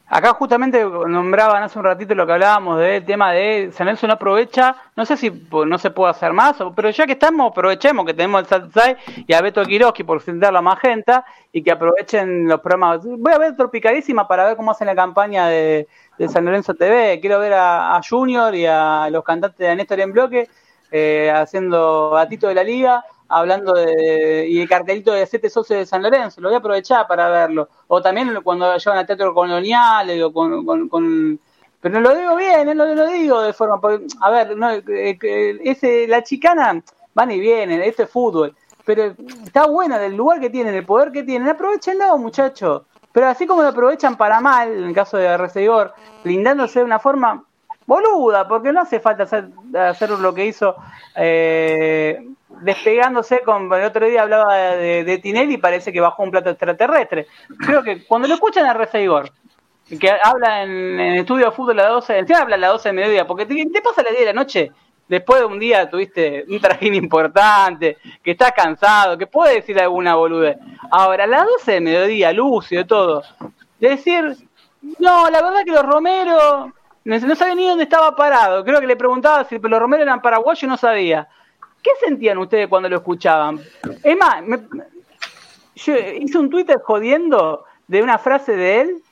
[0.07, 4.13] Acá justamente nombraban hace un ratito lo que hablábamos del tema de San Lorenzo no
[4.13, 8.13] aprovecha, no sé si no se puede hacer más, pero ya que estamos, aprovechemos que
[8.13, 8.97] tenemos el Satsai
[9.27, 13.01] y a Beto Kiroski por sentar la magenta y que aprovechen los programas.
[13.03, 15.89] Voy a ver Tropicalísima para ver cómo hacen la campaña de,
[16.29, 17.19] San Lorenzo TV.
[17.21, 20.49] Quiero ver a, Junior y a los cantantes de Néstor en bloque.
[20.93, 25.87] eh, haciendo gatito de la liga, hablando de, y el cartelito de siete socios de
[25.87, 27.69] San Lorenzo, lo voy a aprovechar para verlo.
[27.89, 31.41] O también cuando llevan a Teatro Colonial, o con, con,
[31.81, 32.75] pero lo digo bien, ¿eh?
[32.75, 33.79] lo, lo, digo de forma,
[34.21, 35.19] a ver, no, eh,
[35.65, 39.15] ese, la chicana van y vienen, este es fútbol, pero
[39.45, 42.83] está buena del lugar que tienen, el poder que tienen, aprovechenlo muchachos.
[43.13, 45.95] Pero así como lo aprovechan para mal, en el caso de Recibidor,
[46.25, 47.45] blindándose de una forma
[47.87, 50.77] boluda, porque no hace falta hacer, lo que hizo
[51.17, 52.27] eh,
[52.61, 56.51] despegándose con el otro día hablaba de, de, Tinelli y parece que bajó un plato
[56.51, 57.27] extraterrestre.
[57.59, 59.31] Creo que cuando lo escuchan a Recibidor,
[60.01, 62.89] que habla en, el estudio de fútbol a las 12, encima habla a las 12
[62.89, 64.73] de mediodía, porque te, pasa la 10 de la noche,
[65.09, 70.15] después de un día tuviste un trajín importante, que estás cansado, que puede decir alguna
[70.15, 70.57] boludez.
[70.91, 73.23] Ahora, a las 12 de mediodía, lúcido, todo,
[73.79, 74.37] decir,
[74.99, 76.73] no, la verdad que los Romero
[77.05, 78.65] no sabía ni dónde estaba parado.
[78.65, 81.29] Creo que le preguntaba si los Romero eran paraguayos y no sabía.
[81.83, 83.61] ¿Qué sentían ustedes cuando lo escuchaban?
[84.03, 84.43] Es más,
[85.77, 89.03] yo hice un Twitter jodiendo de una frase de él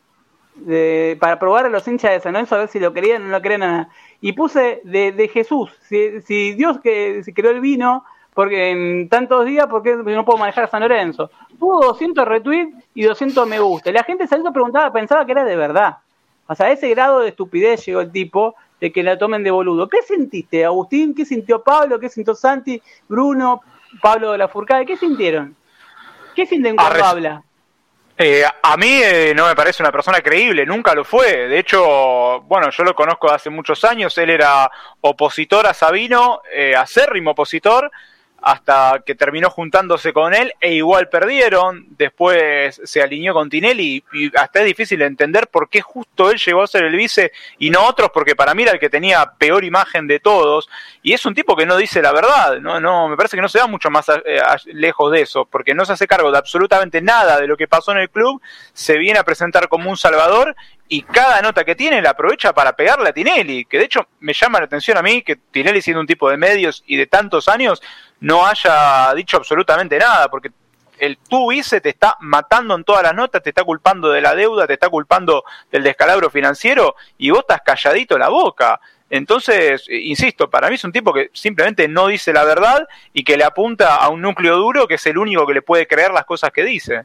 [0.55, 3.25] de, para probar a los hinchas de San Lorenzo a ver si lo querían o
[3.27, 3.89] no lo querían.
[4.21, 9.45] Y puse de, de Jesús, si, Dios que si creó el vino, porque en tantos
[9.45, 11.31] días, ¿por qué no puedo manejar a San Lorenzo?
[11.59, 13.91] Tuvo 200 retweets y 200 me gusta.
[13.91, 15.99] Y la gente se preguntaba, pensaba que era de verdad.
[16.47, 19.51] O sea, a ese grado de estupidez llegó el tipo de que la tomen de
[19.51, 19.89] boludo.
[19.89, 21.15] ¿Qué sentiste, Agustín?
[21.15, 22.01] ¿Qué sintió Pablo?
[22.01, 22.83] ¿Qué sintió Santi?
[23.09, 23.63] Bruno,
[24.01, 24.85] Pablo de la Furcada?
[24.85, 25.55] ¿Qué sintieron?
[26.35, 27.43] ¿Qué sienten cuando habla?
[28.19, 31.49] Eh, a mí eh, no me parece una persona creíble, nunca lo fue.
[31.49, 34.17] De hecho, bueno, yo lo conozco hace muchos años.
[34.19, 34.71] Él era
[35.01, 37.91] opositor a Sabino, eh, acérrimo opositor
[38.43, 44.37] hasta que terminó juntándose con él e igual perdieron, después se alineó con Tinelli y
[44.37, 47.87] hasta es difícil entender por qué justo él llegó a ser el vice y no
[47.87, 50.69] otros, porque para mí era el que tenía peor imagen de todos
[51.03, 53.49] y es un tipo que no dice la verdad, no, no me parece que no
[53.49, 57.01] se va mucho más eh, lejos de eso, porque no se hace cargo de absolutamente
[57.01, 60.57] nada de lo que pasó en el club, se viene a presentar como un salvador
[60.89, 64.35] y cada nota que tiene la aprovecha para pegarle a Tinelli, que de hecho me
[64.35, 67.49] llama la atención a mí que Tinelli siendo un tipo de medios y de tantos
[67.49, 67.81] años
[68.23, 70.53] no haya dicho absolutamente nada, porque
[70.99, 74.37] el tú vice te está matando en todas las notas, te está culpando de la
[74.37, 78.81] deuda, te está culpando del descalabro financiero y vos estás calladito la boca.
[79.11, 83.37] Entonces, insisto, para mí es un tipo que simplemente no dice la verdad y que
[83.37, 86.25] le apunta a un núcleo duro que es el único que le puede creer las
[86.25, 87.05] cosas que dice.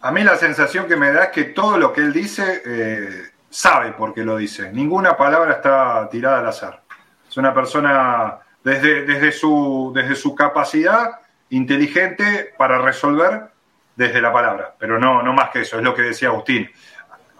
[0.00, 3.30] A mí la sensación que me da es que todo lo que él dice eh,
[3.48, 4.72] sabe por qué lo dice.
[4.72, 6.82] Ninguna palabra está tirada al azar.
[7.30, 13.42] Es una persona desde, desde, su, desde su capacidad inteligente para resolver
[13.96, 16.70] desde la palabra, pero no, no más que eso, es lo que decía Agustín.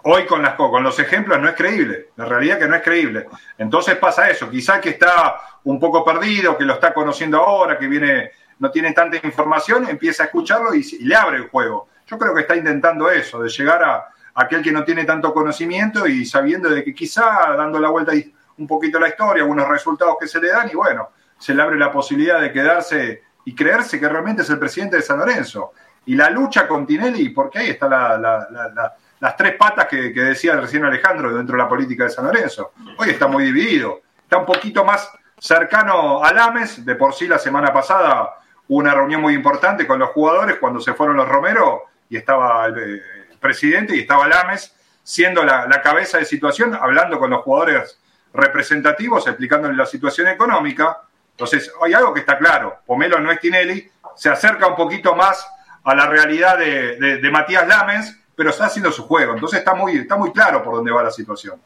[0.05, 2.83] Hoy con, las, con los ejemplos no es creíble, la realidad es que no es
[2.83, 3.27] creíble.
[3.57, 7.87] Entonces pasa eso, quizá que está un poco perdido, que lo está conociendo ahora, que
[7.87, 11.89] viene, no tiene tanta información, empieza a escucharlo y, le abre el juego.
[12.07, 16.07] Yo creo que está intentando eso, de llegar a, aquel que no tiene tanto conocimiento
[16.07, 18.13] y sabiendo de que quizá dando la vuelta
[18.59, 21.79] un poquito la historia, algunos resultados que se le dan y bueno, se le abre
[21.79, 25.73] la posibilidad de quedarse y creerse que realmente es el presidente de San Lorenzo.
[26.07, 31.35] Y la lucha con Tinelli, porque ahí están las tres patas que, decía recién Alejandro
[31.35, 32.73] dentro de la política de San Lorenzo.
[32.99, 37.39] Hoy está muy dividido, está un poquito más cercano a Lames, de por sí la
[37.39, 38.37] semana pasada
[38.69, 42.67] hubo una reunión muy importante con los jugadores cuando se fueron los Romero y estaba
[42.67, 43.03] el, eh,
[43.41, 47.99] presidente y estaba Lames siendo la cabeza de situación, hablando con los jugadores
[48.33, 51.03] representativos, explicándoles la situación económica.
[51.31, 55.47] Entonces, hay algo que está claro, Pomelo no es Tinelli, se acerca un poquito más
[55.85, 59.35] a la realidad de, Matías Lames, pero está haciendo su juego.
[59.35, 61.61] Entonces está muy, está muy claro por dónde va la situación.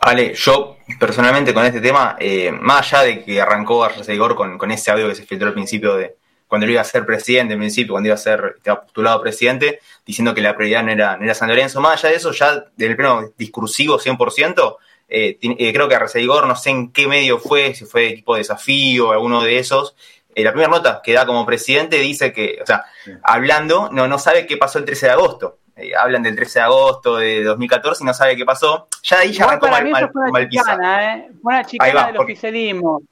[0.00, 4.58] Ale, yo personalmente con este tema, eh, más allá de que arrancó García Igor con,
[4.58, 6.16] con ese audio que se filtró al principio de,
[6.46, 10.34] cuando él iba a ser presidente en principio, cuando iba a ser postulado presidente, diciendo
[10.34, 11.80] que la prioridad no era, no era San Lorenzo.
[11.80, 14.76] Más allá de eso, ya del pleno discursivo 100%,
[15.08, 18.40] eh, eh, creo que Igor, no sé en qué medio fue, si fue equipo de
[18.40, 19.94] desafío o alguno de esos,
[20.34, 22.84] eh, la primera nota que da como presidente dice que, o sea,
[23.22, 25.58] hablando, no, no sabe qué pasó el 13 de agosto.
[25.76, 28.88] Eh, hablan del 13 de agosto de 2014 y no sabe qué pasó.
[29.02, 31.30] Ya ahí ya arrancó mal, mal, fue una chicana, ¿eh?
[31.42, 33.02] Fue una chicana del oficialismo.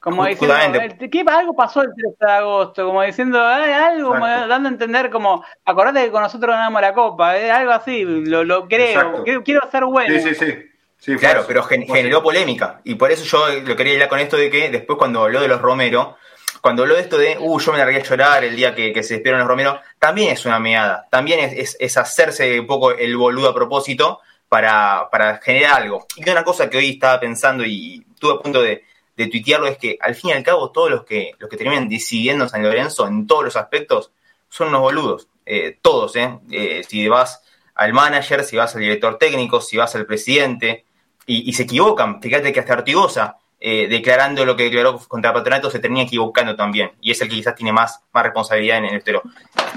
[0.00, 0.78] Como diciendo,
[1.10, 6.04] ¿qué, algo pasó el 13 de agosto, como diciendo, algo, dando a entender como, acordate
[6.04, 7.50] que con nosotros ganamos la copa, ¿eh?
[7.50, 10.14] algo así, lo, lo creo, quiero, hacer bueno.
[10.14, 10.54] Sí, sí, sí.
[11.18, 12.80] Claro, pero generó polémica.
[12.84, 15.48] Y por eso yo lo quería ir con esto de que después cuando habló de
[15.48, 16.16] los Romero,
[16.60, 19.14] cuando habló de esto de, uh, yo me largué a llorar el día que, se
[19.14, 21.06] despidieron los Romero, también es una meada.
[21.10, 26.06] También es, es, hacerse un poco el boludo a propósito para, para generar algo.
[26.16, 28.84] Y una cosa que hoy estaba pensando y estuve a punto de,
[29.16, 31.88] de tuitearlo es que al fin y al cabo todos los que, los que terminan
[31.88, 34.10] decidiendo San Lorenzo en todos los aspectos
[34.48, 35.28] son unos boludos.
[35.46, 36.38] Eh, todos, ¿eh?
[36.50, 36.82] ¿eh?
[36.88, 37.42] Si vas
[37.74, 40.84] al manager, si vas al director técnico, si vas al presidente,
[41.26, 42.20] y, se equivocan.
[42.20, 46.92] Fíjate que hasta Artigosa, eh, declarando lo que declaró contra Patronato, se termina equivocando también.
[47.00, 49.22] Y es el que quizás tiene más, más responsabilidad en el pero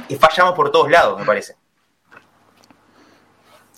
[0.09, 1.55] Y fallamos por todos lados, me parece.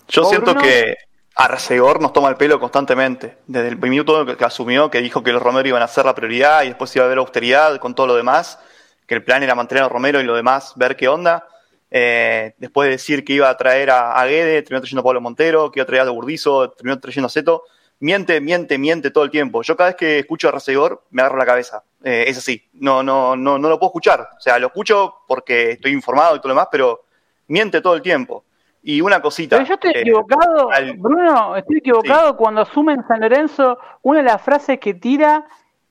[0.08, 0.96] Yo siento que
[1.36, 3.38] Arcegor nos toma el pelo constantemente.
[3.46, 6.64] Desde el minuto que, asumió, que dijo que los Romero iban a ser la prioridad
[6.64, 8.58] y después iba a haber austeridad con todo lo demás,
[9.06, 11.46] que el plan era mantener a Romero y lo demás, ver qué onda.
[11.90, 15.20] Eh, después de decir que iba a traer a, a Guede, terminó trayendo a Pablo
[15.20, 17.64] Montero, que iba a traer a Burdizo, terminó trayendo a Zeto.
[17.98, 19.62] Miente, miente, miente todo el tiempo.
[19.62, 21.82] Yo cada vez que escucho a Arcegor me agarro la cabeza.
[22.02, 22.66] Eh, es así.
[22.72, 24.20] No, no, no, no lo puedo escuchar.
[24.38, 27.04] O sea, lo escucho porque estoy informado y todo lo demás, pero
[27.48, 28.44] miente todo el tiempo.
[28.82, 29.56] Y una cosita.
[29.56, 34.24] Pero yo estoy eh, equivocado, Bruno, estoy equivocado cuando asume en San Lorenzo una de
[34.24, 35.44] las frases que tira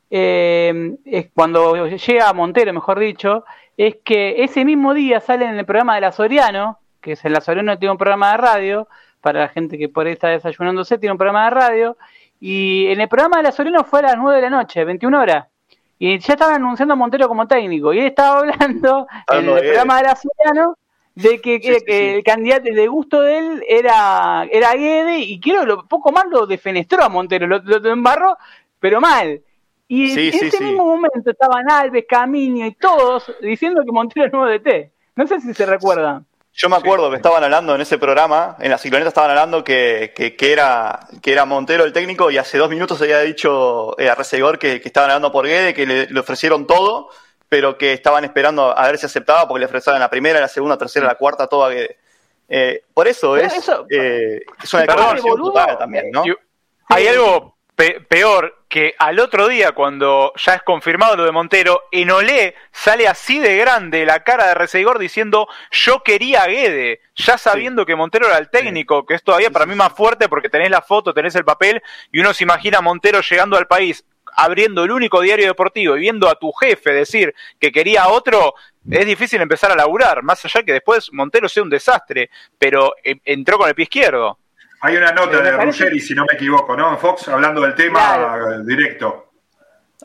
[0.09, 3.45] eh, es cuando llega a Montero, mejor dicho,
[3.79, 7.31] es que ese mismo día sale en el programa de la Soriano, que es el
[7.31, 8.89] la Soriano tiene un programa de radio,
[9.21, 11.97] para la gente que por ahí está desayunándose, tiene un programa de radio,
[12.41, 15.17] y en el programa de la Soriano fue a las 9 de la noche, 21
[15.17, 15.47] horas,
[15.97, 19.97] y ya estaban anunciando a Montero como técnico, y él estaba hablando en el programa
[19.99, 20.75] de la Soriano
[21.15, 26.11] de que, el candidato de gusto de él era, era Guede y quiero lo poco
[26.11, 28.37] más lo defenestró a Montero, lo, embarró,
[28.77, 29.41] pero mal.
[29.89, 34.47] Y en ese mismo momento estaban Alves, Camino y todos diciendo que Montero es nuevo
[34.47, 34.91] DT.
[35.17, 36.25] No sé si se recuerdan.
[36.53, 40.13] Yo me acuerdo que estaban hablando en ese programa, en la cicloneta estaban hablando que,
[40.15, 44.15] que, era, que era Montero el técnico y hace dos minutos había dicho eh, a
[44.15, 47.09] Resegor que, que estaban hablando por Guede, que le ofrecieron todo
[47.49, 50.75] pero que estaban esperando a ver si aceptaba porque le ofrecían la primera, la segunda,
[50.75, 51.73] la tercera, la cuarta, todo a
[52.51, 53.53] eh, por eso es,
[53.89, 56.23] eh, es una declaración también, ¿no?
[56.87, 57.57] Hay algo
[58.07, 63.07] peor que al otro día, cuando ya es confirmado lo de Montero, en Olé sale
[63.07, 67.95] así de grande la cara de Reseigor diciendo yo quería a Guede, ya sabiendo que
[67.95, 71.13] Montero era el técnico, que es todavía para mí más fuerte porque tenés la foto,
[71.13, 71.81] tenés el papel,
[72.11, 74.03] y uno se imagina a Montero llegando al país
[74.35, 78.53] abriendo el único diario deportivo y viendo a tu jefe decir que quería otro,
[78.89, 83.15] es difícil empezar a laburar, más allá que después Montero sea un desastre, pero eh,
[83.25, 84.37] entró con el pie izquierdo.
[84.81, 86.97] Hay una nota de Ruggeri, si no me equivoco, ¿no?
[86.97, 89.29] Fox, hablando del tema directo.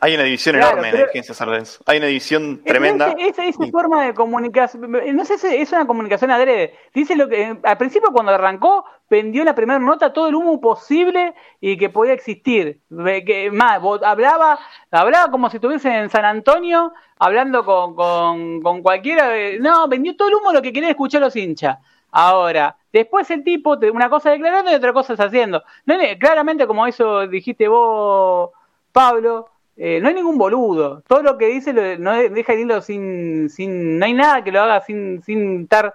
[0.01, 1.79] Hay una división enorme en Agencia Sardenz.
[1.85, 3.15] Hay una división tremenda.
[3.17, 6.75] Esa, esa, forma de comunicación, no sé si es una comunicación adrede.
[6.93, 11.33] Dice lo que al principio cuando arrancó vendió la primera nota todo el humo posible
[11.61, 12.81] y que podía existir.
[12.89, 14.59] Que, más, hablaba,
[14.91, 19.29] hablaba como si estuviese en San Antonio hablando con, con, con cualquiera.
[19.61, 21.77] No, vendió todo el humo lo que querían escuchar los hinchas.
[22.11, 25.61] Ahora, después el tipo, una cosa declarando y otra cosa está haciendo.
[25.85, 28.51] No, claramente, como eso dijiste vos,
[28.93, 31.03] Pablo, eh, no hay ningún boludo.
[31.05, 33.99] Todo lo que dice no deja de irlo sin, sin.
[33.99, 35.93] No hay nada que lo haga sin, sin estar.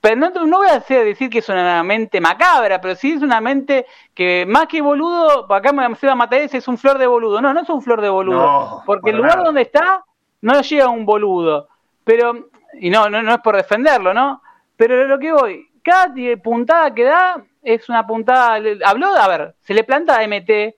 [0.00, 3.86] Pero no, voy a decir que es una mente macabra, pero sí es una mente
[4.14, 7.40] que más que boludo, acá me va a matar ese es un flor de boludo.
[7.40, 8.82] No, no es un flor de boludo.
[8.86, 10.04] porque el lugar donde está
[10.42, 11.68] no llega un boludo.
[12.04, 12.50] Pero,
[12.80, 14.42] y no, no, no es por defenderlo, ¿no?
[14.78, 18.60] Pero lo que voy, cada puntada que da es una puntada.
[18.84, 20.74] Habló, a ver, se le planta a MT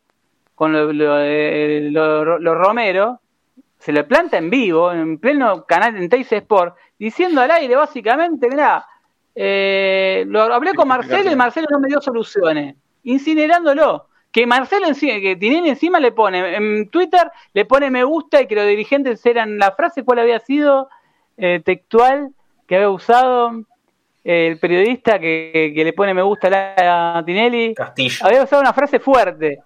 [0.54, 3.20] con los lo, Romero,
[3.78, 8.48] se le planta en vivo, en pleno canal en Teis Sport, diciendo al aire básicamente,
[8.48, 8.86] mira,
[9.34, 14.06] eh, lo hablé con Marcelo y Marcelo no me dio soluciones, incinerándolo.
[14.30, 18.54] Que Marcelo que Tinelli encima le pone, en Twitter le pone me gusta y que
[18.54, 20.88] los dirigentes eran la frase, ¿cuál había sido
[21.36, 22.32] eh, textual
[22.68, 23.64] que había usado?
[24.22, 28.26] El periodista que, le pone me gusta a Tinelli Castillo.
[28.26, 29.62] había usado una frase fuerte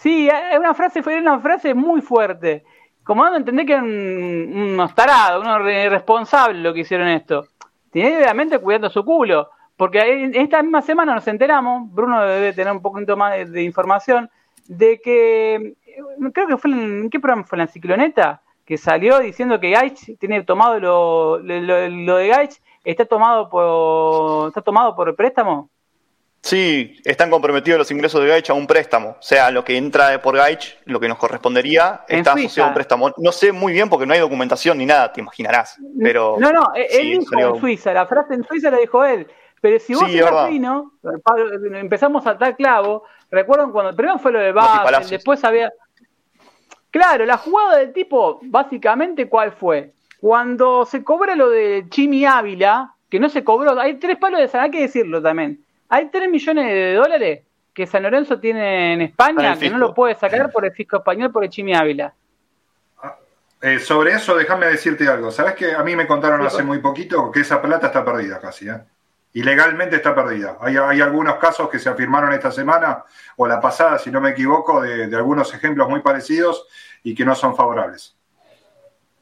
[0.00, 2.64] Sí, una frase, fue una frase muy fuerte.
[3.04, 7.46] Como dando a entender que eran unos tarados, unos irresponsables lo que hicieron esto.
[7.90, 9.50] Tiene obviamente cuidando su culo.
[9.76, 14.30] Porque en esta misma semana nos enteramos, Bruno debe tener un poquito más de, información,
[14.66, 15.74] de que,
[16.32, 17.56] creo que fue en, ¿qué programa fue?
[17.56, 18.40] ¿En la cicloneta?
[18.64, 24.62] Que salió diciendo que Gaich tiene tomado lo, lo, de Gaich, está tomado por, está
[24.62, 25.70] tomado por préstamo.
[26.42, 29.10] Sí, están comprometidos los ingresos de Gaich a un préstamo.
[29.10, 32.74] O sea, lo que entra por Gaich, lo que nos correspondería, está asociado a un
[32.74, 33.12] préstamo.
[33.18, 35.76] No sé muy bien porque no hay documentación ni nada, te imaginarás.
[36.02, 39.26] Pero no, no, él dijo en Suiza, la frase en Suiza la dijo él.
[39.60, 40.92] Pero si vos sí, fino,
[41.74, 45.70] empezamos a atar clavo, recuerdan cuando primero fue lo de Basel, después había...
[46.90, 49.92] Claro, la jugada del tipo, básicamente, ¿cuál fue?
[50.20, 54.48] Cuando se cobra lo de Chimi Ávila, que no se cobró, hay tres palos de
[54.48, 57.42] San, hay que decirlo también hay 3 millones de dólares
[57.74, 61.30] que San Lorenzo tiene en España, que no lo puede sacar por el fisco español
[61.32, 62.14] por el Chimi Ávila.
[63.02, 63.16] Ah,
[63.60, 65.30] eh, sobre eso, déjame decirte algo.
[65.30, 68.68] ¿Sabes que a mí me contaron hace muy poquito que esa plata está perdida casi?
[68.68, 68.80] ¿eh?
[69.32, 70.58] Ilegalmente está perdida.
[70.60, 73.04] Hay, algunos casos que se afirmaron esta semana
[73.36, 76.66] o la pasada, si no me equivoco, de algunos ejemplos muy parecidos
[77.02, 78.16] y que no son favorables.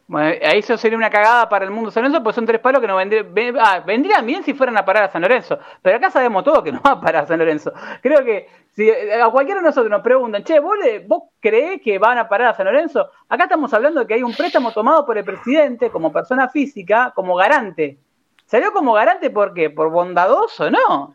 [0.08, 2.80] Bueno, ahí eso sería una cagada para el mundo San Lorenzo, pues son tres palos
[2.80, 3.26] que no vendrían,
[3.60, 5.58] ah, vendrían bien si fueran a parar a San Lorenzo.
[5.82, 7.74] Pero acá sabemos todo que no va a parar a San Lorenzo.
[8.00, 12.16] Creo que si a cualquiera de nosotros nos preguntan, che, ¿vos, ¿vos creés que van
[12.16, 13.10] a parar a San Lorenzo?
[13.28, 17.12] Acá estamos hablando de que hay un préstamo tomado por el presidente como persona física,
[17.14, 17.98] como garante.
[18.46, 19.68] ¿Salió como garante por qué?
[19.68, 20.70] ¿Por bondadoso?
[20.70, 21.12] No.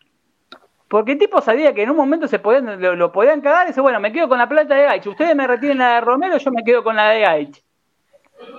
[0.88, 3.82] Porque el tipo sabía que en un momento se podían, lo, podían cagar y dice,
[3.82, 5.07] bueno, me quedo con la plata de Gaich.
[5.07, 7.64] Ustedes me retiren la de Romero, yo me quedo con la de Gaich.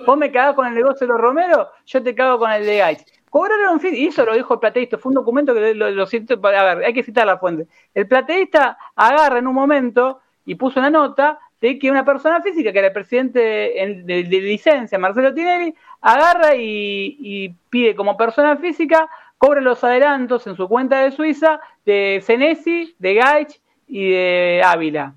[0.05, 2.77] Vos me cagás con el negocio de los Romero, yo te cago con el de
[2.77, 3.05] Gaich.
[3.29, 6.75] Cobraron fin, y eso lo dijo el plateísta, fue un documento que lo, siento, a
[6.75, 7.67] ver, hay que citar la fuente.
[7.93, 12.71] El plateísta agarra en un momento y puso una nota de que una persona física,
[12.71, 19.61] que era el presidente de, licencia, Marcelo Tinelli, agarra y, pide como persona física, cobre
[19.61, 25.13] los adelantos en su cuenta de Suiza de Senesi, de Gaich y de Ávila.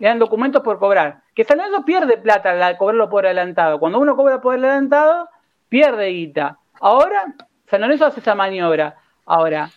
[0.00, 1.21] Eran documentos por cobrar.
[1.34, 3.78] Que San Lorenzo pierde plata al cobrarlo por adelantado.
[3.78, 5.28] Cuando uno cobra por adelantado,
[5.68, 6.58] pierde guita.
[6.80, 7.34] Ahora,
[7.66, 8.96] San Lorenzo hace esa maniobra.
[9.24, 9.70] Ahora,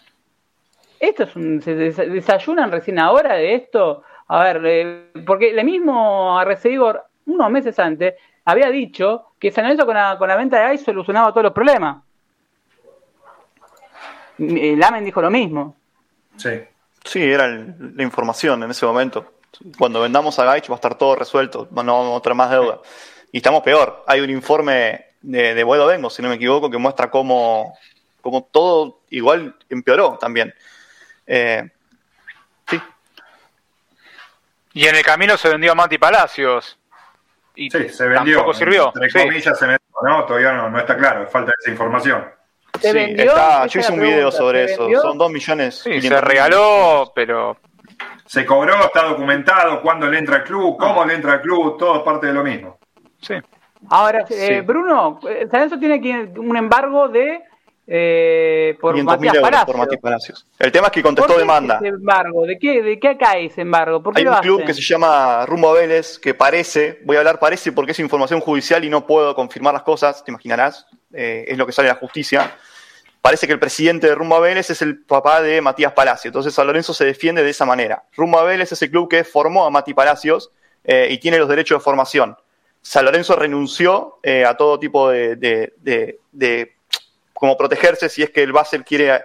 [1.00, 4.04] esto es un, se desayunan recién ahora de esto.
[4.28, 9.86] A ver, eh, porque el mismo Arrecedivor, unos meses antes, había dicho que San Lorenzo
[9.86, 12.04] con la, con la venta de AI solucionaba todos los problemas.
[14.38, 15.76] Lamen dijo lo mismo.
[16.36, 16.50] Sí.
[17.06, 19.35] Sí, era la información en ese momento
[19.78, 22.80] cuando vendamos a Gaich va a estar todo resuelto, no vamos a tener más deuda.
[23.32, 24.04] Y estamos peor.
[24.08, 27.78] Hay un informe de, de Boedo Vengo, si no me equivoco, que muestra cómo,
[28.22, 30.54] cómo todo igual empeoró también.
[31.28, 31.70] Eh,
[32.68, 32.82] sí.
[34.74, 36.78] Y en el camino se vendió a Mati Palacios.
[37.56, 38.38] Y sí, se vendió.
[38.38, 38.92] Tampoco sirvió.
[38.96, 40.26] Entre comillas se vendió, ¿no?
[40.26, 42.26] Todavía no, está claro, falta esa información.
[42.82, 44.90] Sí, está, yo hice un video sobre eso.
[45.02, 45.80] Son dos millones.
[45.80, 47.58] Sí, se regaló, pero
[48.26, 52.04] se cobró, está documentado, cuándo le entra al club, cómo le entra al club, todo
[52.04, 52.80] parte de lo mismo.
[53.22, 53.36] Sí.
[53.90, 55.20] Ahora, eh, Bruno,
[55.52, 57.44] San tiene un embargo de
[57.88, 59.38] eh, por, Matías
[60.02, 60.48] Palacios.
[60.58, 61.80] El tema es que contestó demanda.
[61.84, 62.46] embargo?
[62.46, 64.02] ¿De qué, ¿De qué cae ese embargo?
[64.16, 67.72] Hay un club que se llama Rumbo a Vélez que parece, voy a hablar parece
[67.72, 71.68] porque es información judicial y no puedo confirmar las cosas, te imaginarás, eh, es lo
[71.68, 72.56] que sale de la justicia
[73.26, 76.26] parece que el presidente de Rumbo a Vélez es el papá de Matías Palacios.
[76.26, 78.04] Entonces San Lorenzo se defiende de esa manera.
[78.16, 80.52] Rumbo a Vélez es el club que formó a Mati Palacios
[80.84, 82.38] eh, y tiene los derechos de formación.
[82.84, 86.76] San Lorenzo renunció eh, a todo tipo de, de,
[87.34, 89.24] como protegerse si es que el Basel quiere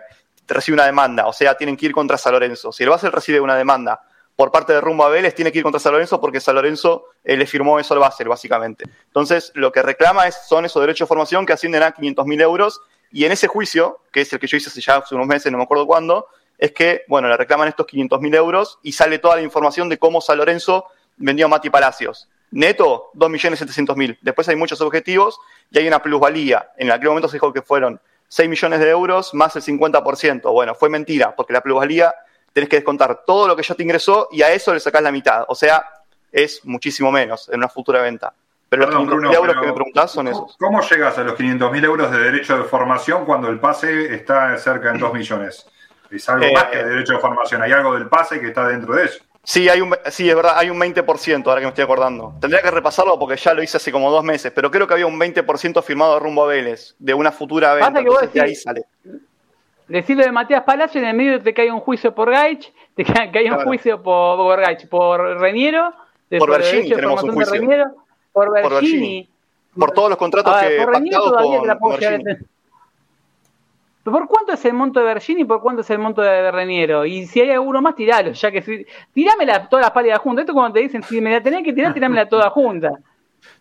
[0.48, 1.26] recibe una demanda.
[1.26, 2.72] O sea, tienen que ir contra San Lorenzo.
[2.72, 4.00] Si el Basel recibe una demanda
[4.34, 7.04] por parte de Rumbo a Vélez, tiene que ir contra San Lorenzo porque San Lorenzo
[7.22, 8.86] eh, le firmó eso al Basel, básicamente.
[9.08, 12.80] Entonces, lo que reclama es, son esos derechos de formación que ascienden a 500.000 euros
[13.12, 15.58] y en ese juicio, que es el que yo hice hace ya unos meses, no
[15.58, 16.26] me acuerdo cuándo,
[16.58, 20.20] es que, bueno, le reclaman estos 500.000 euros y sale toda la información de cómo
[20.20, 22.28] San Lorenzo vendió a Mati Palacios.
[22.50, 24.18] Neto, 2.700.000.
[24.20, 25.38] Después hay muchos objetivos
[25.70, 26.70] y hay una plusvalía.
[26.76, 30.52] En aquel momento se dijo que fueron 6 millones de euros más el 50%.
[30.52, 32.14] Bueno, fue mentira, porque la plusvalía
[32.52, 35.12] tenés que descontar todo lo que ya te ingresó y a eso le sacás la
[35.12, 35.44] mitad.
[35.48, 35.84] O sea,
[36.30, 38.34] es muchísimo menos en una futura venta.
[38.70, 40.56] Pero los 500.000 euros que me preguntás son esos.
[40.56, 44.92] ¿Cómo llegas a los 500.000 euros de derecho de formación cuando el pase está cerca
[44.92, 45.66] de 2 millones?
[46.08, 47.62] Es algo más que eh, derecho de formación.
[47.62, 49.24] Hay algo del pase que está dentro de eso.
[49.42, 52.34] Sí, hay un, sí, es verdad, hay un 20%, ahora que me estoy acordando.
[52.40, 55.06] Tendría que repasarlo porque ya lo hice hace como dos meses, pero creo que había
[55.06, 58.04] un 20% firmado de rumbo a Vélez, de una futura venta.
[58.32, 58.84] Que ahí sale.
[59.88, 63.50] Decirlo de Matías Palacio, en el medio te cae un juicio por Gaich, te cae
[63.50, 65.92] un juicio por, por Gaich, por Reñero,
[66.38, 67.60] por Bergini tenemos un juicio
[68.32, 69.28] por Bergini.
[69.78, 70.92] Por, todos los contratos que por
[74.02, 77.04] ¿Por cuánto es el monto de Bergini y por cuánto es el monto de Reniero?
[77.04, 80.44] Y si hay alguno más, tiralo, ya que si, tirámela todas las pálidas juntas.
[80.44, 82.90] Esto cuando te dicen, si me la tenés que tirar, tirámela toda junta.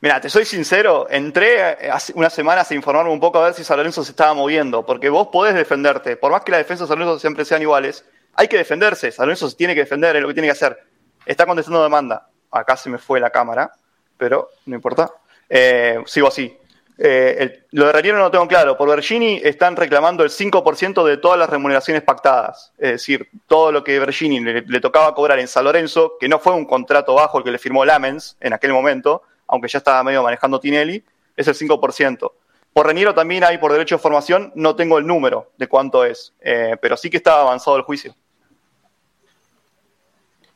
[0.02, 3.64] Mira, te soy sincero, entré hace unas semanas a informarme un poco a ver si
[3.64, 6.94] San Lorenzo se estaba moviendo, porque vos podés defenderte, por más que las defensas de
[6.94, 10.22] San Lorenzo siempre sean iguales, hay que defenderse, San Lorenzo se tiene que defender, es
[10.22, 10.78] lo que tiene que hacer.
[11.26, 12.30] Está contestando demanda.
[12.52, 13.72] Acá se me fue la cámara
[14.20, 15.12] pero no importa.
[15.50, 16.56] Eh, sigo así.
[17.02, 18.78] Eh, lo de Raniero no lo tengo claro.
[18.78, 22.74] Por Bergini están reclamando el 5% de todas las remuneraciones pactadas.
[22.78, 26.54] Es decir, todo lo que Bergini le, tocaba cobrar en San Lorenzo, que no fue
[26.54, 30.22] un contrato bajo el que le firmó Lamens en aquel momento, aunque ya estaba medio
[30.22, 31.02] manejando Tinelli,
[31.38, 32.32] es el 5%.
[32.74, 36.34] Por Reniero también hay por derecho de formación, no tengo el número de cuánto es,
[36.42, 38.14] eh, pero sí que estaba avanzado el juicio.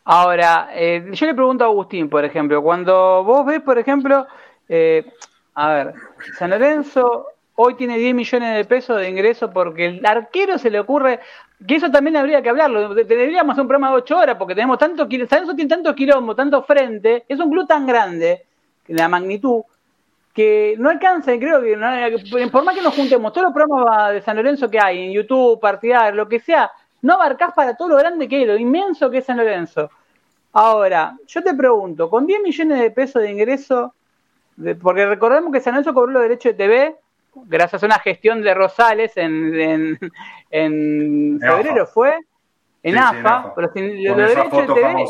[0.05, 4.27] Ahora, eh, yo le pregunto a Agustín, por ejemplo, cuando vos ves, por ejemplo,
[4.67, 5.05] eh,
[5.55, 5.93] a ver,
[6.37, 10.79] San Lorenzo hoy tiene 10 millones de pesos de ingreso porque el arquero se le
[10.79, 11.21] ocurre,
[11.65, 14.77] que eso también habría que hablarlo, deberíamos hacer un programa de 8 horas porque tenemos
[14.77, 18.45] tanto, San Lorenzo tiene tanto quilombo, tanto frente, es un club tan grande,
[18.87, 19.61] la magnitud,
[20.33, 24.35] que no alcanza, creo que por más que nos juntemos todos los programas de San
[24.35, 26.71] Lorenzo que hay en YouTube, partidario, lo que sea,
[27.03, 29.91] no abarcás para todo lo grande que es, lo inmenso que es San Lorenzo.
[30.53, 33.93] Ahora, yo te pregunto, con 10 millones de pesos de ingreso,
[34.81, 36.95] porque recordemos que San Lorenzo cobró los derechos de TV
[37.35, 39.99] gracias a una gestión de Rosales en,
[40.49, 42.15] en, febrero, ¿fue?
[42.81, 45.05] En AFA, pero sin los derechos de TV.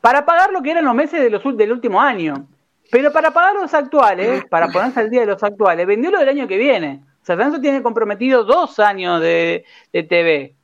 [0.00, 2.46] Para pagar lo que eran los meses de los, del último año.
[2.90, 6.28] Pero para pagar los actuales, para ponerse al día de los actuales, vendió lo del
[6.28, 7.00] año que viene.
[7.24, 10.54] O sea, Sanso tiene comprometido dos años de, TV.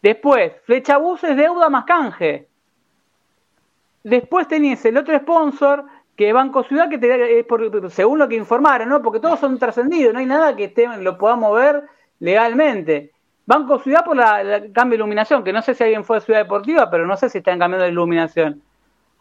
[0.00, 2.48] Después, Flecha es deuda más canje.
[4.02, 5.84] Después tenés el otro sponsor,
[6.16, 9.02] que Banco Ciudad, que te, es por, según lo que informaron, ¿no?
[9.02, 11.82] Porque todos son trascendidos, no hay nada que lo podamos ver
[12.20, 13.12] legalmente.
[13.44, 16.40] Banco Ciudad por la, cambio de iluminación, que no sé si alguien fue a Ciudad
[16.40, 18.62] Deportiva, pero no sé si están cambiando de iluminación.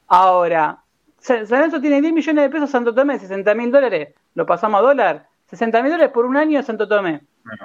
[0.07, 0.79] Ahora,
[1.17, 4.83] San Lorenzo tiene 10 millones de pesos Santo Tomé, 60 mil dólares, lo pasamos a
[4.83, 5.30] dólar.
[5.51, 7.21] 60 mil dólares por un año en Santo Tomé,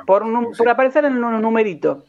[0.06, 0.24] por,
[0.56, 2.04] por, aparecer en un numerito.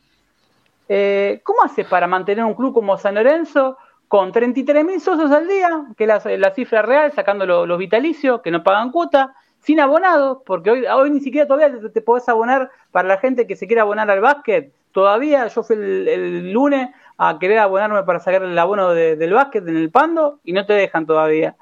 [0.89, 3.77] Eh, ¿Cómo haces para mantener un club como San Lorenzo
[4.07, 8.51] con 33 mil socios al día, que es la, cifra real, sacando los vitalicios, que
[8.51, 13.07] no pagan cuota, sin abonados, porque hoy, hoy ni siquiera todavía te, podés abonar para
[13.07, 14.71] la gente que se quiera abonar al básquet.
[14.93, 19.77] Todavía yo fui el, lunes a querer abonarme para sacar el abono del básquet en
[19.77, 21.55] el Pando y no te dejan todavía.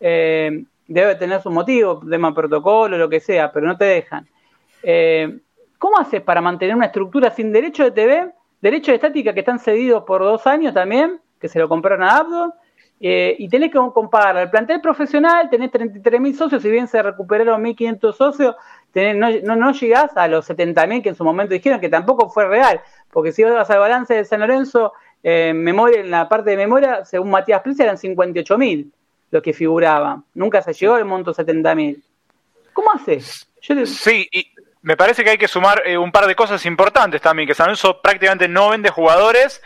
[0.00, 4.26] Eh, debe tener su motivo, tema protocolo, lo que sea, pero no te dejan.
[4.82, 5.38] Eh,
[5.78, 9.60] ¿Cómo haces para mantener una estructura sin derecho de TV, derecho de estática que están
[9.60, 12.54] cedidos por dos años también, que se lo compraron a Abdo,
[13.00, 17.62] eh, y tenés que comparar el plantel profesional, tenés 33.000 socios, si bien se recuperaron
[17.62, 18.56] 1.500 socios,
[18.90, 22.48] tenés, no, no, llegás a los 70.000 que en su momento dijeron que tampoco fue
[22.48, 22.80] real,
[23.12, 27.04] porque si vas al balance de San Lorenzo, eh, memoria, en la parte de memoria,
[27.04, 28.90] según Matías Prince, eran 58.000
[29.30, 30.22] lo que figuraba.
[30.34, 32.02] Nunca se llegó al monto 70.000.
[32.72, 33.48] ¿Cómo haces?
[33.84, 34.52] Sí, y
[34.82, 37.66] me parece que hay que sumar eh, un par de cosas importantes también, que San
[37.66, 39.60] Lorenzo prácticamente no vende jugadores,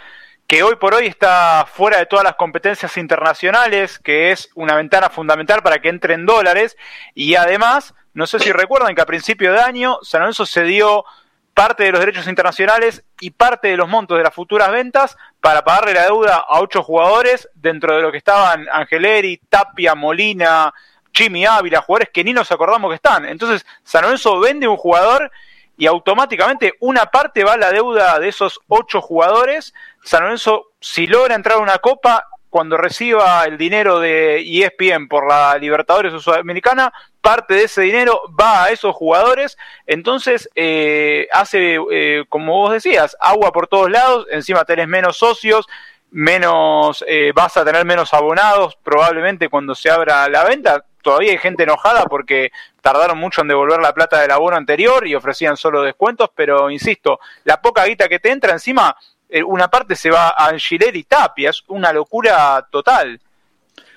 [0.47, 5.11] que hoy por hoy está fuera de todas las competencias internacionales, que es una ventana
[5.11, 6.77] fundamental para que entren dólares,
[7.15, 11.05] y además, no sé si recuerdan que a principio de año San Lorenzo se dio
[11.55, 15.63] parte de los derechos internacionales y parte de los montos de las futuras ventas para
[15.63, 20.73] pagarle la deuda a ocho jugadores, dentro de lo que estaban Angeleri, Tapia, Molina,
[21.13, 23.27] Jimmy Ávila, jugadores que ni nos acordamos que están.
[23.27, 25.31] Entonces, San Lorenzo vende un jugador
[25.77, 29.75] y automáticamente una parte va a la deuda de esos ocho jugadores.
[30.03, 35.27] San Lorenzo, si logra entrar a una copa, cuando reciba el dinero de ESPN por
[35.27, 36.93] la Libertadores Sudamericana,
[37.23, 43.17] parte de ese dinero va a esos jugadores, entonces eh, hace, eh, como vos decías,
[43.21, 45.67] agua por todos lados, encima tenés menos socios,
[46.11, 50.85] menos, eh, vas a tener menos abonados probablemente cuando se abra la venta.
[51.01, 55.15] Todavía hay gente enojada porque tardaron mucho en devolver la plata del abono anterior y
[55.15, 58.95] ofrecían solo descuentos, pero insisto, la poca guita que te entra encima
[59.35, 63.19] eh, una parte se va a Angiler y Tapia, es una locura total.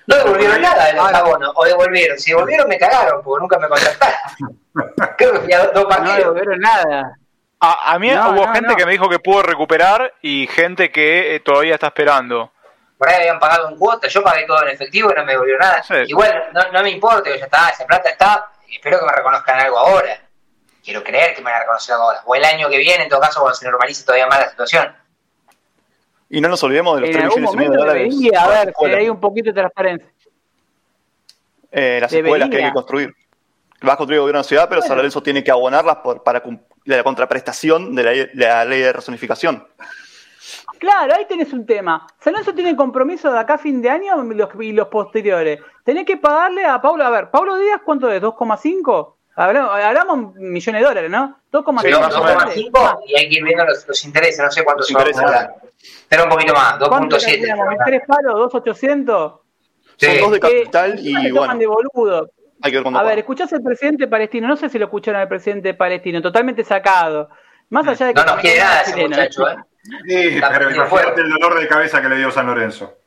[0.06, 2.18] No devolvieron nada de los abonos, o devolvieron.
[2.18, 4.60] Si devolvieron, me cagaron, porque nunca me contactaron.
[5.18, 6.04] Creo que fui a dos partidos.
[6.04, 7.18] No devolvieron nada.
[7.58, 11.74] A, mí hubo gente que me dijo que pudo recuperar y gente que eh, todavía
[11.74, 12.52] está esperando.
[12.98, 15.60] Por ahí habían pagado un cuota, yo pagué todo en efectivo y no me devolvieron
[15.60, 15.82] nada.
[16.06, 19.58] Igual, no, no me importa, que ya está, esa plata está, espero que me reconozcan
[19.58, 20.20] algo ahora.
[20.84, 22.22] Quiero creer que me van a reconocer algo ahora.
[22.24, 24.96] O el año que viene, en todo caso, cuando se normalice todavía más la situación.
[26.28, 28.14] Y no nos olvidemos de los 3 millones y medio de dólares.
[28.36, 30.10] a ver, si hay un poquito de transparencia.
[31.70, 33.14] Eh, las escuelas que hay que construir.
[33.82, 35.10] Vas a construir el gobierno de la ciudad, pero bueno.
[35.10, 36.42] San tiene que abonarlas por, para
[36.86, 39.66] la contraprestación de la, ley de rezonificación.
[40.78, 42.06] Claro, ahí tenés un tema.
[42.18, 44.24] San Lorenzo tiene compromiso de acá a fin de año
[44.60, 45.60] y los, posteriores.
[45.84, 48.22] Tenés que pagarle a Pablo, a ver, Pablo Díaz, ¿cuánto es?
[48.22, 49.14] ¿2,5?
[49.34, 51.38] Hablamos, hablamos millones de dólares, ¿no?
[51.52, 52.70] 2,5 sí,
[53.06, 55.04] y hay que ir viendo los, intereses, no sé cuántos son.
[56.08, 57.84] Pero un poquito más, 2.7.
[57.84, 59.40] ¿Tres palos, 2.800?
[59.96, 60.06] Sí.
[60.06, 61.56] Son dos de capital y bueno.
[61.56, 62.30] de boludo.
[62.62, 65.28] Hay que ver a ver, escuchás al presidente palestino, no sé si lo escucharon al
[65.28, 67.28] presidente palestino, totalmente sacado.
[67.68, 68.20] Más allá de que.
[68.20, 69.56] No nos quiere nada ese muchacho, ¿eh?
[69.82, 72.98] Sí, pero imagínate el dolor de cabeza que le dio San Lorenzo.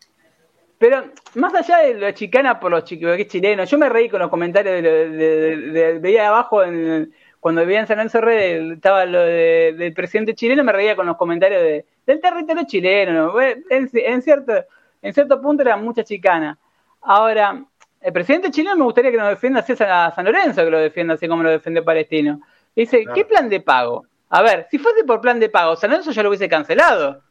[0.78, 1.04] Pero
[1.36, 5.10] más allá de la chicana por los chilenos, yo me reí con los comentarios de,
[5.10, 9.94] de, de, de, ahí abajo en, cuando vivía en San Lorenzo Red, estaba lo del
[9.94, 13.40] presidente chileno, me reía con los comentarios de, del territorio chileno.
[13.40, 14.66] En, cierto,
[15.00, 16.58] en cierto punto era mucha chicana.
[17.02, 17.64] Ahora,
[18.02, 21.14] el presidente chileno me gustaría que nos defienda así a San Lorenzo, que lo defienda
[21.14, 22.42] así como lo defiende Palestino.
[22.76, 24.08] Dice, ¿qué plan de pago?
[24.30, 27.22] A ver, si fuese por plan de pago, San Lorenzo ya lo hubiese cancelado.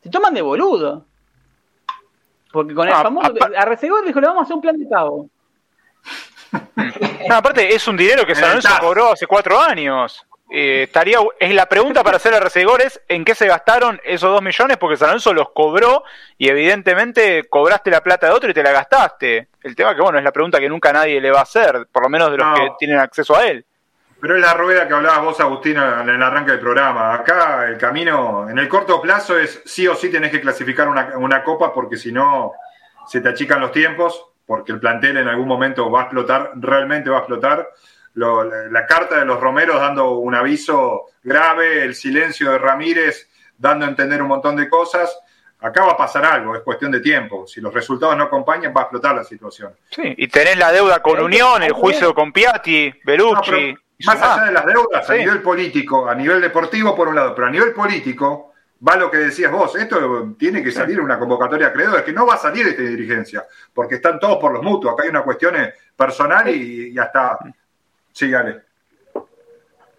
[0.00, 1.04] Se toman de boludo.
[2.50, 3.34] Porque con el ah, famoso.
[3.58, 5.28] A Resegor dijo, le vamos a hacer un plan de pago.
[7.28, 10.24] No, aparte, es un dinero que San Lorenzo cobró hace cuatro años.
[10.48, 14.30] Eh, estaría es la pregunta para hacer a Resegor es en qué se gastaron esos
[14.30, 16.04] dos millones porque San Lorenzo los cobró
[16.38, 20.18] y evidentemente cobraste la plata de otro y te la gastaste el tema que bueno
[20.18, 22.56] es la pregunta que nunca nadie le va a hacer por lo menos de los
[22.56, 23.66] que tienen acceso a él
[24.20, 27.14] pero es la rueda que hablabas vos, Agustín, en el arranque del programa.
[27.14, 31.44] Acá el camino, en el corto plazo, es sí o sí tenés que clasificar una,
[31.44, 32.52] copa porque si no
[33.06, 37.10] se te achican los tiempos, porque el plantel en algún momento va a explotar, realmente
[37.10, 37.68] va a explotar.
[38.16, 43.28] La, carta de los Romeros dando un aviso grave, el silencio de Ramírez
[43.58, 45.16] dando a entender un montón de cosas.
[45.60, 47.46] Acá va a pasar algo, es cuestión de tiempo.
[47.46, 49.74] Si los resultados no acompañan, va a explotar la situación.
[49.90, 53.76] Sí, y tenés la deuda con Unión, el juicio con Piatti, Belucci.
[54.04, 57.46] Más allá de las deudas, a nivel político, a nivel deportivo por un lado, pero
[57.46, 58.52] a nivel político,
[58.86, 62.34] va lo que decías vos, esto tiene que salir una convocatoria creadora, que no va
[62.34, 65.54] a salir esta dirigencia, porque están todos por los mutuos, acá hay una cuestión
[65.96, 67.38] personal y, hasta...
[68.16, 68.32] Sí,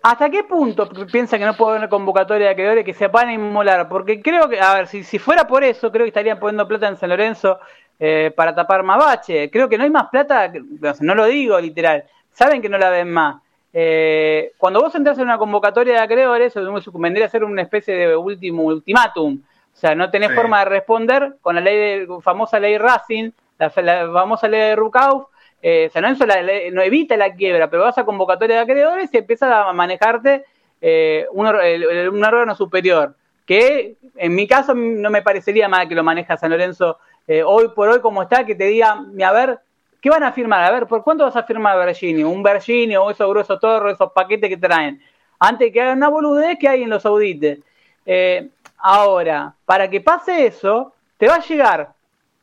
[0.01, 3.27] ¿Hasta qué punto piensa que no puede haber una convocatoria de acreedores que se van
[3.27, 3.87] a inmolar?
[3.87, 6.87] Porque creo que, a ver, si, si fuera por eso, creo que estarían poniendo plata
[6.87, 7.59] en San Lorenzo
[7.99, 9.51] eh, para tapar más bache.
[9.51, 10.51] Creo que no hay más plata,
[10.99, 13.35] no lo digo literal, saben que no la ven más.
[13.71, 16.55] Eh, cuando vos entras en una convocatoria de acreedores,
[16.93, 19.43] vendría a ser una especie de último ultimátum.
[19.71, 23.29] O sea, no tenés forma de responder con la ley de, famosa ley Racing,
[23.59, 25.27] la, famosa ley de Rukauf.
[25.61, 29.51] Eh, o sea, no, evita la quiebra, pero vas a convocatoria de acreedores y empiezas
[29.51, 30.45] a manejarte
[30.81, 33.15] eh, un, órgano superior.
[33.45, 37.69] Que en mi caso no me parecería mal que lo maneja San Lorenzo eh, hoy
[37.69, 39.59] por hoy como está, que te diga, a ver,
[40.01, 40.63] ¿Qué van a firmar?
[40.63, 42.27] A ver, ¿por cuánto vas a firmar Virginia?
[42.27, 45.01] ¿Un Virginia o esos gruesos torres, esos paquetes que traen?
[45.39, 47.59] Antes que hagan una boludez que hay en los saudites.
[48.05, 48.47] Eh,
[48.77, 51.89] ahora, para que pase eso, te va a llegar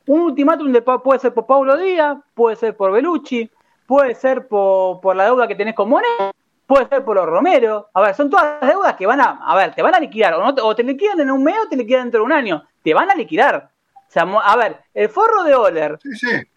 [0.06, 3.50] un ultimátum de puede ser por Paulo Díaz, puede ser por Belucci,
[3.86, 6.34] puede ser por, la deuda que tenés con Monet,
[6.66, 7.88] puede ser por los Romero.
[7.94, 10.34] A ver, son todas las deudas que van a, a ver, te van a liquidar,
[10.34, 12.64] o, o te liquidan en un mes o te liquidan dentro de un año.
[12.82, 13.70] Te van a liquidar.
[14.08, 15.98] O sea, a ver, el forro de Oler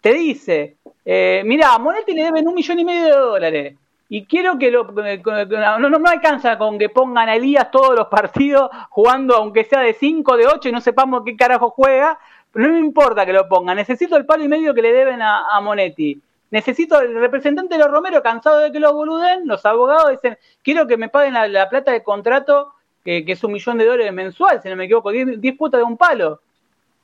[0.00, 3.76] te dice, eh, mira, a Monetti le deben un millón y medio de dólares.
[4.10, 8.06] Y quiero que lo, no, no, no, alcanza con que pongan a Elías todos los
[8.06, 12.18] partidos jugando, aunque sea de 5, de 8 y no sepamos qué carajo juega.
[12.54, 13.76] No me importa que lo pongan.
[13.76, 16.20] Necesito el palo y medio que le deben a, Monetti.
[16.50, 19.46] Necesito el representante de los Romero, cansado de que lo boluden.
[19.46, 23.78] Los abogados dicen: Quiero que me paguen la, plata de contrato, que, es un millón
[23.78, 26.40] de dólares mensual, si no me equivoco, 10 putas de un palo.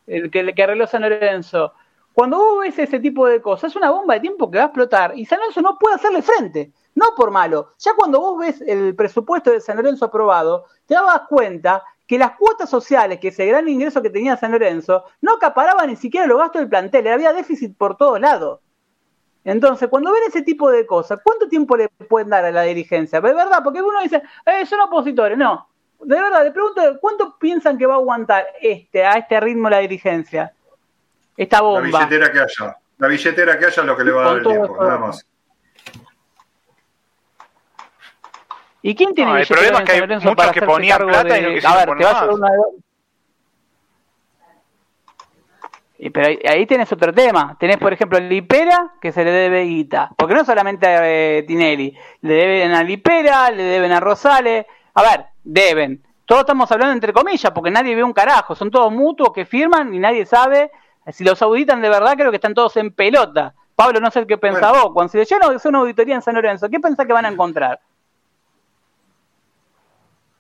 [0.07, 1.73] El que, que arregló San Lorenzo.
[2.15, 4.66] Cuando vos ves ese tipo de cosas, es una bomba de tiempo que va a
[4.69, 6.71] explotar y San Lorenzo no puede hacerle frente.
[6.95, 7.73] No por malo.
[7.79, 12.33] Ya cuando vos ves el presupuesto de San Lorenzo aprobado, te das cuenta que las
[12.33, 16.39] cuotas sociales, que ese gran ingreso que tenía San Lorenzo, no acaparaban ni siquiera los
[16.39, 18.61] gastos del plantel, había déficit por todos lados.
[19.45, 23.21] Entonces, cuando ven ese tipo de cosas, ¿cuánto tiempo le pueden dar a la dirigencia?
[23.21, 25.37] De verdad, porque uno dice, eh, son opositores.
[25.37, 25.69] No,
[26.01, 29.79] de verdad, le pregunto, ¿cuánto piensan que va a aguantar este, a este ritmo la
[29.79, 30.55] dirigencia?
[31.37, 31.81] esta bomba.
[31.81, 32.77] La billetera que haya.
[32.99, 35.27] La billetera que haya es lo que le va a dar el tiempo, nada más.
[38.86, 41.48] ¿Y quién tiene no, El problema es que hay muchos que ponían plata y no
[41.55, 42.48] quisieron a ver, te va a una...
[45.97, 47.56] Y, pero ahí, ahí, tenés otro tema.
[47.59, 50.11] Tenés, por ejemplo, Lipera, que se le debe guita.
[50.19, 51.97] Porque no solamente a eh, Tinelli.
[52.20, 54.66] Le deben a Lipera, le deben a Rosales.
[54.93, 56.02] A ver, deben.
[56.27, 58.55] Todos estamos hablando entre comillas, porque nadie ve un carajo.
[58.55, 60.70] Son todos mutuos que firman y nadie sabe
[61.09, 63.55] si los auditan de verdad, creo que están todos en pelota.
[63.74, 64.90] Pablo, no sé qué pensás vos.
[64.93, 67.81] Cuando se le hacer una auditoría en San Lorenzo, ¿qué pensás que van a encontrar?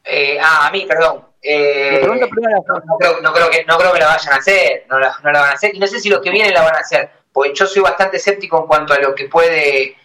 [0.04, 1.26] Eh, ah, a mí, perdón.
[1.40, 4.86] Eh, no, creo, no, creo, que, no creo que la vayan a hacer.
[4.88, 5.74] No la, no la van a hacer.
[5.74, 7.10] Y no sé si los que vienen la van a hacer.
[7.32, 9.96] Porque yo soy bastante escéptico en cuanto a lo que puede,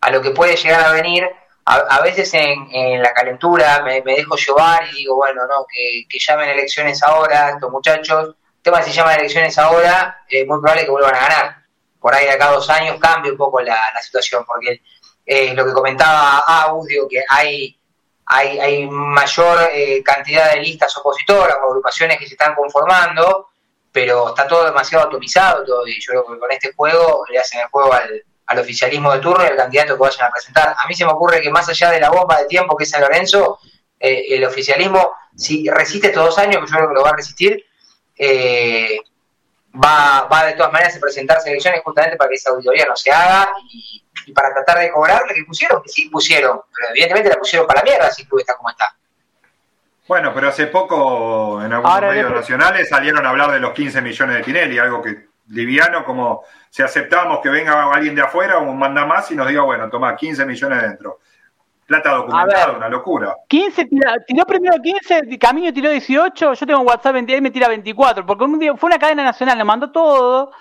[0.00, 1.28] a lo que puede llegar a venir.
[1.70, 6.48] A, veces en, la calentura me, dejo llevar y digo, bueno, no, que, que llamen
[6.48, 11.20] elecciones ahora estos muchachos tema si llaman elecciones ahora, es muy probable que vuelvan a
[11.20, 11.56] ganar.
[12.00, 14.82] Por ahí de acá a dos años cambie un poco la, situación, porque
[15.26, 17.77] eh, lo que comentaba Agus, digo que hay,
[18.30, 23.48] hay, hay mayor eh, cantidad de listas opositoras o agrupaciones que se están conformando,
[23.90, 27.60] pero está todo demasiado atomizado todo, y yo creo que con este juego le hacen
[27.60, 30.76] el juego al, al oficialismo de turno y al candidato que vayan a presentar.
[30.78, 32.90] A mí se me ocurre que más allá de la bomba de tiempo que es
[32.90, 33.58] San Lorenzo,
[33.98, 37.64] eh, el oficialismo, si resiste estos dos años, yo creo que lo va a resistir,
[38.16, 38.98] eh,
[39.74, 43.10] va, va de todas maneras a presentarse elecciones justamente para que esa auditoría no se
[43.10, 44.02] haga y,
[44.32, 47.80] para tratar de cobrar lo que pusieron, que sí pusieron, pero evidentemente la pusieron para
[47.80, 48.94] la mierda si el club está como está.
[50.06, 54.36] Bueno, pero hace poco en algunos medios nacionales salieron a hablar de los 15 millones
[54.36, 59.04] de Tinelli, algo que liviano como si aceptamos que venga alguien de afuera o manda
[59.04, 61.18] más y nos diga, bueno, toma 15 millones dentro.
[61.86, 63.34] Plata documentada, una locura.
[63.48, 63.86] 15,
[64.26, 68.44] tiró, primero 15, Camino tiró 18, yo tengo WhatsApp 20, él me tira 24, porque
[68.44, 70.52] un día fue una cadena nacional, le mandó todo,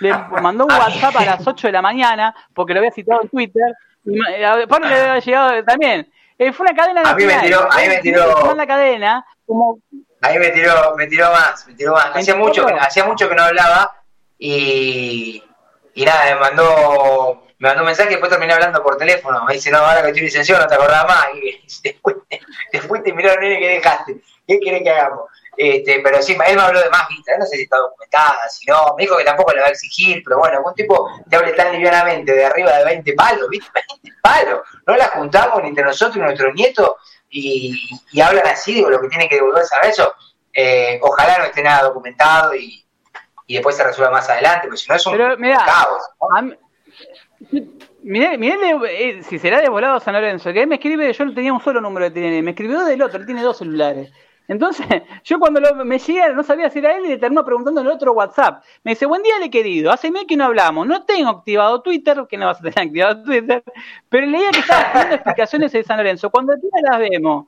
[0.00, 0.12] le
[0.42, 3.74] mandó un WhatsApp a las 8 de la mañana, porque lo había citado en Twitter,
[4.04, 4.20] y
[4.66, 6.10] Pablo le había llegado también.
[6.38, 7.14] Eh, fue una cadena nacional.
[7.14, 8.54] A mí me tiró, a mí me tiró.
[8.54, 9.78] La cadena, como...
[10.20, 12.10] A mí me tiró, me tiró más, me tiró más.
[12.14, 14.02] Hacía mucho, hacía mucho que no hablaba
[14.38, 15.42] y,
[15.94, 19.44] y nada, me mandó me mandó un mensaje y después terminé hablando por teléfono.
[19.46, 21.26] Me dice, no, ahora que estoy licenciado no te acordás más.
[21.34, 22.16] Y después
[22.70, 24.20] te fuiste y miró al nene que dejaste.
[24.46, 25.22] ¿Qué quiere que hagamos?
[25.56, 28.66] Este, pero sí, él me habló de más vistas, no sé si está documentada, si
[28.66, 31.52] no, me dijo que tampoco le va a exigir, pero bueno, algún tipo te hable
[31.52, 33.70] tan livianamente de arriba de 20 palos, ¿viste?
[34.02, 36.90] 20 palos, no la juntamos ni entre nosotros y nuestros nietos
[37.30, 40.14] y, y hablan así, digo, lo que tiene que devolverse a eso,
[40.52, 42.84] eh, ojalá no esté nada documentado y,
[43.46, 45.16] y después se resuelva más adelante, porque si no es un
[45.64, 46.02] caos.
[48.02, 48.34] Mirá,
[48.88, 51.60] eh, si será de volado San Lorenzo, que él me escribe, yo no tenía un
[51.60, 54.12] solo número de TNN, me escribió del otro, él tiene dos celulares.
[54.48, 54.86] Entonces,
[55.24, 57.92] yo cuando me llega, no sabía si era él y le terminó preguntando en el
[57.92, 58.62] otro WhatsApp.
[58.84, 62.24] Me dice, buen día, le querido, hace mes que no hablamos, no tengo activado Twitter,
[62.28, 63.62] que no vas a tener activado Twitter,
[64.08, 66.30] pero leía que estaba haciendo explicaciones de San Lorenzo.
[66.30, 67.46] Cuando tira las vemos,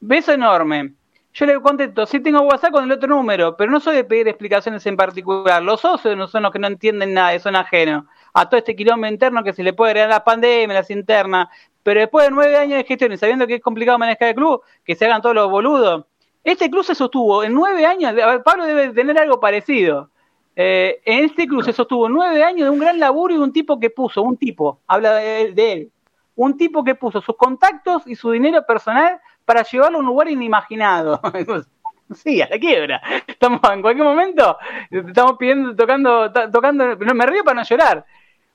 [0.00, 0.94] beso enorme.
[1.32, 4.28] Yo le contesto, sí tengo WhatsApp con el otro número, pero no soy de pedir
[4.28, 5.60] explicaciones en particular.
[5.62, 8.04] Los socios no son los que no entienden nada, son ajenos
[8.34, 11.48] a todo este quilombo interno que se le puede agregar la pandemia, las internas.
[11.82, 14.62] Pero después de nueve años de gestión y sabiendo que es complicado manejar el club,
[14.84, 16.06] que se hagan todos los boludos.
[16.44, 18.14] Este club se sostuvo en nueve años,
[18.44, 20.10] Pablo debe tener algo parecido.
[20.56, 23.52] Eh, en este club se sostuvo nueve años de un gran laburo y de un
[23.52, 25.90] tipo que puso, un tipo, habla de él,
[26.36, 30.28] un tipo que puso sus contactos y su dinero personal para llevarlo a un lugar
[30.28, 31.20] inimaginado.
[32.14, 33.02] sí, a la quiebra.
[33.26, 34.56] Estamos en cualquier momento,
[34.90, 38.04] estamos pidiendo, tocando, tocando, me río para no llorar.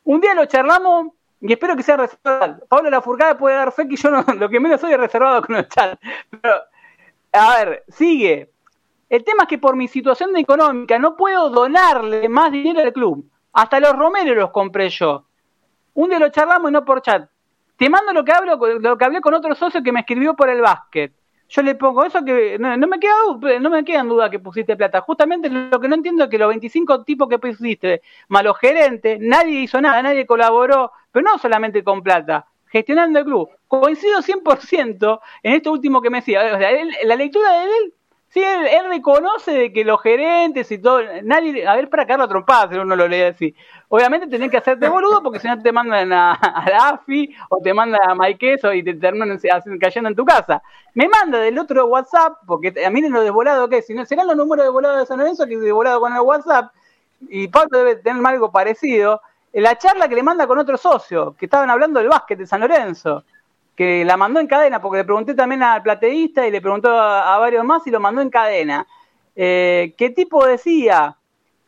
[0.03, 1.07] Un día lo charlamos
[1.41, 2.65] y espero que sea reservado.
[2.67, 5.41] Pablo La Furcada puede dar fe que yo no, lo que menos soy es reservado
[5.41, 5.99] con el chat.
[6.29, 6.55] Pero,
[7.31, 8.51] a ver, sigue.
[9.09, 13.29] El tema es que por mi situación económica no puedo donarle más dinero al club.
[13.53, 15.25] Hasta los romeros los compré yo.
[15.95, 17.27] Un día lo charlamos y no por chat.
[17.75, 20.49] Te mando lo que hablo, lo que hablé con otro socio que me escribió por
[20.49, 21.13] el básquet.
[21.49, 23.15] Yo le pongo eso que no, me queda
[23.59, 25.01] no me queda en duda que pusiste plata.
[25.01, 29.61] Justamente lo que no entiendo es que los 25 tipos que pusiste, malos gerentes, nadie
[29.61, 33.49] hizo nada, nadie colaboró, pero no solamente con plata, gestionando el club.
[33.69, 36.41] Coincido 100% en esto último que me decía.
[36.53, 36.71] O sea,
[37.03, 37.93] la lectura de él
[38.29, 42.27] Sí, él, reconoce de que los gerentes y todo, nadie, a ver, para caerlo a
[42.27, 43.55] trompadas, si uno lo lee así.
[43.87, 46.39] Obviamente tenés que hacerte boludo porque si no te mandan a,
[46.69, 49.39] la AFI o te mandan a Maiqueso y te terminan
[49.79, 50.61] cayendo en tu casa.
[50.93, 54.27] Me manda del otro WhatsApp, porque a mí lo de volado que si no serán
[54.27, 56.71] los números de volado de San Lorenzo que de volado con el WhatsApp,
[57.29, 59.21] y Pablo debe tener algo parecido.
[59.53, 62.61] La charla que le manda con otro socio, que estaban hablando del básquet de San
[62.61, 63.23] Lorenzo
[63.79, 67.37] que la mandó en cadena, porque le pregunté también al plateísta y le preguntó a,
[67.37, 68.85] varios más y lo mandó en cadena.
[69.33, 71.15] Eh, ¿Qué tipo decía?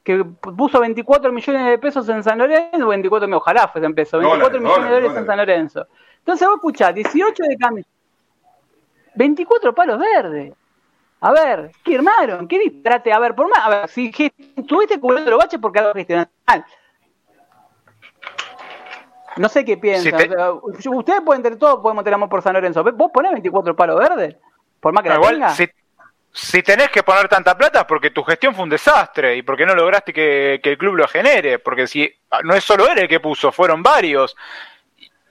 [0.04, 4.20] Que puso 24 millones de pesos en San Lorenzo, 24 millones, ojalá fuese en pesos,
[4.20, 5.88] 24 millones de dólares en San Lorenzo.
[6.18, 7.86] Entonces vos escuchás, 18 de cambio,
[9.16, 10.54] 24 palos verdes.
[11.22, 12.46] A ver, ¿qué armaron?
[12.46, 13.14] ¿Qué distrate?
[13.14, 14.12] A ver, por más, a ver, si
[14.68, 16.66] tuviste cubriendo los baches porque algo gestionaste mal.
[19.38, 20.14] No sé qué piensan.
[20.64, 22.84] Ustedes pueden tener todo, podemos tener amor por San Lorenzo.
[22.84, 24.36] ¿Vos ponés 24 palos verdes?
[24.80, 25.50] Por más que la tenga.
[25.50, 25.68] Si,
[26.32, 29.76] si, tenés que poner tanta plata porque tu gestión fue un desastre y porque no
[29.76, 31.60] lograste que, que el club lo genere.
[31.60, 32.12] Porque si
[32.44, 34.36] no es solo él el que puso, fueron varios.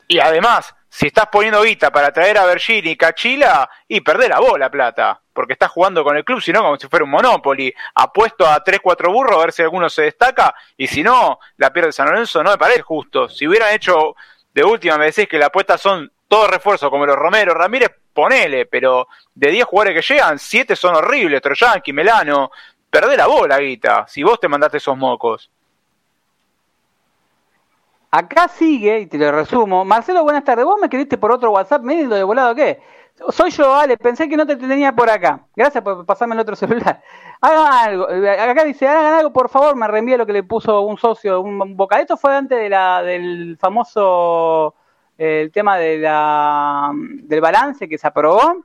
[0.09, 4.39] Y además, si estás poniendo guita para traer a Bergini y Cachila, y perder la
[4.39, 8.47] bola plata, porque estás jugando con el club, sino como si fuera un Monopoly, apuesto
[8.47, 11.90] a 3, 4 burros a ver si alguno se destaca, y si no, la pierde
[11.90, 13.31] San Lorenzo, no me parece justo.
[13.31, 14.14] Si hubieran hecho
[14.52, 18.66] de última, me decís que la apuesta son todos refuerzos como los Romero, Ramírez, ponele,
[18.66, 22.51] pero de 10 jugadores que llegan, 7 son horribles, Troyanqui, Melano,
[22.90, 25.51] perdé la bola, guita, si vos te mandaste esos mocos.
[28.12, 29.84] Acá sigue, y te lo resumo.
[29.84, 30.64] Marcelo, buenas tardes.
[30.64, 32.80] Vos me escribiste por otro WhatsApp, medio de volado qué.
[33.28, 35.46] Soy yo, Ale, pensé que no te tenía por acá.
[35.54, 37.02] Gracias por pasarme el otro celular.
[37.40, 38.08] Hagan algo.
[38.08, 41.76] Acá dice, hagan algo, por favor, me reenvía lo que le puso un socio, un
[41.76, 42.00] boca.
[42.00, 44.74] Esto fue antes de la, del famoso
[45.16, 48.64] eh, el tema de la, del balance que se aprobó.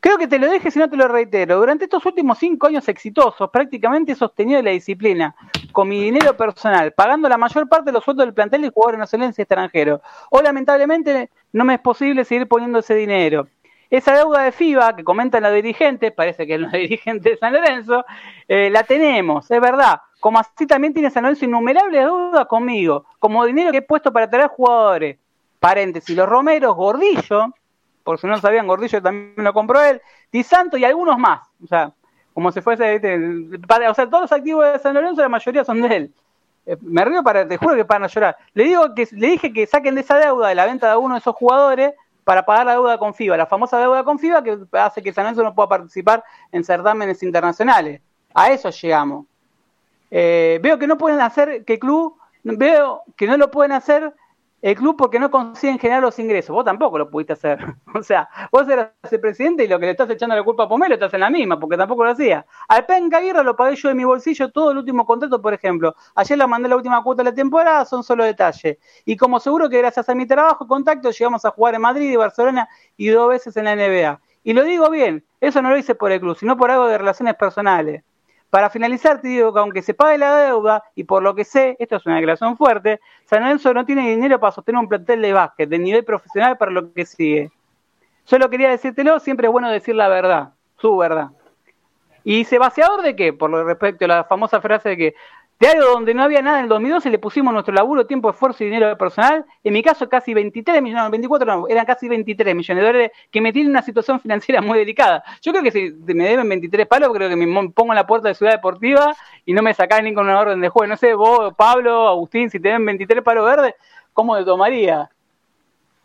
[0.00, 1.58] Creo que te lo deje si no te lo reitero.
[1.58, 5.34] Durante estos últimos cinco años exitosos, prácticamente he sostenido la disciplina
[5.72, 9.00] con mi dinero personal, pagando la mayor parte de los sueldos del plantel de jugadores
[9.00, 10.00] nacionales y extranjeros.
[10.30, 13.48] O lamentablemente no me es posible seguir poniendo ese dinero.
[13.90, 17.52] Esa deuda de FIBA que comentan los dirigentes, parece que es los dirigentes de San
[17.52, 18.04] Lorenzo,
[18.46, 20.02] eh, la tenemos, es verdad.
[20.20, 24.30] Como así también tiene San Lorenzo innumerables deudas conmigo, como dinero que he puesto para
[24.30, 25.18] traer jugadores.
[25.58, 27.52] Paréntesis, los Romeros, Gordillo,
[28.08, 30.00] por si no sabían, Gordillo también lo compró él,
[30.32, 31.46] Di Santo y algunos más.
[31.62, 31.92] O sea,
[32.32, 35.94] como si fuese, o sea, todos los activos de San Lorenzo, la mayoría son de
[35.94, 36.14] él.
[36.64, 38.38] Eh, me río para, te juro que para no llorar.
[38.54, 41.16] Le digo que le dije que saquen de esa deuda de la venta de alguno
[41.16, 41.92] de esos jugadores
[42.24, 45.24] para pagar la deuda con FIBA, la famosa deuda con FIBA que hace que San
[45.24, 48.00] Lorenzo no pueda participar en certámenes internacionales.
[48.32, 49.26] A eso llegamos.
[50.10, 54.14] Eh, veo que no pueden hacer, que club, veo que no lo pueden hacer
[54.60, 56.54] el club porque no consiguen generar los ingresos.
[56.54, 57.58] Vos tampoco lo pudiste hacer.
[57.94, 60.68] o sea, vos eras el presidente y lo que le estás echando la culpa a
[60.68, 62.44] Pomelo estás en la misma, porque tampoco lo hacía.
[62.68, 65.94] Al Penca Aguirre lo pagué yo de mi bolsillo todo el último contrato, por ejemplo.
[66.14, 68.78] Ayer le mandé la última cuota de la temporada, son solo detalles.
[69.04, 72.16] Y como seguro que gracias a mi trabajo contacto llegamos a jugar en Madrid y
[72.16, 74.20] Barcelona y dos veces en la NBA.
[74.42, 76.98] Y lo digo bien, eso no lo hice por el club, sino por algo de
[76.98, 78.02] relaciones personales.
[78.50, 81.76] Para finalizar, te digo que aunque se pague la deuda, y por lo que sé,
[81.78, 85.32] esto es una declaración fuerte, San Lorenzo no tiene dinero para sostener un plantel de
[85.34, 87.50] básquet de nivel profesional para lo que sigue.
[88.24, 91.28] Solo quería decírtelo, siempre es bueno decir la verdad, su verdad.
[92.24, 93.32] ¿Y se vaciador de qué?
[93.32, 95.14] Por lo respecto a la famosa frase de que
[95.60, 98.62] de algo donde no había nada en el 2012 le pusimos nuestro laburo, tiempo, esfuerzo
[98.62, 99.44] y dinero personal.
[99.64, 103.10] En mi caso, casi 23 millones, no, 24 no, eran casi 23 millones de dólares
[103.30, 105.24] que me tienen una situación financiera muy delicada.
[105.42, 108.28] Yo creo que si me deben 23 palos, creo que me pongo en la puerta
[108.28, 110.86] de Ciudad Deportiva y no me sacan ni con una orden de juego.
[110.86, 113.74] No sé, vos, Pablo, Agustín, si te den 23 palos verdes,
[114.12, 115.10] ¿cómo lo tomaría?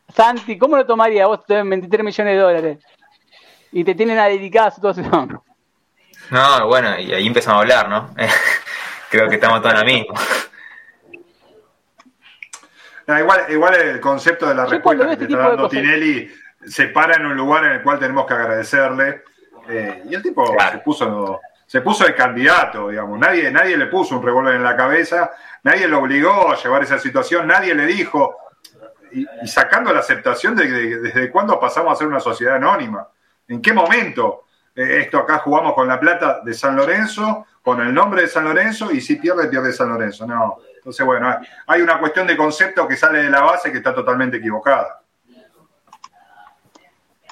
[0.10, 2.80] Santi, ¿cómo lo tomaría vos te den 23 millones de dólares?
[3.72, 5.40] Y te tienen una delicada situación.
[6.32, 8.10] No, bueno, y ahí empezamos a hablar, ¿no?
[9.14, 10.16] creo que estamos todos en la misma.
[13.20, 16.32] igual, igual el concepto de la respuesta que este te está dando Tinelli
[16.66, 19.24] se para en un lugar en el cual tenemos que agradecerle.
[19.70, 23.18] Eh, y el tipo se puso se puso el candidato, digamos.
[23.18, 25.32] Nadie, nadie le puso un revólver en la cabeza,
[25.64, 28.36] nadie lo obligó a llevar esa situación, nadie le dijo.
[29.12, 30.68] Y, sacando la aceptación de,
[31.00, 33.08] desde cuándo pasamos a ser una sociedad anónima.
[33.48, 38.24] ¿En qué momento esto acá jugamos con la plata de San Lorenzo con el nombre
[38.24, 40.28] de San Lorenzo y si pierde, pierde San Lorenzo.
[40.28, 40.58] No.
[40.76, 41.34] Entonces, bueno,
[41.66, 45.00] hay una cuestión de concepto que sale de la base que está totalmente equivocada.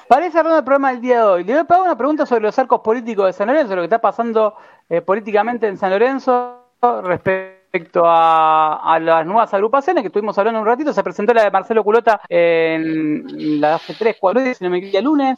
[0.07, 2.26] Para ir cerrando el programa del día de hoy, le voy a pagar una pregunta
[2.26, 4.55] sobre los arcos políticos de San Lorenzo, lo que está pasando
[4.89, 6.65] eh, políticamente en San Lorenzo
[7.03, 10.93] respecto a, las nuevas agrupaciones que estuvimos hablando un ratito.
[10.93, 14.77] Se presentó la de Marcelo Culota en la hace tres, cuatro días, si no me
[14.77, 15.38] equivoco, el lunes.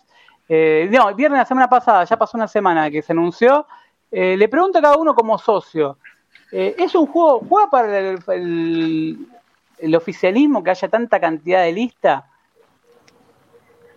[0.50, 3.66] Eh, no, viernes de la semana pasada, ya pasó una semana que se anunció.
[4.12, 5.98] Eh, le pregunto a cada uno como socio,
[6.52, 7.98] eh, ¿es un juego, juega para
[8.36, 9.18] el,
[9.96, 12.26] oficialismo que haya tanta cantidad de lista?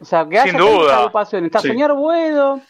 [0.00, 1.10] O sea, que haya Sin duda.
[1.42, 2.60] ¿Está Soñar Buedo?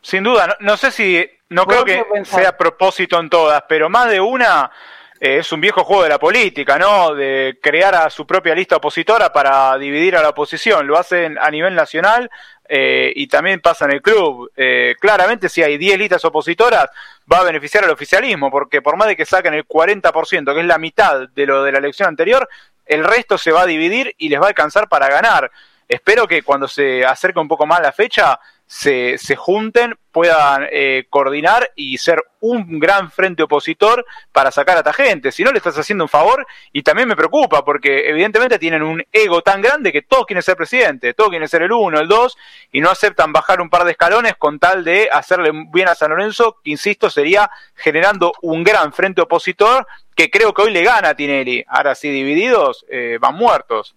[0.00, 4.08] Sin duda, no, sé si, no creo que sea a propósito en todas, pero más
[4.08, 4.70] de una
[5.20, 7.14] es un viejo juego de la política, ¿no?
[7.14, 10.86] De crear a su propia lista opositora para dividir a la oposición.
[10.86, 12.30] Lo hacen a nivel nacional,
[12.70, 14.52] eh, y también pasa en el club.
[14.54, 16.90] Eh, claramente, si hay 10 listas opositoras,
[17.30, 20.66] va a beneficiar al oficialismo, porque por más de que saquen el 40%, que es
[20.66, 22.46] la mitad de lo de la elección anterior,
[22.84, 25.50] el resto se va a dividir y les va a alcanzar para ganar.
[25.88, 28.38] Espero que cuando se acerque un poco más la fecha,
[28.68, 34.80] se, se junten, puedan eh, coordinar y ser un gran frente opositor para sacar a
[34.80, 35.32] esta gente.
[35.32, 39.02] Si no, le estás haciendo un favor y también me preocupa porque evidentemente tienen un
[39.10, 42.36] ego tan grande que todos quieren ser presidente, todos quieren ser el uno, el dos
[42.70, 46.10] y no aceptan bajar un par de escalones con tal de hacerle bien a San
[46.10, 51.10] Lorenzo, que insisto, sería generando un gran frente opositor que creo que hoy le gana
[51.10, 51.64] a Tinelli.
[51.66, 53.94] Ahora sí, divididos, eh, van muertos.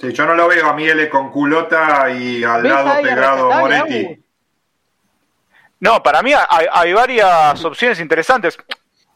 [0.00, 4.24] Sí, yo no lo veo a Miele con culota y al lado pegado Moretti.
[5.80, 8.58] No, para mí hay, varias opciones interesantes.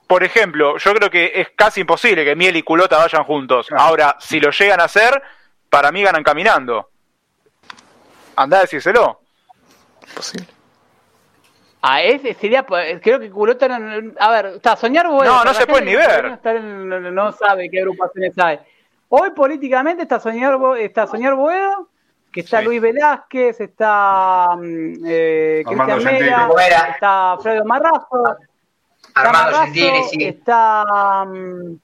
[0.06, 3.69] Por ejemplo, yo creo que es casi imposible que Miel y Culota vayan juntos.
[3.74, 5.23] Ahora, si lo llegan a hacer,
[5.70, 6.90] para mí ganan caminando.
[8.36, 9.20] Andá a decírselo.
[10.15, 10.47] Posible.
[11.81, 13.66] A ese sería, creo que Culota,
[14.19, 15.36] a ver, está, soñar bueno.
[15.36, 16.39] No, no se puede ni ver.
[16.44, 18.59] No, no sabe qué agrupaciones hay.
[19.09, 21.89] Hoy políticamente está Soñar, está Soñar Boedo,
[22.32, 28.36] que está Luis Velázquez, está mm, eh, Cristian Mera, está Fredo Marrazo,
[29.14, 30.24] Armando Gentili, sí.
[30.24, 31.76] está mm,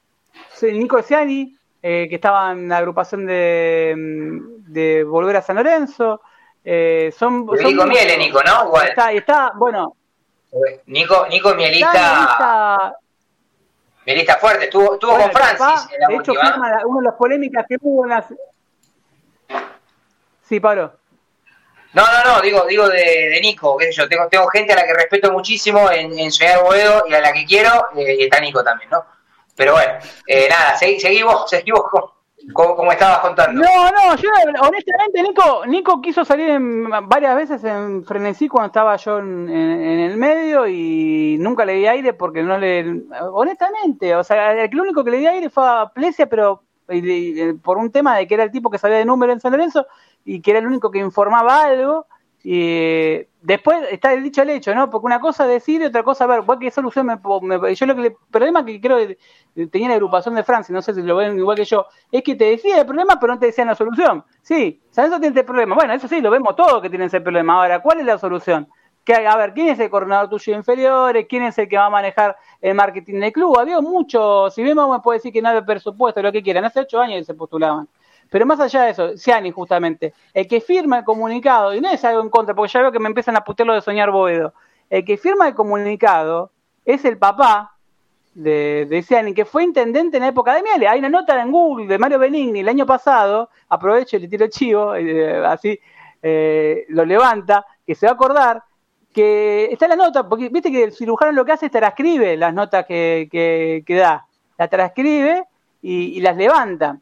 [0.72, 6.20] Nico Ciani, eh, que estaba en la agrupación de, mm, de Volver a San Lorenzo.
[6.64, 8.66] Eh, son, Nico Miele, Nico, ¿no?
[8.66, 8.88] Igual.
[8.88, 9.94] Está, está, bueno.
[10.86, 12.96] Nico, Nico Mielista.
[14.06, 15.88] Mielista fuerte, estuvo, estuvo con Francis.
[16.08, 18.26] de hecho, una de las polémicas que hubo en las.
[20.42, 20.94] Sí, Pablo.
[21.92, 24.76] No, no, no, digo, digo de, de Nico, qué sé yo, tengo, tengo gente a
[24.76, 28.22] la que respeto muchísimo en, en Soñar Boedo y a la que quiero, eh, y
[28.22, 29.04] está Nico también, ¿no?
[29.56, 29.94] Pero bueno,
[30.26, 31.82] eh, nada, seguimos, seguimos
[32.52, 33.60] como, estabas contando.
[33.60, 34.30] No, no, yo
[34.62, 36.58] honestamente, Nico, Nico quiso salir
[37.04, 42.12] varias veces en frenesí cuando estaba yo en, el medio y nunca le di aire
[42.12, 43.02] porque no le.
[43.32, 46.62] Honestamente, o sea, el único que le di aire fue a Plesia, pero
[47.62, 49.86] por un tema de que era el tipo que sabía de número en San Lorenzo
[50.24, 52.06] y que era el único que informaba algo.
[52.42, 54.90] Y después está el dicho al hecho, ¿no?
[54.90, 58.16] Porque una cosa decir y otra cosa, ver, ¿qué solución me, Yo lo que el
[58.30, 61.56] problema que creo que tenía la agrupación de Francia, no sé si lo ven igual
[61.56, 64.24] que yo, es que te decía el problema, pero no te decían la solución.
[64.42, 65.10] Sí, ¿sabes?
[65.10, 65.74] Eso tiene problema.
[65.74, 67.54] Bueno, eso sí, lo vemos todos que tienen ese problema.
[67.54, 68.68] Ahora, ¿cuál es la solución?
[69.04, 71.26] Que, a ver, ¿quién es el coordinador tuyo de inferiores?
[71.28, 73.58] ¿Quién es el que va a manejar el marketing del club?
[73.58, 76.64] Había mucho, si vemos, me puede decir que no había presupuesto, lo que quieran.
[76.64, 77.88] Hace ocho años se postulaban.
[78.30, 82.02] Pero más allá de eso, Ciani justamente, el que firma el comunicado, y no es
[82.04, 84.54] algo en contra, porque ya veo que me empiezan a putear lo de soñar Boedo,
[84.88, 86.52] el que firma el comunicado
[86.84, 87.76] es el papá
[88.34, 90.86] de, Ciani, que fue intendente en la época de Miele.
[90.86, 94.46] Hay una nota en Google de Mario Benigni el año pasado, aprovecho y le tiro
[94.48, 95.78] chivo, eh, así
[96.22, 98.62] eh, lo levanta, que se va a acordar,
[99.12, 102.54] que está la nota, porque viste que el cirujano lo que hace es transcribe las
[102.54, 103.28] notas que,
[103.84, 104.24] que, da,
[104.56, 105.44] las transcribe
[105.82, 107.00] y las levanta.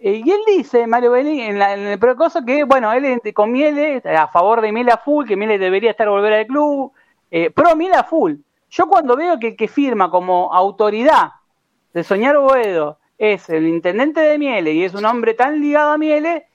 [0.00, 4.28] Eh, y él dice, Mario Belli, en, el procoso, que bueno, él con Miele, a
[4.28, 6.92] favor de Miele a full, que Miele debería estar volver al club,
[7.30, 8.34] eh, pro Miele a full.
[8.70, 11.32] Yo cuando veo que el que firma como autoridad
[11.92, 15.98] de Soñar Boedo es el intendente de Miele y es un hombre tan ligado a
[15.98, 16.46] Miele,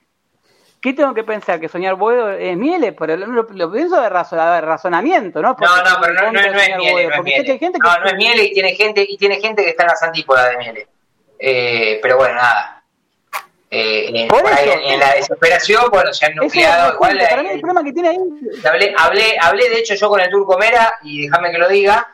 [0.79, 1.59] ¿qué tengo que pensar?
[1.59, 2.93] ¿Que Soñar Boedo es Miele?
[2.93, 5.57] Pero lo, pienso de, razonamiento, ¿no?
[5.59, 7.07] no, no, pero no, es Miele.
[7.07, 7.59] No es Miele.
[7.59, 10.49] no, no es Miele y tiene gente, y tiene gente que está en las antípodas
[10.51, 10.87] de Miele.
[11.39, 12.82] Eh, pero bueno, nada.
[13.75, 16.93] Eh, en, la desesperación, bueno, se han nucleado.
[16.93, 18.17] Igual, para mí el problema que tiene ahí.
[18.63, 22.07] Hablé, hablé, hablé, de hecho, yo con el Turco Mera, y déjame que lo diga,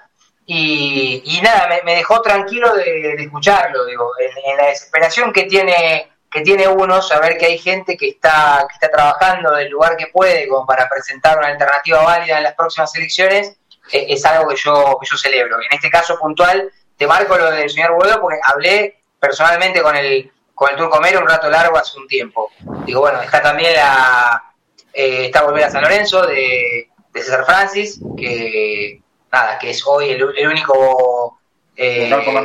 [0.46, 3.86] y, y nada, me, dejó tranquilo de, escucharlo.
[3.88, 4.10] Digo,
[4.46, 8.76] en, la desesperación que tiene que tiene uno, saber que hay gente que está, que
[8.76, 12.96] está trabajando del lugar que puede como para presentar una alternativa válida en las próximas
[12.96, 13.58] elecciones,
[13.92, 15.58] eh, es algo que yo, que yo celebro.
[15.58, 20.32] En este caso puntual, te marco lo del señor Boedo porque hablé personalmente con el
[20.60, 22.52] con el Turco Mero un rato largo hace un tiempo.
[22.86, 24.44] Digo, bueno, está también la.
[24.92, 29.00] Eh, está Volver a San Lorenzo de, César Francis, que
[29.32, 31.40] nada, que es hoy el, único.
[31.78, 32.42] Eh, la, única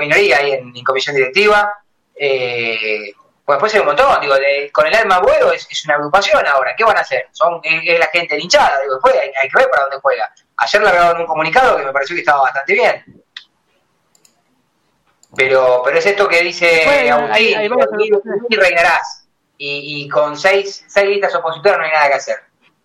[0.00, 1.72] minoría ahí en, comisión directiva.
[2.16, 3.12] Eh,
[3.44, 4.34] pues después hay un montón, digo,
[4.72, 7.28] con el alma vuelo es, una agrupación ahora, ¿qué van a hacer?
[7.30, 10.32] Son es, la gente linchada, digo, después hay, que ver para dónde juega.
[10.56, 13.21] Ayer la en un comunicado que me pareció que estaba bastante bien.
[15.34, 17.58] Pero, pero es esto que dice Agustín,
[18.48, 19.28] y reinarás.
[19.56, 22.36] Y, y, con seis, seis listas opositoras no hay nada que hacer.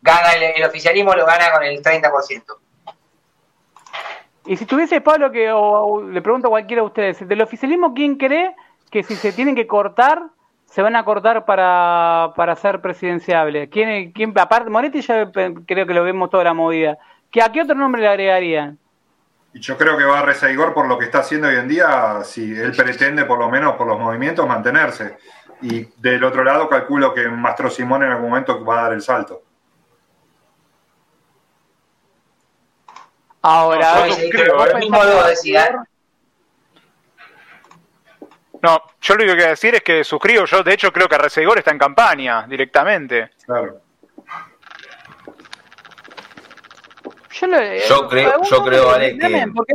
[0.01, 2.43] Gana el, oficialismo, lo gana con el 30%.
[4.45, 5.51] Y si tuviese Pablo, que
[6.11, 8.55] le pregunto a cualquiera de ustedes, del oficialismo, ¿quién cree
[8.91, 10.21] que si se tienen que cortar,
[10.65, 13.69] se van a cortar para, para ser presidenciable?
[13.69, 16.97] ¿Quién, quién, aparte, Moretti ya creo que lo vemos toda la movida.
[17.43, 18.79] ¿A qué otro nombre le agregarían?
[19.53, 22.21] Y yo creo que va a Rezaigor por lo que está haciendo hoy en día,
[22.23, 25.17] si él pretende por lo menos por los movimientos mantenerse.
[25.61, 29.01] Y del otro lado calculo que Mastro Simón en algún momento va a dar el
[29.01, 29.41] salto.
[33.41, 34.89] Ahora, no, yo creo, ¿eh?
[38.61, 41.07] No, yo lo único que voy a decir es que suscribo, yo de hecho creo
[41.07, 43.31] que Rezaigor está en campaña directamente.
[43.45, 43.81] Claro.
[47.39, 49.45] Yo, creo, yo creo, vale, que...
[49.53, 49.73] Porque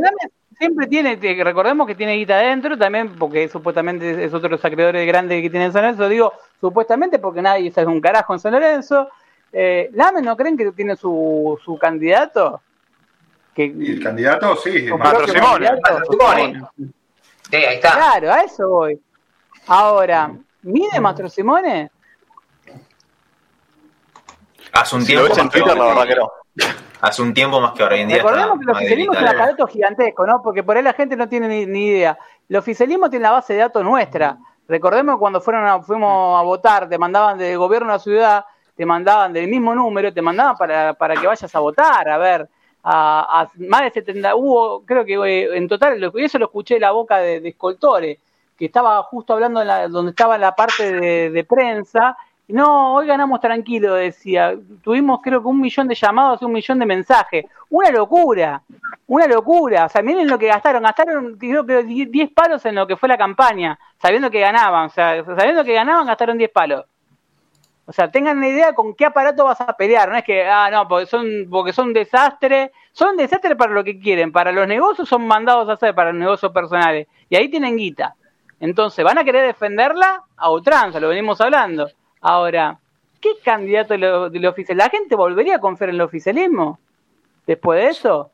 [0.57, 5.05] siempre tiene, recordemos que tiene guita adentro también, porque supuestamente es otro de los acreedores
[5.07, 9.09] grandes que tiene San Lorenzo, digo, supuestamente porque nadie sabe un carajo en San Lorenzo.
[9.51, 12.61] Eh, ¿Lame no creen que tiene su, su candidato?
[13.53, 14.55] Que, el candidato?
[14.55, 16.61] Sí, Matro Simone.
[17.49, 17.91] Sí, ahí está.
[17.91, 18.99] Claro, a eso voy.
[19.67, 20.33] Ahora,
[20.63, 21.91] ¿mide Mastro Simone?
[24.71, 25.37] Hace un tiempo.
[25.37, 26.31] en Twitter, la verdad que no
[27.03, 28.17] hace un tiempo más que ahora en día.
[28.17, 30.41] Recordemos que los oficialismo es un aparato gigantesco, ¿no?
[30.41, 32.17] Porque por ahí la gente no tiene ni, idea.
[32.47, 34.37] el oficialismo tiene la base de datos nuestra.
[34.69, 39.49] Recordemos cuando fueron fuimos a votar, te mandaban del gobierno la ciudad, te mandaban del
[39.49, 42.47] mismo número, te mandaban para, para que vayas a votar, a ver,
[42.85, 46.91] a, más de 70, hubo, creo que eh, en total, eso lo escuché de la
[46.91, 48.19] boca de, de Escoltore,
[48.57, 52.15] que estaba justo hablando en la, donde estaba la parte de, de prensa,
[52.49, 54.53] no, hoy ganamos tranquilo, decía.
[54.83, 57.45] Tuvimos creo que un millón de llamados y un millón de mensajes.
[57.69, 58.61] Una locura,
[59.07, 59.85] una locura.
[59.85, 60.83] O sea, miren lo que gastaron.
[60.83, 64.87] Gastaron creo que 10 palos en lo que fue la campaña, sabiendo que ganaban.
[64.87, 66.85] O sea, sabiendo que ganaban, gastaron 10 palos.
[67.85, 70.09] O sea, tengan una idea con qué aparato vas a pelear.
[70.09, 72.71] No es que, ah, no, porque son, porque son desastres.
[72.91, 74.31] Son desastres para lo que quieren.
[74.33, 77.07] Para los negocios son mandados a hacer, para los negocios personales.
[77.29, 78.15] Y ahí tienen guita.
[78.59, 80.23] Entonces, ¿van a querer defenderla?
[80.37, 81.89] A ultranza, lo venimos hablando.
[82.23, 82.79] Ahora,
[83.19, 83.95] ¿qué candidato
[84.29, 84.77] del oficial?
[84.77, 86.79] ¿La gente volvería a confiar en el oficialismo
[87.45, 88.31] después de eso?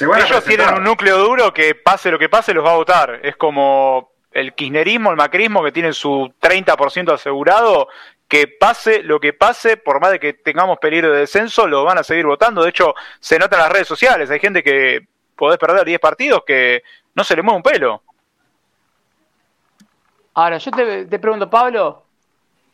[0.00, 3.20] Ellos tienen un núcleo duro que pase lo que pase los va a votar.
[3.22, 7.88] Es como el kirchnerismo, el macrismo que tienen su 30% asegurado,
[8.26, 11.98] que pase lo que pase, por más de que tengamos peligro de descenso, lo van
[11.98, 12.64] a seguir votando.
[12.64, 14.28] De hecho, se nota en las redes sociales.
[14.30, 15.06] Hay gente que
[15.36, 16.82] podés perder 10 partidos que
[17.14, 18.02] no se le mueve un pelo.
[20.34, 22.05] Ahora, yo te pregunto, Pablo,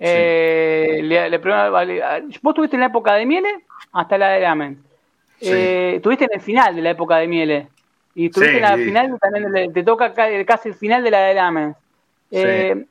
[0.04, 1.38] eh, le,
[2.42, 4.82] ¿Vos tuviste en la época de Miele hasta la de Lamen?
[5.40, 7.68] Eh, tuviste en el final de la época de Miele.
[8.14, 11.76] Y tuviste en la final también, te toca casi el final de la de Lamen.
[12.32, 12.84] Eh,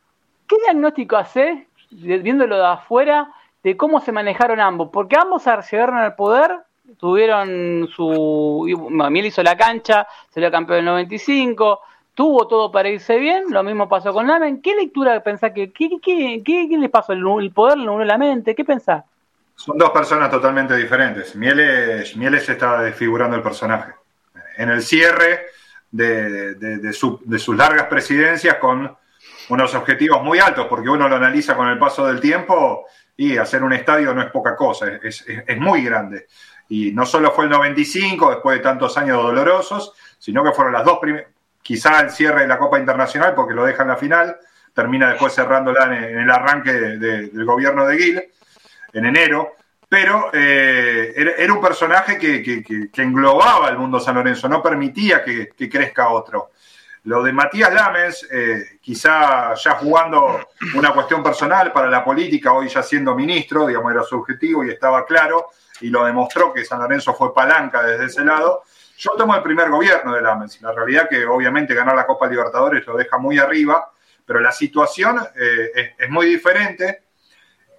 [0.47, 1.59] ¿Qué diagnóstico haces,
[1.89, 3.29] viéndolo de afuera,
[3.61, 4.89] de cómo se manejaron ambos?
[4.91, 6.59] Porque ambos llegaron al poder,
[6.97, 8.65] tuvieron su.
[8.89, 11.81] Miele hizo la cancha, salió campeón en el 95
[12.21, 14.61] tuvo todo para irse bien, lo mismo pasó con Lamen.
[14.61, 17.13] ¿Qué lectura pensás que, qué, qué, qué, qué le pasó?
[17.13, 18.53] ¿El, poder le unió la mente?
[18.53, 19.03] ¿Qué pensás?
[19.55, 21.35] Son dos personas totalmente diferentes.
[21.35, 23.93] Mieles, Mieles está desfigurando el personaje.
[24.55, 25.47] En el cierre
[25.89, 28.95] de, de, sus largas presidencias con
[29.49, 32.85] unos objetivos muy altos, porque uno lo analiza con el paso del tiempo
[33.17, 36.27] y hacer un estadio no es poca cosa, es, es, es muy grande.
[36.69, 40.85] Y no solo fue el 95, después de tantos años dolorosos, sino que fueron las
[40.85, 41.31] dos primeras
[41.61, 44.37] quizá el cierre de la Copa Internacional, porque lo deja en la final,
[44.73, 48.23] termina después cerrándola en, el arranque del gobierno de Gil,
[48.93, 49.55] en enero,
[49.91, 56.07] pero eh, era, un personaje que, englobaba el mundo San Lorenzo, no permitía que, crezca
[56.07, 56.51] otro.
[57.03, 62.69] Lo de Matías Lamens, eh, quizá ya jugando una cuestión personal para la política, hoy
[62.69, 65.47] ya siendo ministro, digamos, era su objetivo y estaba claro,
[65.81, 68.63] y lo demostró que San Lorenzo fue palanca desde ese lado,
[68.97, 70.61] yo tomo el primer gobierno de Lamens.
[70.61, 73.91] La realidad que obviamente ganar la Copa Libertadores lo deja muy arriba,
[74.25, 77.03] pero la situación eh, es, muy diferente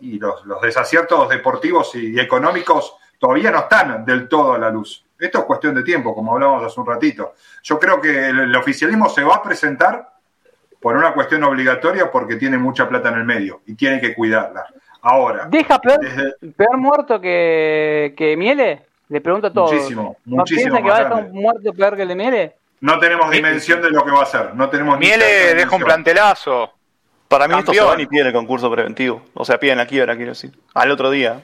[0.01, 5.05] y los, desaciertos deportivos y, económicos todavía no están del todo a la luz.
[5.19, 7.35] Esto es cuestión de tiempo, como hablábamos hace un ratito.
[7.63, 10.13] Yo creo que el, oficialismo se va a presentar
[10.81, 14.67] por una cuestión obligatoria porque tiene mucha plata en el medio y tiene que cuidarla.
[15.03, 15.47] Ahora.
[15.49, 16.01] ¿Deja peor,
[16.57, 18.91] peor muerto que, que Miele?
[19.13, 19.73] Le pregunto a todos.
[19.73, 22.57] Muchísimo, ¿No piensa que va a estar un muerto peor que el de Miele?
[22.81, 24.55] No tenemos dimensión de lo que va a hacer.
[24.55, 26.71] No tenemos Miele deja un plantelazo.
[27.29, 29.23] Para mí esto se va ni pide el concurso preventivo.
[29.35, 30.53] O sea, piden la quiebra, quiero decir.
[30.73, 31.43] Al otro día.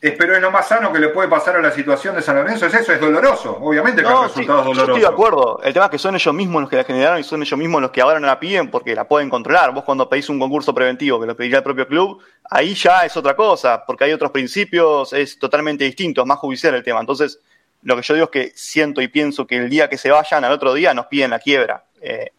[0.00, 2.66] Pero es lo más sano que le puede pasar a la situación de San Lorenzo,
[2.66, 3.58] es eso, es doloroso.
[3.60, 4.86] Obviamente que no, el resultado es doloroso.
[4.86, 5.60] Yo estoy de acuerdo.
[5.62, 7.82] El tema es que son ellos mismos los que la generaron y son ellos mismos
[7.82, 9.72] los que ahora no la piden porque la pueden controlar.
[9.72, 13.16] Vos cuando pedís un concurso preventivo que lo pediría el propio club, ahí ya es
[13.16, 17.00] otra cosa, porque hay otros principios, es totalmente distinto, es más judicial el tema.
[17.00, 17.40] Entonces,
[17.82, 20.44] lo que yo digo es que siento y pienso que el día que se vayan,
[20.44, 21.84] al otro día nos piden la quiebra.
[22.00, 22.30] Eh,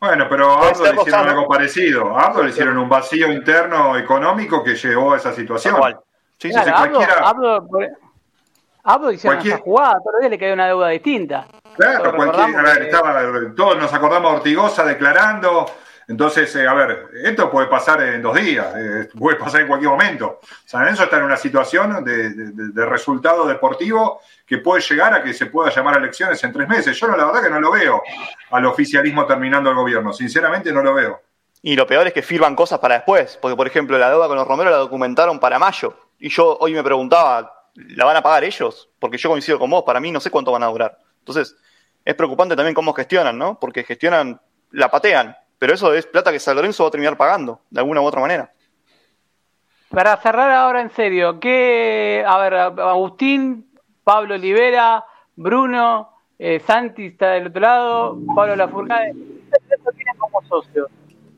[0.00, 2.16] bueno, pero a Abdo le hicieron algo parecido.
[2.16, 5.76] A Abdo le hicieron un vacío interno económico que llevó a esa situación.
[6.40, 7.28] Sí, sí, cualquiera.
[7.28, 7.68] Hablo,
[8.82, 11.46] hablo hicieron esa jugada, todos los días le cae una deuda distinta.
[11.76, 13.22] Claro, cualquiera, estaba,
[13.54, 15.66] todos nos acordamos de Ortigosa declarando.
[16.08, 19.90] Entonces, eh, a ver, esto puede pasar en dos días, eh, puede pasar en cualquier
[19.90, 20.40] momento.
[20.64, 25.32] San Lorenzo está en una situación de, de, resultado deportivo que puede llegar a que
[25.32, 26.98] se pueda llamar a elecciones en tres meses.
[26.98, 28.02] Yo no, la verdad que no lo veo
[28.50, 31.20] al oficialismo terminando el gobierno, sinceramente no lo veo.
[31.62, 34.36] Y lo peor es que firman cosas para después, porque por ejemplo la deuda con
[34.36, 35.94] los Romero la documentaron para mayo.
[36.20, 38.90] Y yo hoy me preguntaba, ¿la van a pagar ellos?
[38.98, 40.98] Porque yo coincido con vos, para mí no sé cuánto van a durar.
[41.18, 41.56] Entonces,
[42.04, 43.58] es preocupante también cómo gestionan, ¿no?
[43.58, 44.40] Porque gestionan,
[44.70, 48.02] la patean, pero eso es plata que San Lorenzo va a terminar pagando, de alguna
[48.02, 48.52] u otra manera.
[49.88, 53.72] Para cerrar ahora en serio, ¿qué, a ver, Agustín,
[54.04, 60.88] Pablo Olivera, Bruno, eh, Santi está del otro lado, Pablo Lafourcade, ¿qué tienen como socios?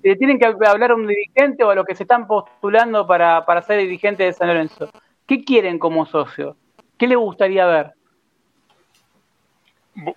[0.03, 3.45] Le tienen que hablar a un dirigente o a los que se están postulando para,
[3.47, 4.91] para ser dirigente de San Lorenzo.
[5.27, 6.57] ¿Qué quieren como socio?
[6.99, 7.93] ¿Qué le gustaría ver?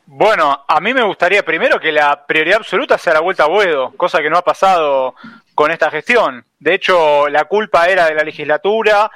[0.05, 3.91] Bueno, a mí me gustaría primero que la prioridad absoluta sea la vuelta a Boedo,
[3.97, 5.15] cosa que no ha pasado
[5.53, 6.45] con esta gestión.
[6.59, 9.11] De hecho, la culpa era de la legislatura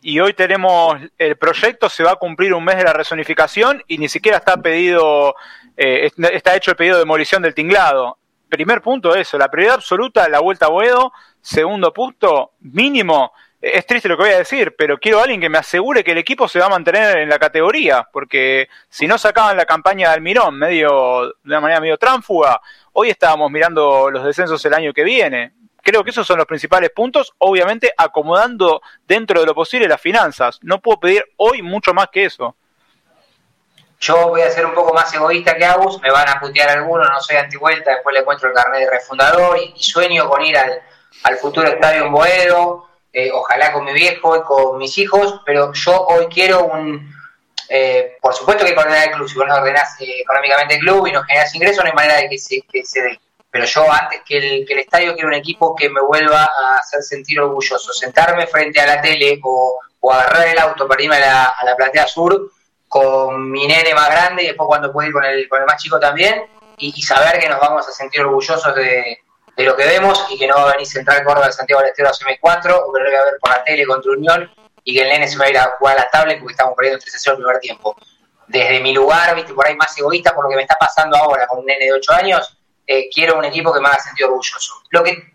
[0.00, 3.98] y hoy tenemos el proyecto, se va a cumplir un mes de la resonificación y
[3.98, 5.34] ni siquiera está pedido,
[5.76, 8.18] eh, está hecho el pedido de demolición del tinglado.
[8.54, 11.12] Primer punto eso, la prioridad absoluta, la vuelta a Boedo.
[11.40, 15.48] Segundo punto, mínimo, es triste lo que voy a decir, pero quiero a alguien que
[15.48, 19.18] me asegure que el equipo se va a mantener en la categoría, porque si no
[19.18, 22.60] sacaban la campaña de Almirón medio, de una manera medio tránfuga,
[22.92, 25.52] hoy estábamos mirando los descensos el año que viene.
[25.82, 30.60] Creo que esos son los principales puntos, obviamente acomodando dentro de lo posible las finanzas.
[30.62, 32.56] No puedo pedir hoy mucho más que eso.
[34.06, 37.08] Yo voy a ser un poco más egoísta que Agus, me van a putear algunos,
[37.08, 40.82] no soy antivuelta, después le encuentro el carnet de refundador y, sueño con ir al,
[41.22, 45.72] al futuro estadio en Boedo eh, ojalá con mi viejo y con mis hijos, pero
[45.72, 47.14] yo hoy quiero un,
[47.70, 51.06] eh, por supuesto que con el club, si vos no ordenás eh, económicamente el club
[51.06, 53.20] y no generás ingresos, no hay manera de que se, que se dé.
[53.50, 56.76] Pero yo antes que el, que el estadio quiero un equipo que me vuelva a
[56.76, 57.92] hacer sentir orgulloso.
[57.94, 59.78] Sentarme frente a la tele o,
[60.10, 62.50] agarrar el auto para irme a la, a la platea sur
[62.94, 65.82] con mi nene más grande y después cuando pueda ir con el, con el más
[65.82, 66.46] chico también
[66.78, 69.18] y saber que nos vamos a sentir orgullosos de,
[69.56, 71.90] de lo que vemos y que no va a venir Central Córdoba de Santiago del
[71.90, 74.48] Estero a CM4 o que lo voy a ver por la tele contra Unión
[74.84, 76.74] y que el nene se va a ir a jugar a la tablet porque estamos
[76.76, 77.96] perdiendo 3 0 el primer tiempo.
[78.46, 81.48] Desde mi lugar, viste, por ahí más egoísta por lo que me está pasando ahora
[81.48, 82.56] con un nene de 8 años,
[82.86, 84.72] eh, quiero un equipo que me haga sentir orgulloso.
[84.90, 85.32] Lo que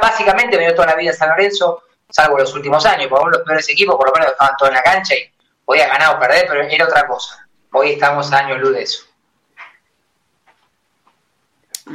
[0.00, 3.68] básicamente me dio toda la vida San Lorenzo, salvo los últimos años, por los peores
[3.70, 5.31] equipos por lo menos estaban todos en la cancha y
[5.64, 7.46] podía ganar o perder, pero era otra cosa.
[7.72, 9.04] Hoy estamos a años luz de eso.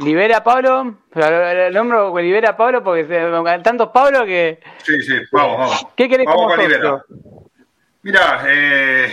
[0.00, 3.04] Libera a Pablo, el nombro libera a Pablo porque
[3.62, 4.60] tantos Pablo que.
[4.84, 5.86] Sí, sí, vamos, vamos.
[5.96, 7.02] ¿Qué querés vamos con Libera.
[8.02, 9.12] Mira, eh,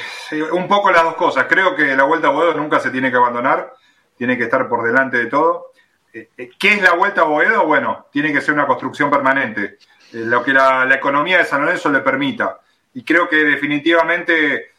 [0.52, 1.48] un poco las dos cosas.
[1.49, 3.73] Creo que la Vuelta a Boedo nunca se tiene que abandonar,
[4.18, 5.72] tiene que estar por delante de todo.
[6.14, 7.65] Eh, eh, ¿Qué es la Vuelta a Boedo?
[7.65, 9.80] Bueno, tiene que ser una construcción permanente,
[10.11, 12.60] lo que la, economía de San Lorenzo le permita.
[12.95, 14.72] Y creo que definitivamente,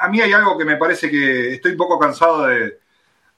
[0.00, 2.78] a mí hay algo que me parece que estoy un poco cansado de,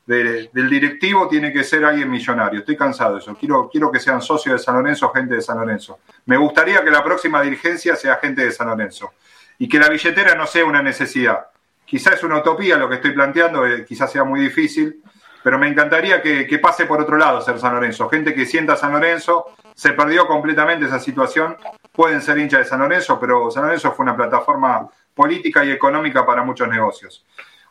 [0.09, 2.61] del directivo tiene que ser alguien millonario.
[2.61, 3.37] Estoy cansado de eso.
[3.37, 5.99] Quiero, quiero que sean socios de San Lorenzo, gente de San Lorenzo.
[6.25, 9.11] Me gustaría que la próxima dirigencia sea gente de San Lorenzo
[9.59, 11.49] y que la billetera no sea una necesidad.
[11.85, 15.03] Quizás es una utopía lo que estoy planteando, eh, quizás sea muy difícil,
[15.43, 18.09] pero me encantaría que, que, pase por otro lado ser San Lorenzo.
[18.09, 21.57] Gente que sienta San Lorenzo, se perdió completamente esa situación,
[21.99, 26.25] pueden ser hinchas de San Lorenzo, pero San Lorenzo fue una plataforma política y económica
[26.25, 27.27] para muchos negocios.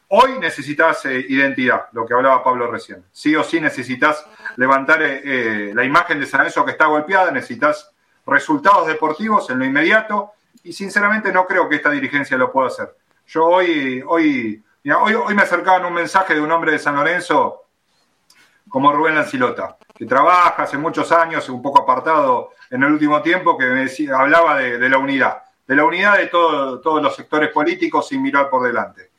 [0.09, 3.05] Hoy necesitas eh, identidad, lo que hablaba Pablo recién.
[3.09, 4.25] Sí o sí necesitas
[4.57, 7.89] levantar eh, eh, la imagen de San Lorenzo que está golpeada, necesitas
[8.25, 12.97] resultados deportivos en lo inmediato y sinceramente no creo que esta dirigencia lo pueda hacer.
[13.27, 14.61] Yo hoy, hoy,
[14.93, 17.66] hoy, hoy me acercaban un mensaje de un hombre de San Lorenzo
[18.69, 23.57] como Rubén Lancilota, que trabaja hace muchos años, un poco apartado en el último tiempo,
[23.57, 28.07] que me decía, hablaba de, la unidad, de la unidad de todos los sectores políticos
[28.07, 29.11] sin mirar por delante.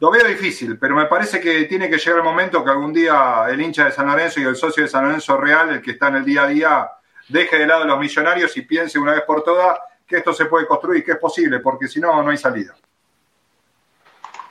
[0.00, 3.44] Lo veo difícil, pero me parece que tiene que llegar el momento que algún día
[3.50, 6.08] el hincha de San Lorenzo y el socio de San Lorenzo real, el que está
[6.08, 6.90] en el día a día,
[7.28, 10.46] deje de lado a los millonarios y piense una vez por todas que esto se
[10.46, 12.74] puede construir, que es posible, porque si no, no hay salida.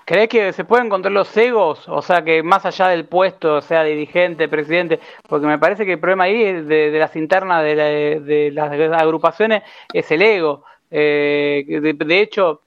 [0.10, 1.88] ¿Crees que se pueden encontrar los egos?
[1.88, 6.00] O sea, que más allá del puesto, sea dirigente, presidente, porque me parece que el
[6.00, 9.62] problema ahí de, las internas de, las agrupaciones
[9.94, 10.64] es el ego.
[10.90, 12.62] Eh, de, hecho,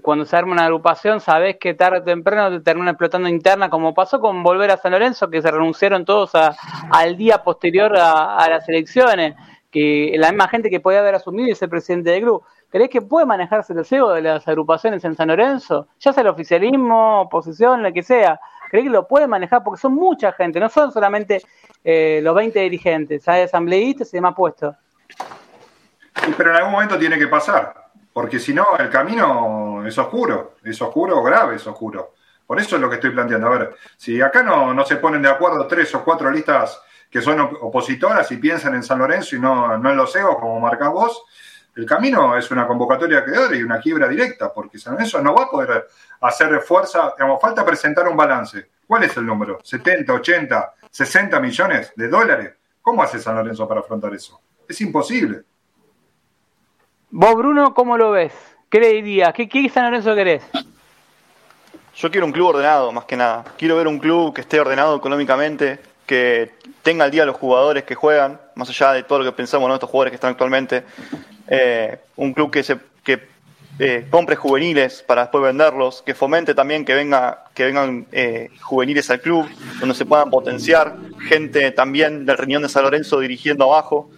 [0.00, 3.92] cuando se arma una agrupación, sabes que tarde o temprano te termina explotando interna, como
[3.92, 8.68] pasó con Volver a San Lorenzo, que se renunciaron todos al día posterior a, las
[8.68, 9.34] elecciones,
[9.72, 12.46] que la misma gente que podía haber asumido y ser presidente del grupo.
[12.70, 15.88] ¿Crees que puede manejarse el cebo de las agrupaciones en San Lorenzo?
[15.98, 18.40] Ya sea el oficialismo, oposición, lo que sea.
[18.70, 19.64] ¿Crees que lo puede manejar?
[19.64, 21.42] Porque son mucha gente, no son solamente
[21.82, 24.76] eh, los 20 dirigentes, hay asambleístas y demás puestos.
[26.36, 27.80] pero en algún momento tiene que pasar
[28.12, 32.14] porque si no, el camino es oscuro, es oscuro, grave, es oscuro.
[32.46, 33.46] Por eso es lo que estoy planteando.
[33.46, 37.20] A ver, si acá no, no se ponen de acuerdo tres o cuatro listas que
[37.20, 40.90] son opositoras y piensan en San Lorenzo y no, no en los egos, como marcás
[40.90, 41.24] vos,
[41.76, 45.44] el camino es una convocatoria que y una quiebra directa, porque San Lorenzo no va
[45.44, 45.86] a poder
[46.20, 48.70] hacer fuerza, digamos, falta presentar un balance.
[48.86, 49.58] ¿Cuál es el número?
[49.60, 52.54] ¿70, 80, 60 millones de dólares?
[52.82, 54.40] ¿Cómo hace San Lorenzo para afrontar eso?
[54.68, 55.42] Es imposible.
[57.10, 58.32] Vos, Bruno, ¿cómo lo ves?
[58.68, 59.32] ¿Qué le dirías?
[59.32, 60.42] ¿Qué, qué San Lorenzo querés?
[61.96, 63.44] Yo quiero un club ordenado, más que nada.
[63.58, 66.52] Quiero ver un club que esté ordenado económicamente, que
[66.82, 69.74] tenga al día los jugadores que juegan, más allá de todo lo que pensamos en
[69.74, 70.84] estos jugadores que están actualmente.
[71.52, 73.26] Eh, un club que, se, que
[73.80, 79.10] eh, compre juveniles para después venderlos, que fomente también que, venga, que vengan eh, juveniles
[79.10, 79.48] al club,
[79.80, 80.94] donde se puedan potenciar,
[81.28, 84.08] gente también del riñón de San Lorenzo dirigiendo abajo.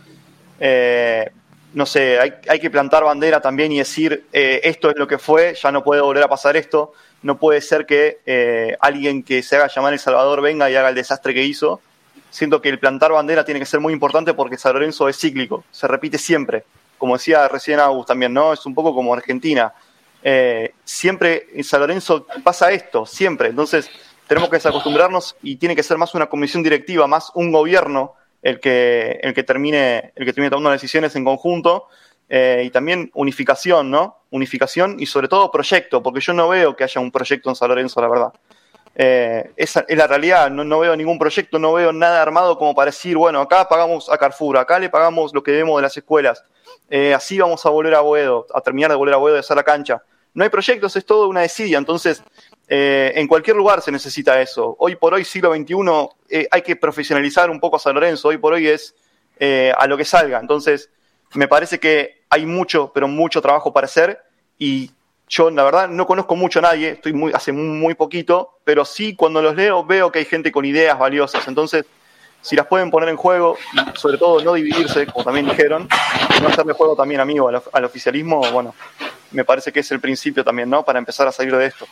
[1.75, 5.55] No sé, hay, hay, que plantar bandera también y decir, esto es lo que fue,
[5.55, 6.93] ya no puede volver a pasar esto,
[7.23, 10.95] no puede ser que alguien que se haga llamar El Salvador venga y haga el
[10.95, 11.81] desastre que hizo.
[12.29, 15.65] Siento que el plantar bandera tiene que ser muy importante porque San Lorenzo es cíclico,
[15.71, 16.65] se repite siempre
[17.03, 18.53] como decía recién Agus también, ¿no?
[18.53, 19.75] Es un poco como Argentina.
[20.23, 23.49] Eh, siempre en San Lorenzo pasa esto, siempre.
[23.49, 23.91] Entonces,
[24.29, 28.61] tenemos que desacostumbrarnos y tiene que ser más una comisión directiva, más un gobierno el
[28.61, 31.89] que, el que, termine, el que termine tomando decisiones en conjunto.
[32.29, 34.19] Eh, y también unificación, ¿no?
[34.31, 37.69] Unificación y sobre todo proyecto, porque yo no veo que haya un proyecto en San
[37.69, 38.33] Lorenzo, la verdad.
[38.95, 42.75] Eh, esa es la realidad, no, no, veo ningún proyecto, no veo nada armado como
[42.75, 45.97] para decir, bueno, acá pagamos a Carrefour, acá le pagamos lo que debemos de las
[45.97, 46.45] escuelas,
[46.95, 49.57] eh, así vamos a volver a Boedo, a terminar de volver a Boedo de hacer
[49.57, 50.03] la cancha.
[50.35, 52.23] No hay proyectos, es todo una desidia, entonces
[52.69, 54.77] eh, en cualquier lugar se necesita eso.
[54.79, 55.75] Hoy por hoy, siglo XXI,
[56.29, 58.95] eh, hay que profesionalizar un poco a San Lorenzo, hoy por hoy es
[59.41, 60.39] a lo que salga.
[60.39, 60.91] Entonces,
[61.35, 64.23] me parece que hay mucho, pero mucho trabajo para hacer
[64.59, 64.91] y
[65.31, 69.17] yo, la verdad, no conozco mucho a nadie, estoy muy, hace muy poquito, pero sí
[69.17, 71.49] cuando los leo veo que hay gente con ideas valiosas.
[71.49, 71.87] Entonces,
[72.43, 75.89] si las pueden poner en juego y sobre todo no dividirse, como también dijeron,
[76.43, 78.75] no hacerle juego también amigo al, oficialismo, bueno,
[79.31, 80.85] me parece que es el principio también, ¿no?
[80.85, 81.87] Para empezar a salir de esto.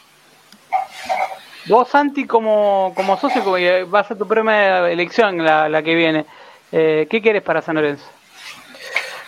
[1.67, 3.45] Vos, Santi, como, como socio,
[3.89, 6.27] va a ser tu primera elección la, la que viene,
[6.73, 8.05] eh, ¿qué quieres para San Lorenzo?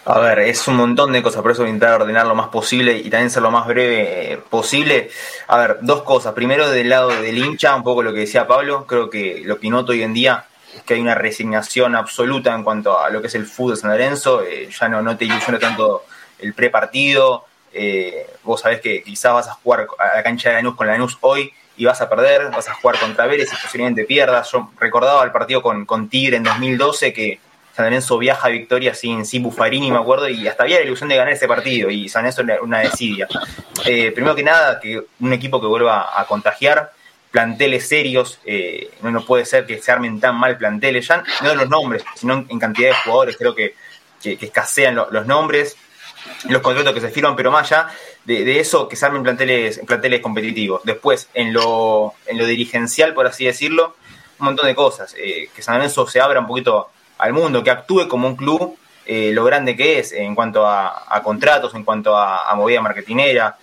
[0.04, 2.48] A ver, es un montón de cosas, por eso voy a intentar ordenar lo más
[2.48, 5.10] posible y también ser lo más breve eh, posible.
[5.46, 6.32] A ver, dos cosas.
[6.32, 9.70] Primero, del lado del hincha, un poco lo que decía Pablo, creo que lo que
[9.70, 10.46] noto hoy en día
[10.84, 13.90] que hay una resignación absoluta en cuanto a lo que es el fútbol de San
[13.90, 16.04] Lorenzo, eh, ya no, no te ilusiona tanto
[16.38, 20.74] el prepartido, eh, vos sabés que quizás vas a jugar a la cancha de Lanús
[20.74, 24.50] con Lanús hoy y vas a perder, vas a jugar contra Vélez y posiblemente pierdas.
[24.50, 27.40] Yo recordaba el partido con, con Tigre en 2012 que
[27.74, 31.08] San Lorenzo viaja a Victoria sin, sin Buffarini, me acuerdo, y hasta había la ilusión
[31.08, 33.26] de ganar ese partido, y San Lorenzo una, una desidia.
[33.86, 36.92] Eh, primero que nada, que un equipo que vuelva a contagiar,
[37.32, 41.56] planteles serios, eh, no, puede ser que se armen tan mal planteles, ya no de
[41.56, 43.74] los nombres, sino en cantidad de jugadores, creo que,
[44.22, 45.76] que, escasean los nombres,
[46.48, 47.88] los contratos que se firman, pero más allá
[48.26, 50.82] de, eso, que se armen planteles, planteles competitivos.
[50.84, 53.96] Después, en lo, en lo dirigencial, por así decirlo,
[54.38, 57.70] un montón de cosas, eh, que San Lorenzo se abra un poquito al mundo, que
[57.70, 58.76] actúe como un club,
[59.06, 63.56] eh, lo grande que es en cuanto a, contratos, en cuanto a, a movida marketinera,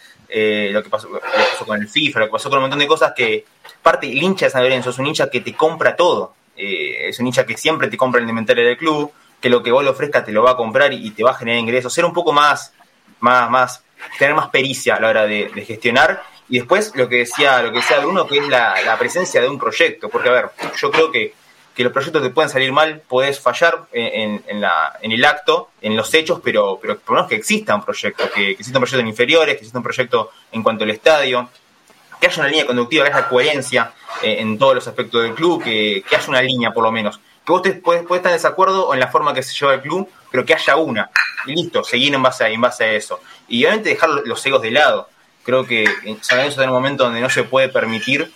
[0.71, 2.79] lo, que pasó, lo, que pasó, con el FIFA, lo que pasó con un montón
[2.79, 3.45] de cosas que,
[3.81, 6.33] Parte, el hincha de San Lorenzo es un hincha que te compra todo.
[6.55, 9.71] Eh, es un hincha que siempre te compra el inventario del club, que lo que
[9.71, 11.93] vos le ofrezcas te lo va a comprar y, te va a generar ingresos.
[11.93, 12.73] Ser un poco más,
[13.21, 13.83] más, más,
[14.17, 16.23] tener más pericia a la hora de, gestionar.
[16.49, 19.57] Y después lo que decía, lo que decía Bruno, que es la, presencia de un
[19.57, 20.09] proyecto.
[20.09, 21.33] Porque, a ver, yo creo que,
[21.79, 24.43] que los proyectos te pueden salir mal, puedes fallar en,
[25.01, 28.47] el acto, en los hechos, pero, pero por lo menos que exista un proyecto, que,
[28.47, 31.49] que exista un proyecto en inferiores, que exista un proyecto en cuanto al estadio,
[32.19, 35.63] que haya una línea conductiva, que haya coherencia eh, en todos los aspectos del club,
[35.63, 37.17] que, haya una línea por lo menos.
[37.45, 40.09] Que vos puedes, estar en desacuerdo o en la forma que se lleva el club,
[40.29, 41.09] pero que haya una.
[41.45, 43.21] Y listo, seguir en base a, en base a eso.
[43.47, 45.07] Y obviamente dejar los egos de lado.
[45.45, 45.85] Creo que
[46.19, 48.29] San Lorenzo está en un momento donde no se puede permitir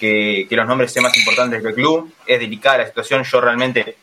[0.00, 2.12] que, los nombres sean más importantes que el club.
[2.26, 3.22] Es delicada la situación.
[3.22, 3.96] Yo realmente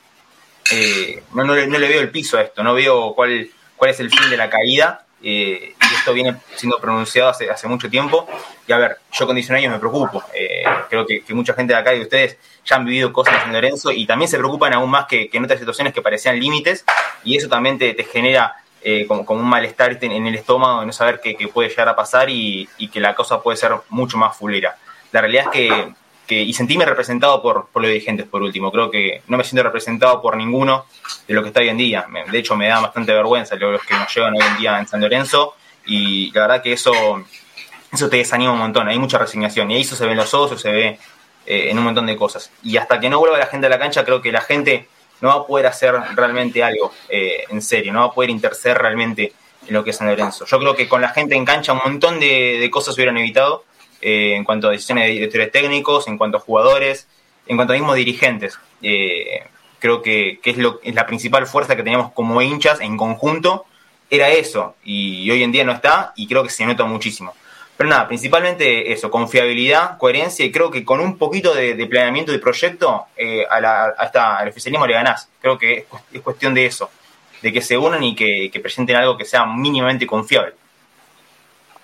[0.71, 2.63] eh, no, no, le veo el piso a esto.
[2.63, 5.03] No veo cuál, cuál es el fin de la caída.
[5.23, 8.27] Eh, y esto viene siendo pronunciado hace, hace mucho tiempo.
[8.67, 10.23] Y a ver, yo con 19 años me preocupo.
[10.33, 13.53] Eh, creo que, mucha gente de acá y de ustedes ya han vivido cosas en
[13.53, 16.85] Lorenzo y también se preocupan aún más que, en otras situaciones que parecían límites
[17.23, 21.21] y eso también te, genera eh, como, un malestar en el estómago de no saber
[21.21, 24.77] qué, puede llegar a pasar y, que la cosa puede ser mucho más fulera.
[25.11, 25.93] La realidad es
[26.27, 28.71] que, y sentirme representado por, por los dirigentes, por último.
[28.71, 30.85] Creo que no me siento representado por ninguno
[31.27, 32.05] de lo que está hoy en día.
[32.29, 35.01] De hecho, me da bastante vergüenza los que nos llevan hoy en día en San
[35.01, 35.55] Lorenzo
[35.85, 36.91] y la verdad que eso,
[37.91, 40.61] eso te desanima un montón, hay mucha resignación y eso se ve en los ojos,
[40.61, 40.99] se ve
[41.45, 42.51] eh, en un montón de cosas.
[42.61, 44.89] Y hasta que no vuelva la gente a la cancha, creo que la gente
[45.21, 48.77] no va a poder hacer realmente algo eh, en serio, no va a poder interceder
[48.77, 49.33] realmente
[49.65, 50.45] en lo que es San Lorenzo.
[50.45, 53.63] Yo creo que con la gente en cancha un montón de, cosas se hubieran evitado
[54.01, 57.07] eh, en cuanto a decisiones de directores técnicos, en cuanto a jugadores,
[57.47, 58.59] en cuanto a mismos dirigentes.
[59.79, 63.65] creo que, que es, lo, es la principal fuerza que tenemos como hinchas en conjunto
[64.09, 67.33] era eso y hoy en día no está y creo que se nota muchísimo.
[67.75, 72.39] Pero nada, principalmente eso, confiabilidad, coherencia y creo que con un poquito de, planeamiento de
[72.39, 73.95] proyecto eh, a la,
[74.39, 75.29] al oficialismo le ganás.
[75.39, 76.89] Creo que es, cuestión de eso,
[77.41, 80.53] de que se unan y que, presenten algo que sea mínimamente confiable.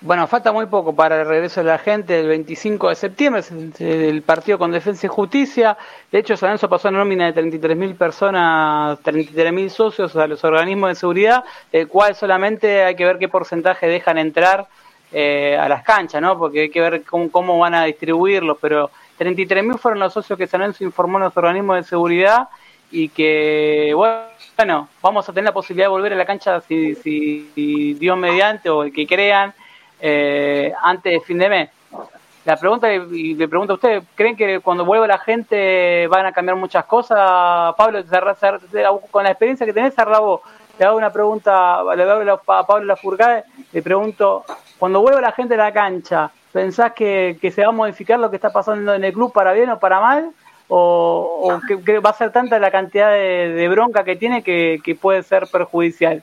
[0.04, 3.42] Bueno, falta muy poco para el regreso de la gente el 25 de septiembre,
[3.78, 5.78] el partido con Defensa y Justicia.
[6.12, 10.90] De hecho, San Lorenzo pasó a nómina de 33.000 personas, 33.000 socios a los organismos
[10.90, 14.68] de seguridad, el cual solamente hay que ver qué porcentaje dejan entrar
[15.10, 16.36] eh, a las canchas, ¿no?
[16.38, 20.60] Porque hay que ver cómo, van a distribuirlos, pero 33.000 fueron los socios que San
[20.60, 22.50] Lorenzo informó en los organismos de seguridad
[22.90, 27.94] y que, bueno, vamos a tener la posibilidad de volver a la cancha si, si
[27.94, 29.54] Dios mediante o el que crean
[30.00, 31.70] eh, antes de fin de mes.
[32.44, 36.32] La pregunta, y le pregunto a usted, ¿creen que cuando vuelva la gente van a
[36.32, 37.74] cambiar muchas cosas?
[37.74, 38.04] Pablo,
[39.10, 40.42] con la experiencia que tenés, Arrabo,
[40.78, 44.44] le hago una pregunta, le hago a Pablo Lafourcade, le pregunto,
[44.78, 48.36] cuando vuelva la gente a la cancha, ¿pensás que, se va a modificar lo que
[48.36, 50.30] está pasando en el club para bien o para mal?
[50.68, 55.46] ¿O, que, va a ser tanta la cantidad de, bronca que tiene que puede ser
[55.50, 56.22] perjudicial?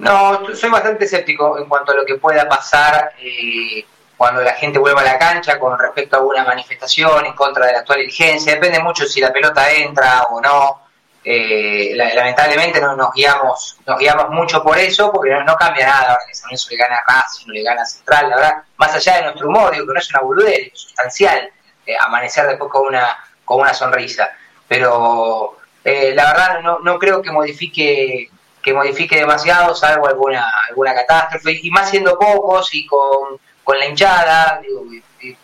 [0.00, 3.84] No, soy bastante escéptico en cuanto a lo que pueda pasar eh,
[4.16, 7.72] cuando la gente vuelva a la cancha con respecto a una manifestación en contra de
[7.72, 8.54] la actual dirigencia.
[8.54, 10.82] Depende mucho si la pelota entra o no.
[11.22, 16.22] Eh, lamentablemente no nos guiamos, nos guiamos mucho por eso, porque no, cambia nada ahora
[16.26, 19.16] que San Lorenzo le gana a Racing, no le gana Central, la verdad, más allá
[19.16, 21.50] de nuestro humor, digo que no es una boludez, es sustancial
[21.84, 24.30] eh, amanecer después con una, con una sonrisa.
[24.66, 28.30] Pero la verdad no, no creo que modifique
[28.62, 33.38] que modifique demasiado, salvo alguna, alguna catástrofe, y más siendo pocos y con,
[33.78, 34.84] la hinchada, digo,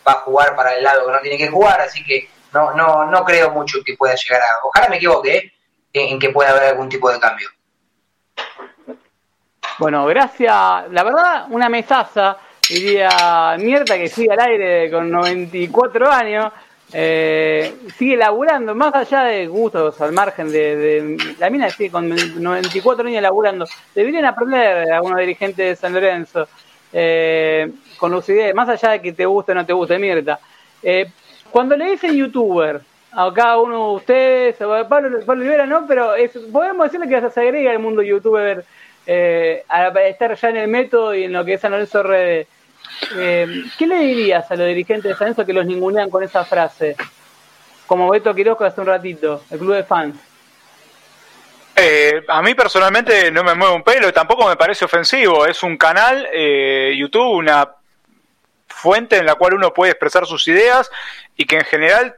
[0.05, 3.05] va a jugar para el lado que no tiene que jugar, así que no, no,
[3.05, 5.53] no creo mucho que pueda llegar a, ojalá me equivoque, ¿eh?
[5.93, 7.49] en, que pueda haber algún tipo de cambio.
[9.79, 10.51] Bueno, gracias,
[10.89, 12.37] la verdad, una mesaza,
[12.67, 16.51] diría Mierda que sigue al aire con 94 años,
[16.93, 23.07] eh, sigue laburando, más allá de gustos, al margen de, la mina sigue con 94
[23.07, 23.65] años laburando.
[23.93, 26.47] Deberían aprender algunos dirigentes de San Lorenzo
[26.93, 30.39] eh, con lucidez, más allá de que te guste o no te guste, Mirta.
[30.81, 31.07] Eh,
[31.51, 32.81] cuando le dicen youtuber
[33.11, 34.55] a cada uno de ustedes,
[34.87, 36.13] Pablo, Pablo no, pero
[36.51, 38.63] podemos decirle que se agrega el mundo youtuber
[39.05, 42.47] eh, a estar ya en el método y en lo que es San Lorenzo Redes.
[43.15, 46.95] Eh, ¿Qué le dirías a los dirigentes de San que los ningunean con esa frase?
[47.85, 50.15] Como Beto Quiroz hace un ratito, el club de fans.
[51.75, 55.45] Eh, a mí personalmente no me mueve un pelo, tampoco me parece ofensivo.
[55.45, 57.69] Es un canal, eh, YouTube, una
[58.67, 60.89] fuente en la cual uno puede expresar sus ideas
[61.35, 62.15] y que en general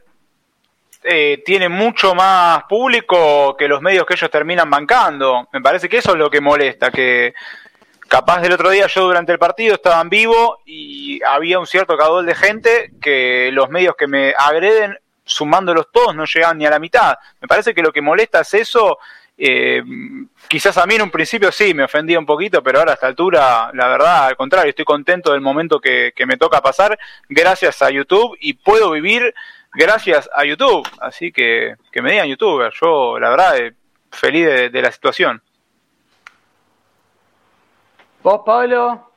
[1.46, 5.48] tiene mucho más público que los medios que ellos terminan bancando.
[5.54, 7.34] Me parece que eso es lo que molesta, que
[8.10, 11.96] capaz del otro día yo durante el partido estaba en vivo y había un cierto
[11.96, 16.72] caudal de gente que los medios que me agreden, sumándolos todos, no llegaban ni a
[16.72, 17.18] la mitad.
[17.40, 18.98] Me parece que lo que molesta es eso.
[19.38, 19.82] Eh,
[20.50, 23.08] quizás a mí en un principio sí me ofendía un poquito, pero ahora a esta
[23.08, 26.98] altura, la verdad, al contrario, estoy contento del momento que, me toca pasar
[27.30, 29.34] gracias a YouTube y puedo vivir
[29.72, 30.86] gracias a YouTube.
[31.00, 33.74] Así que que me digan youtuber, yo la verdad eh,
[34.12, 35.42] feliz de la situación.
[38.24, 39.12] ¿Vos, Pablo?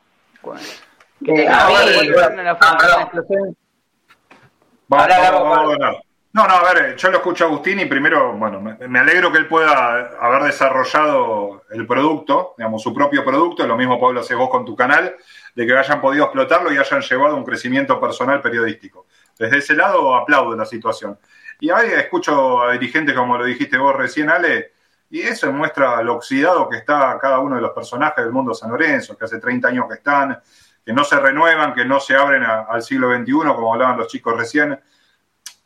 [6.35, 9.37] No, no, a ver, yo lo escucho a Agustín y primero, bueno, me, alegro que
[9.37, 14.49] él pueda haber desarrollado el producto, digamos, su propio producto, lo mismo Pablo hace vos
[14.49, 15.15] con tu canal,
[15.55, 19.07] de que hayan podido explotarlo y hayan llevado un crecimiento personal periodístico.
[19.39, 21.19] Desde ese lado aplaudo la situación.
[21.61, 24.73] Y ahí escucho a dirigentes, como lo dijiste vos recién, Ale,
[25.13, 28.71] y eso muestra lo oxidado que está cada uno de los personajes del mundo San
[28.71, 30.41] Lorenzo, que hace 30 años que están,
[30.83, 34.35] que no se renuevan, que no se abren al siglo XXI, como hablaban los chicos
[34.35, 34.81] recién.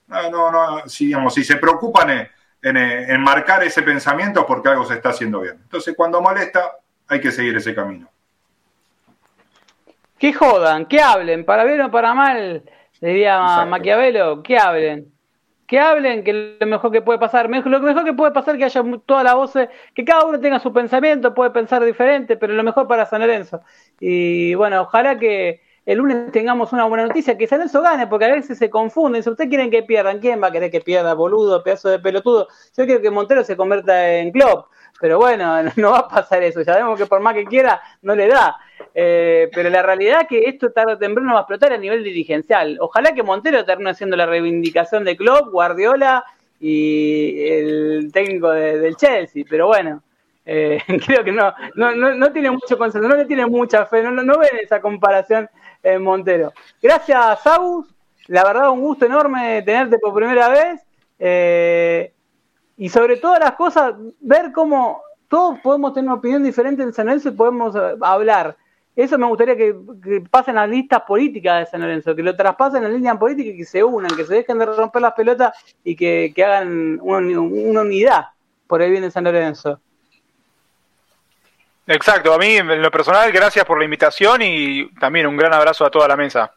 [0.09, 2.29] No, no, no, si, digamos, si se preocupan
[2.61, 5.61] en, marcar ese pensamiento es porque algo se está haciendo bien.
[5.63, 8.11] Entonces, cuando molesta, hay que seguir ese camino.
[10.19, 12.65] Que jodan, que hablen, para bien o para mal,
[13.01, 15.16] diría Maquiavelo, que hablen
[15.67, 18.83] que hablen, que lo mejor que puede pasar, lo mejor que puede pasar que haya
[19.05, 22.87] todas las voces, que cada uno tenga su pensamiento, puede pensar diferente, pero lo mejor
[22.87, 23.63] para San Lorenzo.
[24.01, 28.25] Y bueno, ojalá que el lunes tengamos una buena noticia, que San Lorenzo gane, porque
[28.25, 29.23] a veces se confunden.
[29.23, 31.15] Si ustedes quieren que pierdan, ¿quién va a querer que pierda?
[31.15, 32.49] Boludo, pedazo de pelotudo.
[32.77, 34.65] Yo quiero que Montero se convierta en club,
[35.01, 36.63] pero bueno, no va a pasar eso.
[36.63, 38.57] Ya vemos que por más que quiera, no le da.
[38.95, 42.03] Eh, pero la realidad es que esto tarde o temprano va a explotar a nivel
[42.03, 42.79] dirigencial.
[42.81, 46.25] Ojalá que Montero termine haciendo la reivindicación de Klopp, Guardiola
[46.59, 49.45] y el técnico del Chelsea.
[49.49, 50.03] Pero bueno,
[50.47, 54.11] eh, creo que no, no, no, tiene mucho consenso, no le tiene mucha fe, no,
[54.13, 55.51] no, ven esa comparación
[55.83, 56.53] en Montero.
[56.81, 57.93] Gracias, Saus.
[58.29, 60.81] La verdad, un gusto enorme tenerte por primera vez.
[61.19, 62.13] Eh,
[62.77, 67.07] y sobre todas las cosas, ver cómo todos podemos tener una opinión diferente en San
[67.07, 68.57] Lorenzo y podemos hablar
[68.95, 69.75] Eso me gustaría que,
[70.31, 73.57] pasen las listas políticas de San Lorenzo, que lo traspasen en la línea política y
[73.57, 77.41] que se unan, que se dejen de romper las pelotas y que, hagan una,
[77.81, 78.27] unidad
[78.67, 79.81] por el bien de San Lorenzo.
[81.87, 85.85] Exacto, a mí en lo personal, gracias por la invitación y también un gran abrazo
[85.85, 86.53] a toda la mesa.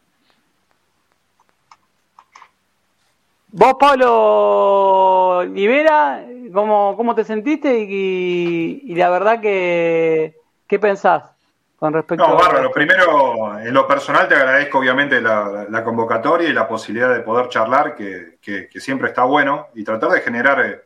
[3.52, 6.24] Vos, Pablo Libera,
[6.54, 10.36] ¿cómo, cómo te sentiste y, la verdad que,
[10.68, 11.24] ¿qué pensás?
[11.78, 12.72] Con respecto no, bárbaro.
[12.72, 17.96] Primero, en lo personal te agradezco obviamente la, convocatoria y la posibilidad de poder charlar,
[17.96, 20.82] que, siempre está bueno, y tratar de generar eh,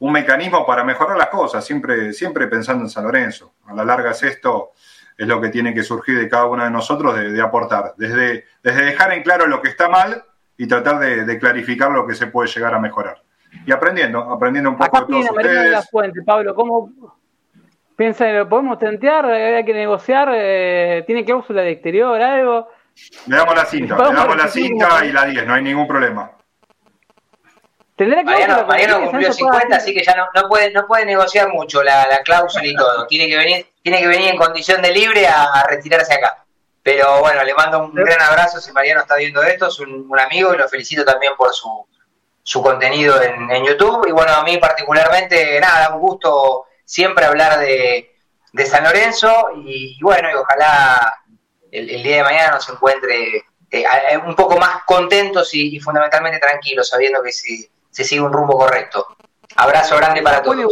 [0.00, 3.54] un mecanismo para mejorar las cosas, siempre, siempre pensando en San Lorenzo.
[3.66, 4.72] A la larga es esto,
[5.16, 8.84] es lo que tiene que surgir de cada uno de nosotros de, aportar, desde, desde
[8.84, 10.24] dejar en claro lo que está mal
[10.56, 13.22] y tratar de, clarificar lo que se puede llegar a mejorar.
[13.66, 15.70] Y aprendiendo, aprendiendo un poco de todos ustedes.
[15.70, 16.92] la fuente, Pablo, ¿cómo,
[17.98, 19.24] Piensa, ¿lo podemos tentear?
[19.24, 20.30] ¿Hay que negociar?
[20.32, 22.68] Eh, ¿Tiene cláusula de exterior, algo?
[23.26, 26.30] Le damos la cinta, le damos la cinta y la 10, no hay ningún problema.
[27.98, 31.82] ¿Tendrá Mariano, Mariano cumplió 50, así que ya no, no, puede, no puede negociar mucho
[31.82, 33.08] la, la, cláusula y todo.
[33.08, 36.44] Tiene que venir, tiene que venir en condición de libre a, retirarse acá.
[36.80, 40.54] Pero bueno, le mando un gran abrazo si Mariano está viendo esto, es un, amigo
[40.54, 41.88] y lo felicito también por su,
[42.44, 44.06] su contenido en, en, YouTube.
[44.06, 48.14] Y bueno, a mí particularmente, nada, un gusto siempre hablar de,
[48.64, 51.14] San Lorenzo y, bueno, y ojalá
[51.72, 53.84] el, día de mañana nos encuentre eh,
[54.24, 59.06] un poco más contentos y, fundamentalmente tranquilos, sabiendo que se, se, sigue un rumbo correcto.
[59.56, 60.64] Abrazo grande para todos.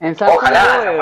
[0.00, 0.96] ojalá.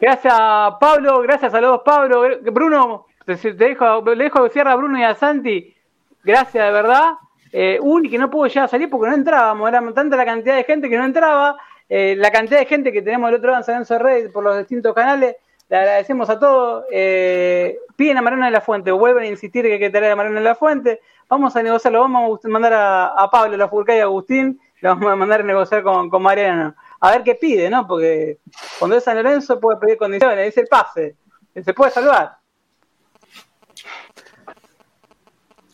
[0.00, 0.34] Gracias
[0.80, 2.22] Pablo, gracias a los dos Pablo.
[2.52, 5.74] Bruno, te, dejo, le dejo cierra a Bruno y a Santi.
[6.22, 7.14] Gracias de verdad.
[7.52, 7.80] Eh,
[8.10, 10.98] que no pudo ya salir porque no entrábamos, era tanta la cantidad de gente que
[10.98, 11.56] no entraba.
[11.88, 14.42] Eh, la cantidad de gente que tenemos del otro lado en San Lorenzo Red por
[14.42, 15.36] los distintos canales,
[15.68, 16.84] le agradecemos a todos.
[16.90, 20.16] Eh, piden a Mariana de la Fuente, vuelven a insistir que hay que traer a
[20.16, 21.00] Mariana de la Fuente.
[21.28, 25.10] Vamos a negociarlo, vamos a mandar a, Pablo, la Furca y a Agustín, le vamos
[25.10, 26.74] a mandar a negociar con, con Mariana.
[27.00, 27.86] A ver qué pide, ¿no?
[27.86, 28.38] Porque
[28.78, 31.16] cuando es San Lorenzo puede pedir condiciones, es el pase,
[31.54, 32.38] se puede salvar.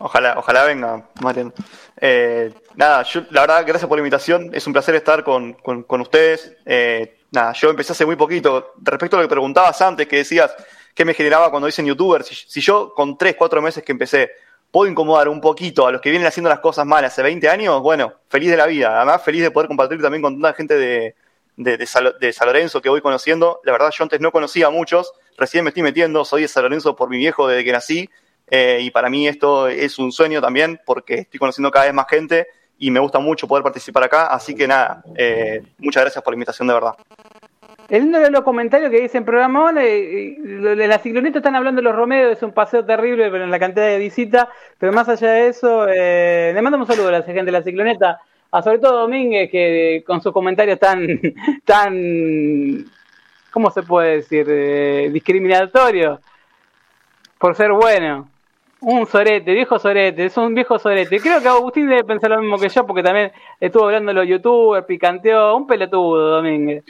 [0.03, 1.53] Ojalá, ojalá venga, Mariano.
[2.01, 4.51] Eh, nada, la verdad, gracias por la invitación.
[4.55, 5.57] Es un placer estar con,
[5.89, 6.57] ustedes.
[6.65, 8.73] Eh, nada, yo empecé hace muy poquito.
[8.81, 10.55] Respecto a lo que preguntabas antes, que decías
[10.95, 14.31] qué me generaba cuando dicen youtuber, si, yo con 3, 4 meses que empecé
[14.71, 17.81] puedo incomodar un poquito a los que vienen haciendo las cosas mal hace 20 años,
[17.83, 18.97] bueno, feliz de la vida.
[18.97, 21.15] Además, feliz de poder compartir también con tanta gente de,
[21.57, 23.61] de, San Lorenzo que voy conociendo.
[23.65, 26.63] La verdad, yo antes no conocía a muchos, recién me estoy metiendo, soy de San
[26.63, 28.09] Lorenzo por mi viejo desde que nací
[28.51, 32.07] eh, y para mí esto es un sueño también porque estoy conociendo cada vez más
[32.09, 32.49] gente
[32.79, 34.27] y me gusta mucho poder participar acá.
[34.27, 36.95] Así que nada, eh, muchas gracias por la invitación de verdad.
[37.91, 41.95] El uno de los comentarios que dicen programón, eh, de la cicloneta están hablando los
[41.95, 44.47] Romeo, es un paseo terrible pero en la cantidad de visitas,
[44.79, 47.63] pero más allá de eso, eh, le mandamos un saludo a la gente de la
[47.63, 48.21] cicloneta,
[48.53, 51.05] a sobre todo Domínguez, que con sus comentarios tan,
[51.65, 52.85] tan,
[53.51, 54.47] ¿cómo se puede decir?
[54.49, 56.21] Eh, discriminatorios,
[57.39, 58.29] por ser bueno.
[58.83, 61.21] Un sorete, viejo sorete, es un viejo sorete.
[61.21, 64.27] Creo que Agustín debe pensar lo mismo que yo, porque también estuvo hablando de los
[64.27, 66.85] youtubers, picanteó, un pelotudo, Domínguez.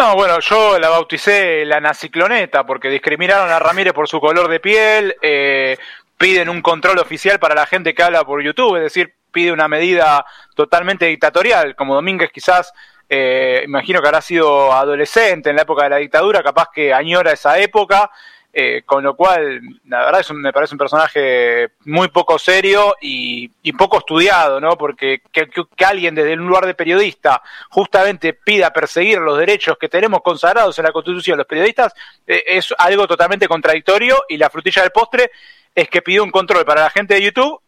[0.00, 4.58] No, bueno, yo la bauticé la nacicloneta porque discriminaron a Ramírez por su color de
[4.58, 5.76] piel, eh,
[6.16, 9.68] piden un control oficial para la gente que habla por YouTube, es decir, pide una
[9.68, 10.24] medida
[10.54, 12.72] totalmente dictatorial, como Domínguez quizás,
[13.10, 17.32] eh, imagino que habrá sido adolescente en la época de la dictadura, capaz que añora
[17.32, 18.10] esa época,
[18.52, 23.48] eh, con lo cual, la verdad, es me parece un personaje muy poco serio y,
[23.78, 24.76] poco estudiado, ¿no?
[24.76, 25.48] Porque que,
[25.84, 30.84] alguien desde un lugar de periodista justamente pida perseguir los derechos que tenemos consagrados en
[30.84, 31.94] la Constitución los periodistas
[32.26, 35.30] eh, es algo totalmente contradictorio y la frutilla del postre
[35.74, 37.60] es que pidió un control para la gente de YouTube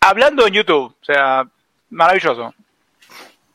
[0.00, 0.94] hablando en YouTube.
[1.00, 1.44] O sea,
[1.90, 2.54] maravilloso.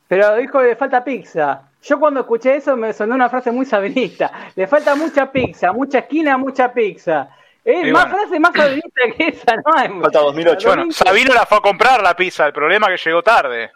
[0.08, 1.64] Pero que le falta pizza.
[1.84, 4.32] Yo cuando escuché eso me sonó una frase muy sabinista.
[4.56, 7.30] Le falta mucha pizza, mucha esquina, mucha pizza.
[7.64, 10.02] Es más frase más sabinista que esa, ¿no?
[10.02, 10.68] Falta 2008.
[10.68, 13.72] Bueno, Sabino la fue a comprar la pizza, el problema es que llegó tarde.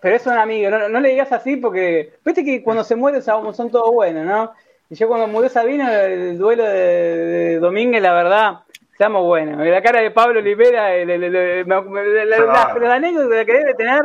[0.00, 3.70] Pero es un amigo, no, le digas así porque, viste que cuando se muere son
[3.70, 4.52] todos buenos, ¿no?
[4.90, 8.58] Y yo cuando murió Sabino, el duelo de, Domínguez, la verdad,
[8.98, 9.64] seamos buenos.
[9.66, 14.02] La cara de Pablo Olivera, la, anécdota que debe tener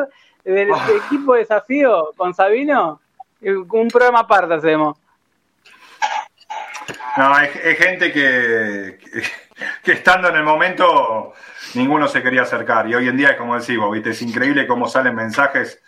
[0.53, 0.87] del ah.
[1.05, 2.99] equipo de desafío con Sabino,
[3.41, 4.97] un programa aparte hacemos.
[7.17, 8.99] No, hay, gente que,
[9.83, 11.33] que, estando en el momento
[11.73, 12.87] ninguno se quería acercar.
[12.87, 14.11] Y hoy en día es como decimos, ¿viste?
[14.11, 15.81] es increíble cómo salen mensajes.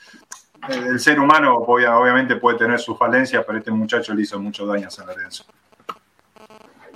[0.68, 4.88] El ser humano obviamente puede tener sus falencias, pero este muchacho le hizo mucho daño
[4.88, 5.46] a San Lorenzo.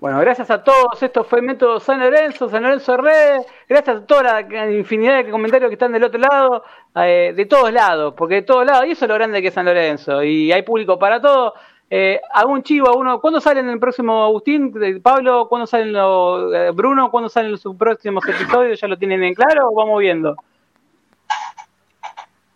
[0.04, 1.02] Bueno, gracias a todos.
[1.02, 3.44] Esto fue Método San Lorenzo, San Lorenzo Red.
[3.70, 6.66] Gracias a toda la infinidad de comentarios que están del otro lado,
[6.96, 9.54] eh, de todos lados, porque de todos lados, y eso es lo grande que es
[9.54, 10.22] San Lorenzo.
[10.22, 11.54] Y hay público para todo.
[11.90, 13.22] Eh, ¿Algún chivo, uno?
[13.22, 14.74] ¿Cuándo salen el próximo Agustín?
[15.02, 16.54] Pablo, ¿cuándo salen los.
[16.54, 18.82] Eh, Bruno, ¿cuándo salen sus próximos episodios?
[18.82, 20.36] ¿Ya lo tienen en claro o vamos viendo?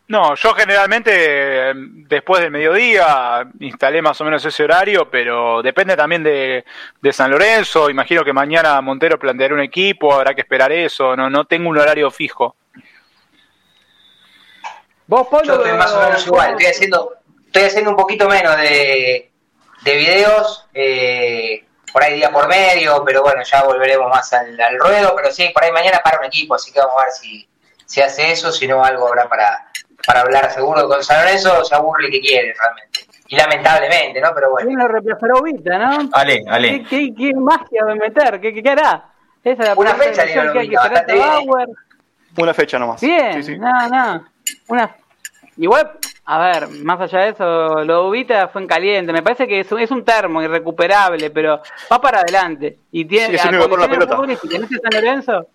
[0.10, 6.24] No, yo generalmente después del mediodía instalé más o menos ese horario, pero depende también
[6.24, 6.64] de,
[7.12, 7.90] San Lorenzo.
[7.90, 11.14] Imagino que mañana Montero planteará un equipo, habrá que esperar eso.
[11.18, 12.56] No, no tengo un horario fijo.
[15.08, 15.46] ¿Vos, Pablo?
[15.46, 16.52] Yo estoy más o menos igual.
[16.52, 17.14] Estoy haciendo,
[17.46, 19.30] estoy haciendo un poquito menos de,
[19.84, 25.14] de videos, eh, por ahí día por medio, pero bueno, ya volveremos más al, ruedo.
[25.18, 27.50] Pero sí, por ahí mañana para un equipo, así que vamos a ver si,
[27.86, 29.67] si hace eso, si no algo habrá para
[30.08, 33.02] para hablar seguro con San Lorenzo, se aburre el que quiere realmente.
[33.28, 34.30] Y lamentablemente, ¿no?
[34.34, 34.70] Pero bueno.
[34.70, 34.84] Tiene
[35.22, 36.10] la Ubita, ¿no?
[36.14, 36.86] Ale, ale.
[36.90, 38.40] ¿Qué, qué, magia va a meter?
[38.40, 39.04] ¿Qué, qué, hará?
[39.44, 41.68] Esa es la Una fecha que hay que Bauer.
[42.38, 43.02] Una fecha nomás.
[43.02, 44.26] Bien, sí, no, no.
[44.70, 44.96] Una...
[45.58, 45.92] Igual,
[46.24, 49.12] a ver, más allá de eso, lo Ubita fue en caliente.
[49.12, 51.62] Me parece que es un, es un termo irrecuperable, pero
[51.92, 52.78] va para adelante.
[52.94, 54.16] Y tiene, sí, es el único por la pelota.
[54.16, 55.48] San Lorenzo?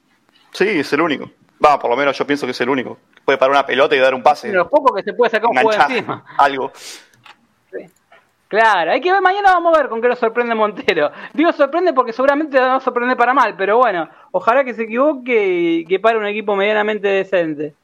[0.50, 1.30] Sí, es el único.
[1.64, 2.98] Va, por lo menos yo pienso que es el único.
[3.24, 4.48] Puede parar una pelota y dar un pase.
[4.48, 6.24] Pero poco que se puede sacar un juego encima.
[6.38, 6.72] Algo.
[8.48, 11.10] Claro, hay que ver, mañana vamos a ver con qué nos sorprende Montero.
[11.32, 14.82] Digo sorprende porque seguramente nos va a sorprender para mal, pero bueno, ojalá que se
[14.82, 17.74] equivoque y que pare un equipo medianamente decente.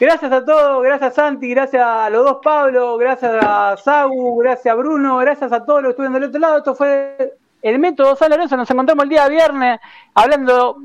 [0.00, 4.76] Gracias a todos, gracias Santi, gracias a los dos Pablo, gracias a Sagu, gracias a
[4.76, 6.58] Bruno, gracias a todos los que estuvieron del otro lado.
[6.58, 8.56] Esto fue el método San Lorenzo.
[8.56, 9.80] Nos encontramos el día viernes
[10.14, 10.78] hablando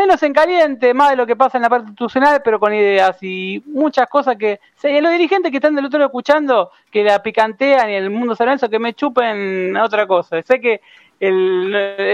[0.00, 3.22] menos en caliente, más de lo que pasa en la parte institucional, pero con ideas
[3.22, 7.90] y muchas cosas que los dirigentes que están del otro lado escuchando, que la picantean
[7.90, 10.40] y el mundo San que me chupen a otra cosa.
[10.42, 10.80] Sé que
[11.20, 11.70] el,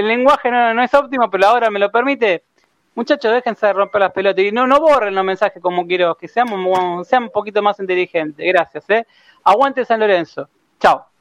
[0.09, 2.43] lenguaje no, es óptimo, pero ahora me lo permite.
[2.97, 7.07] Muchachos, déjense de romper las pelotas y no, borren los mensajes como quiero, que seamos,
[7.07, 8.45] seamos un poquito más inteligentes.
[8.45, 9.07] Gracias, ¿eh?
[9.45, 10.49] Aguante San Lorenzo.
[10.81, 11.16] Chao.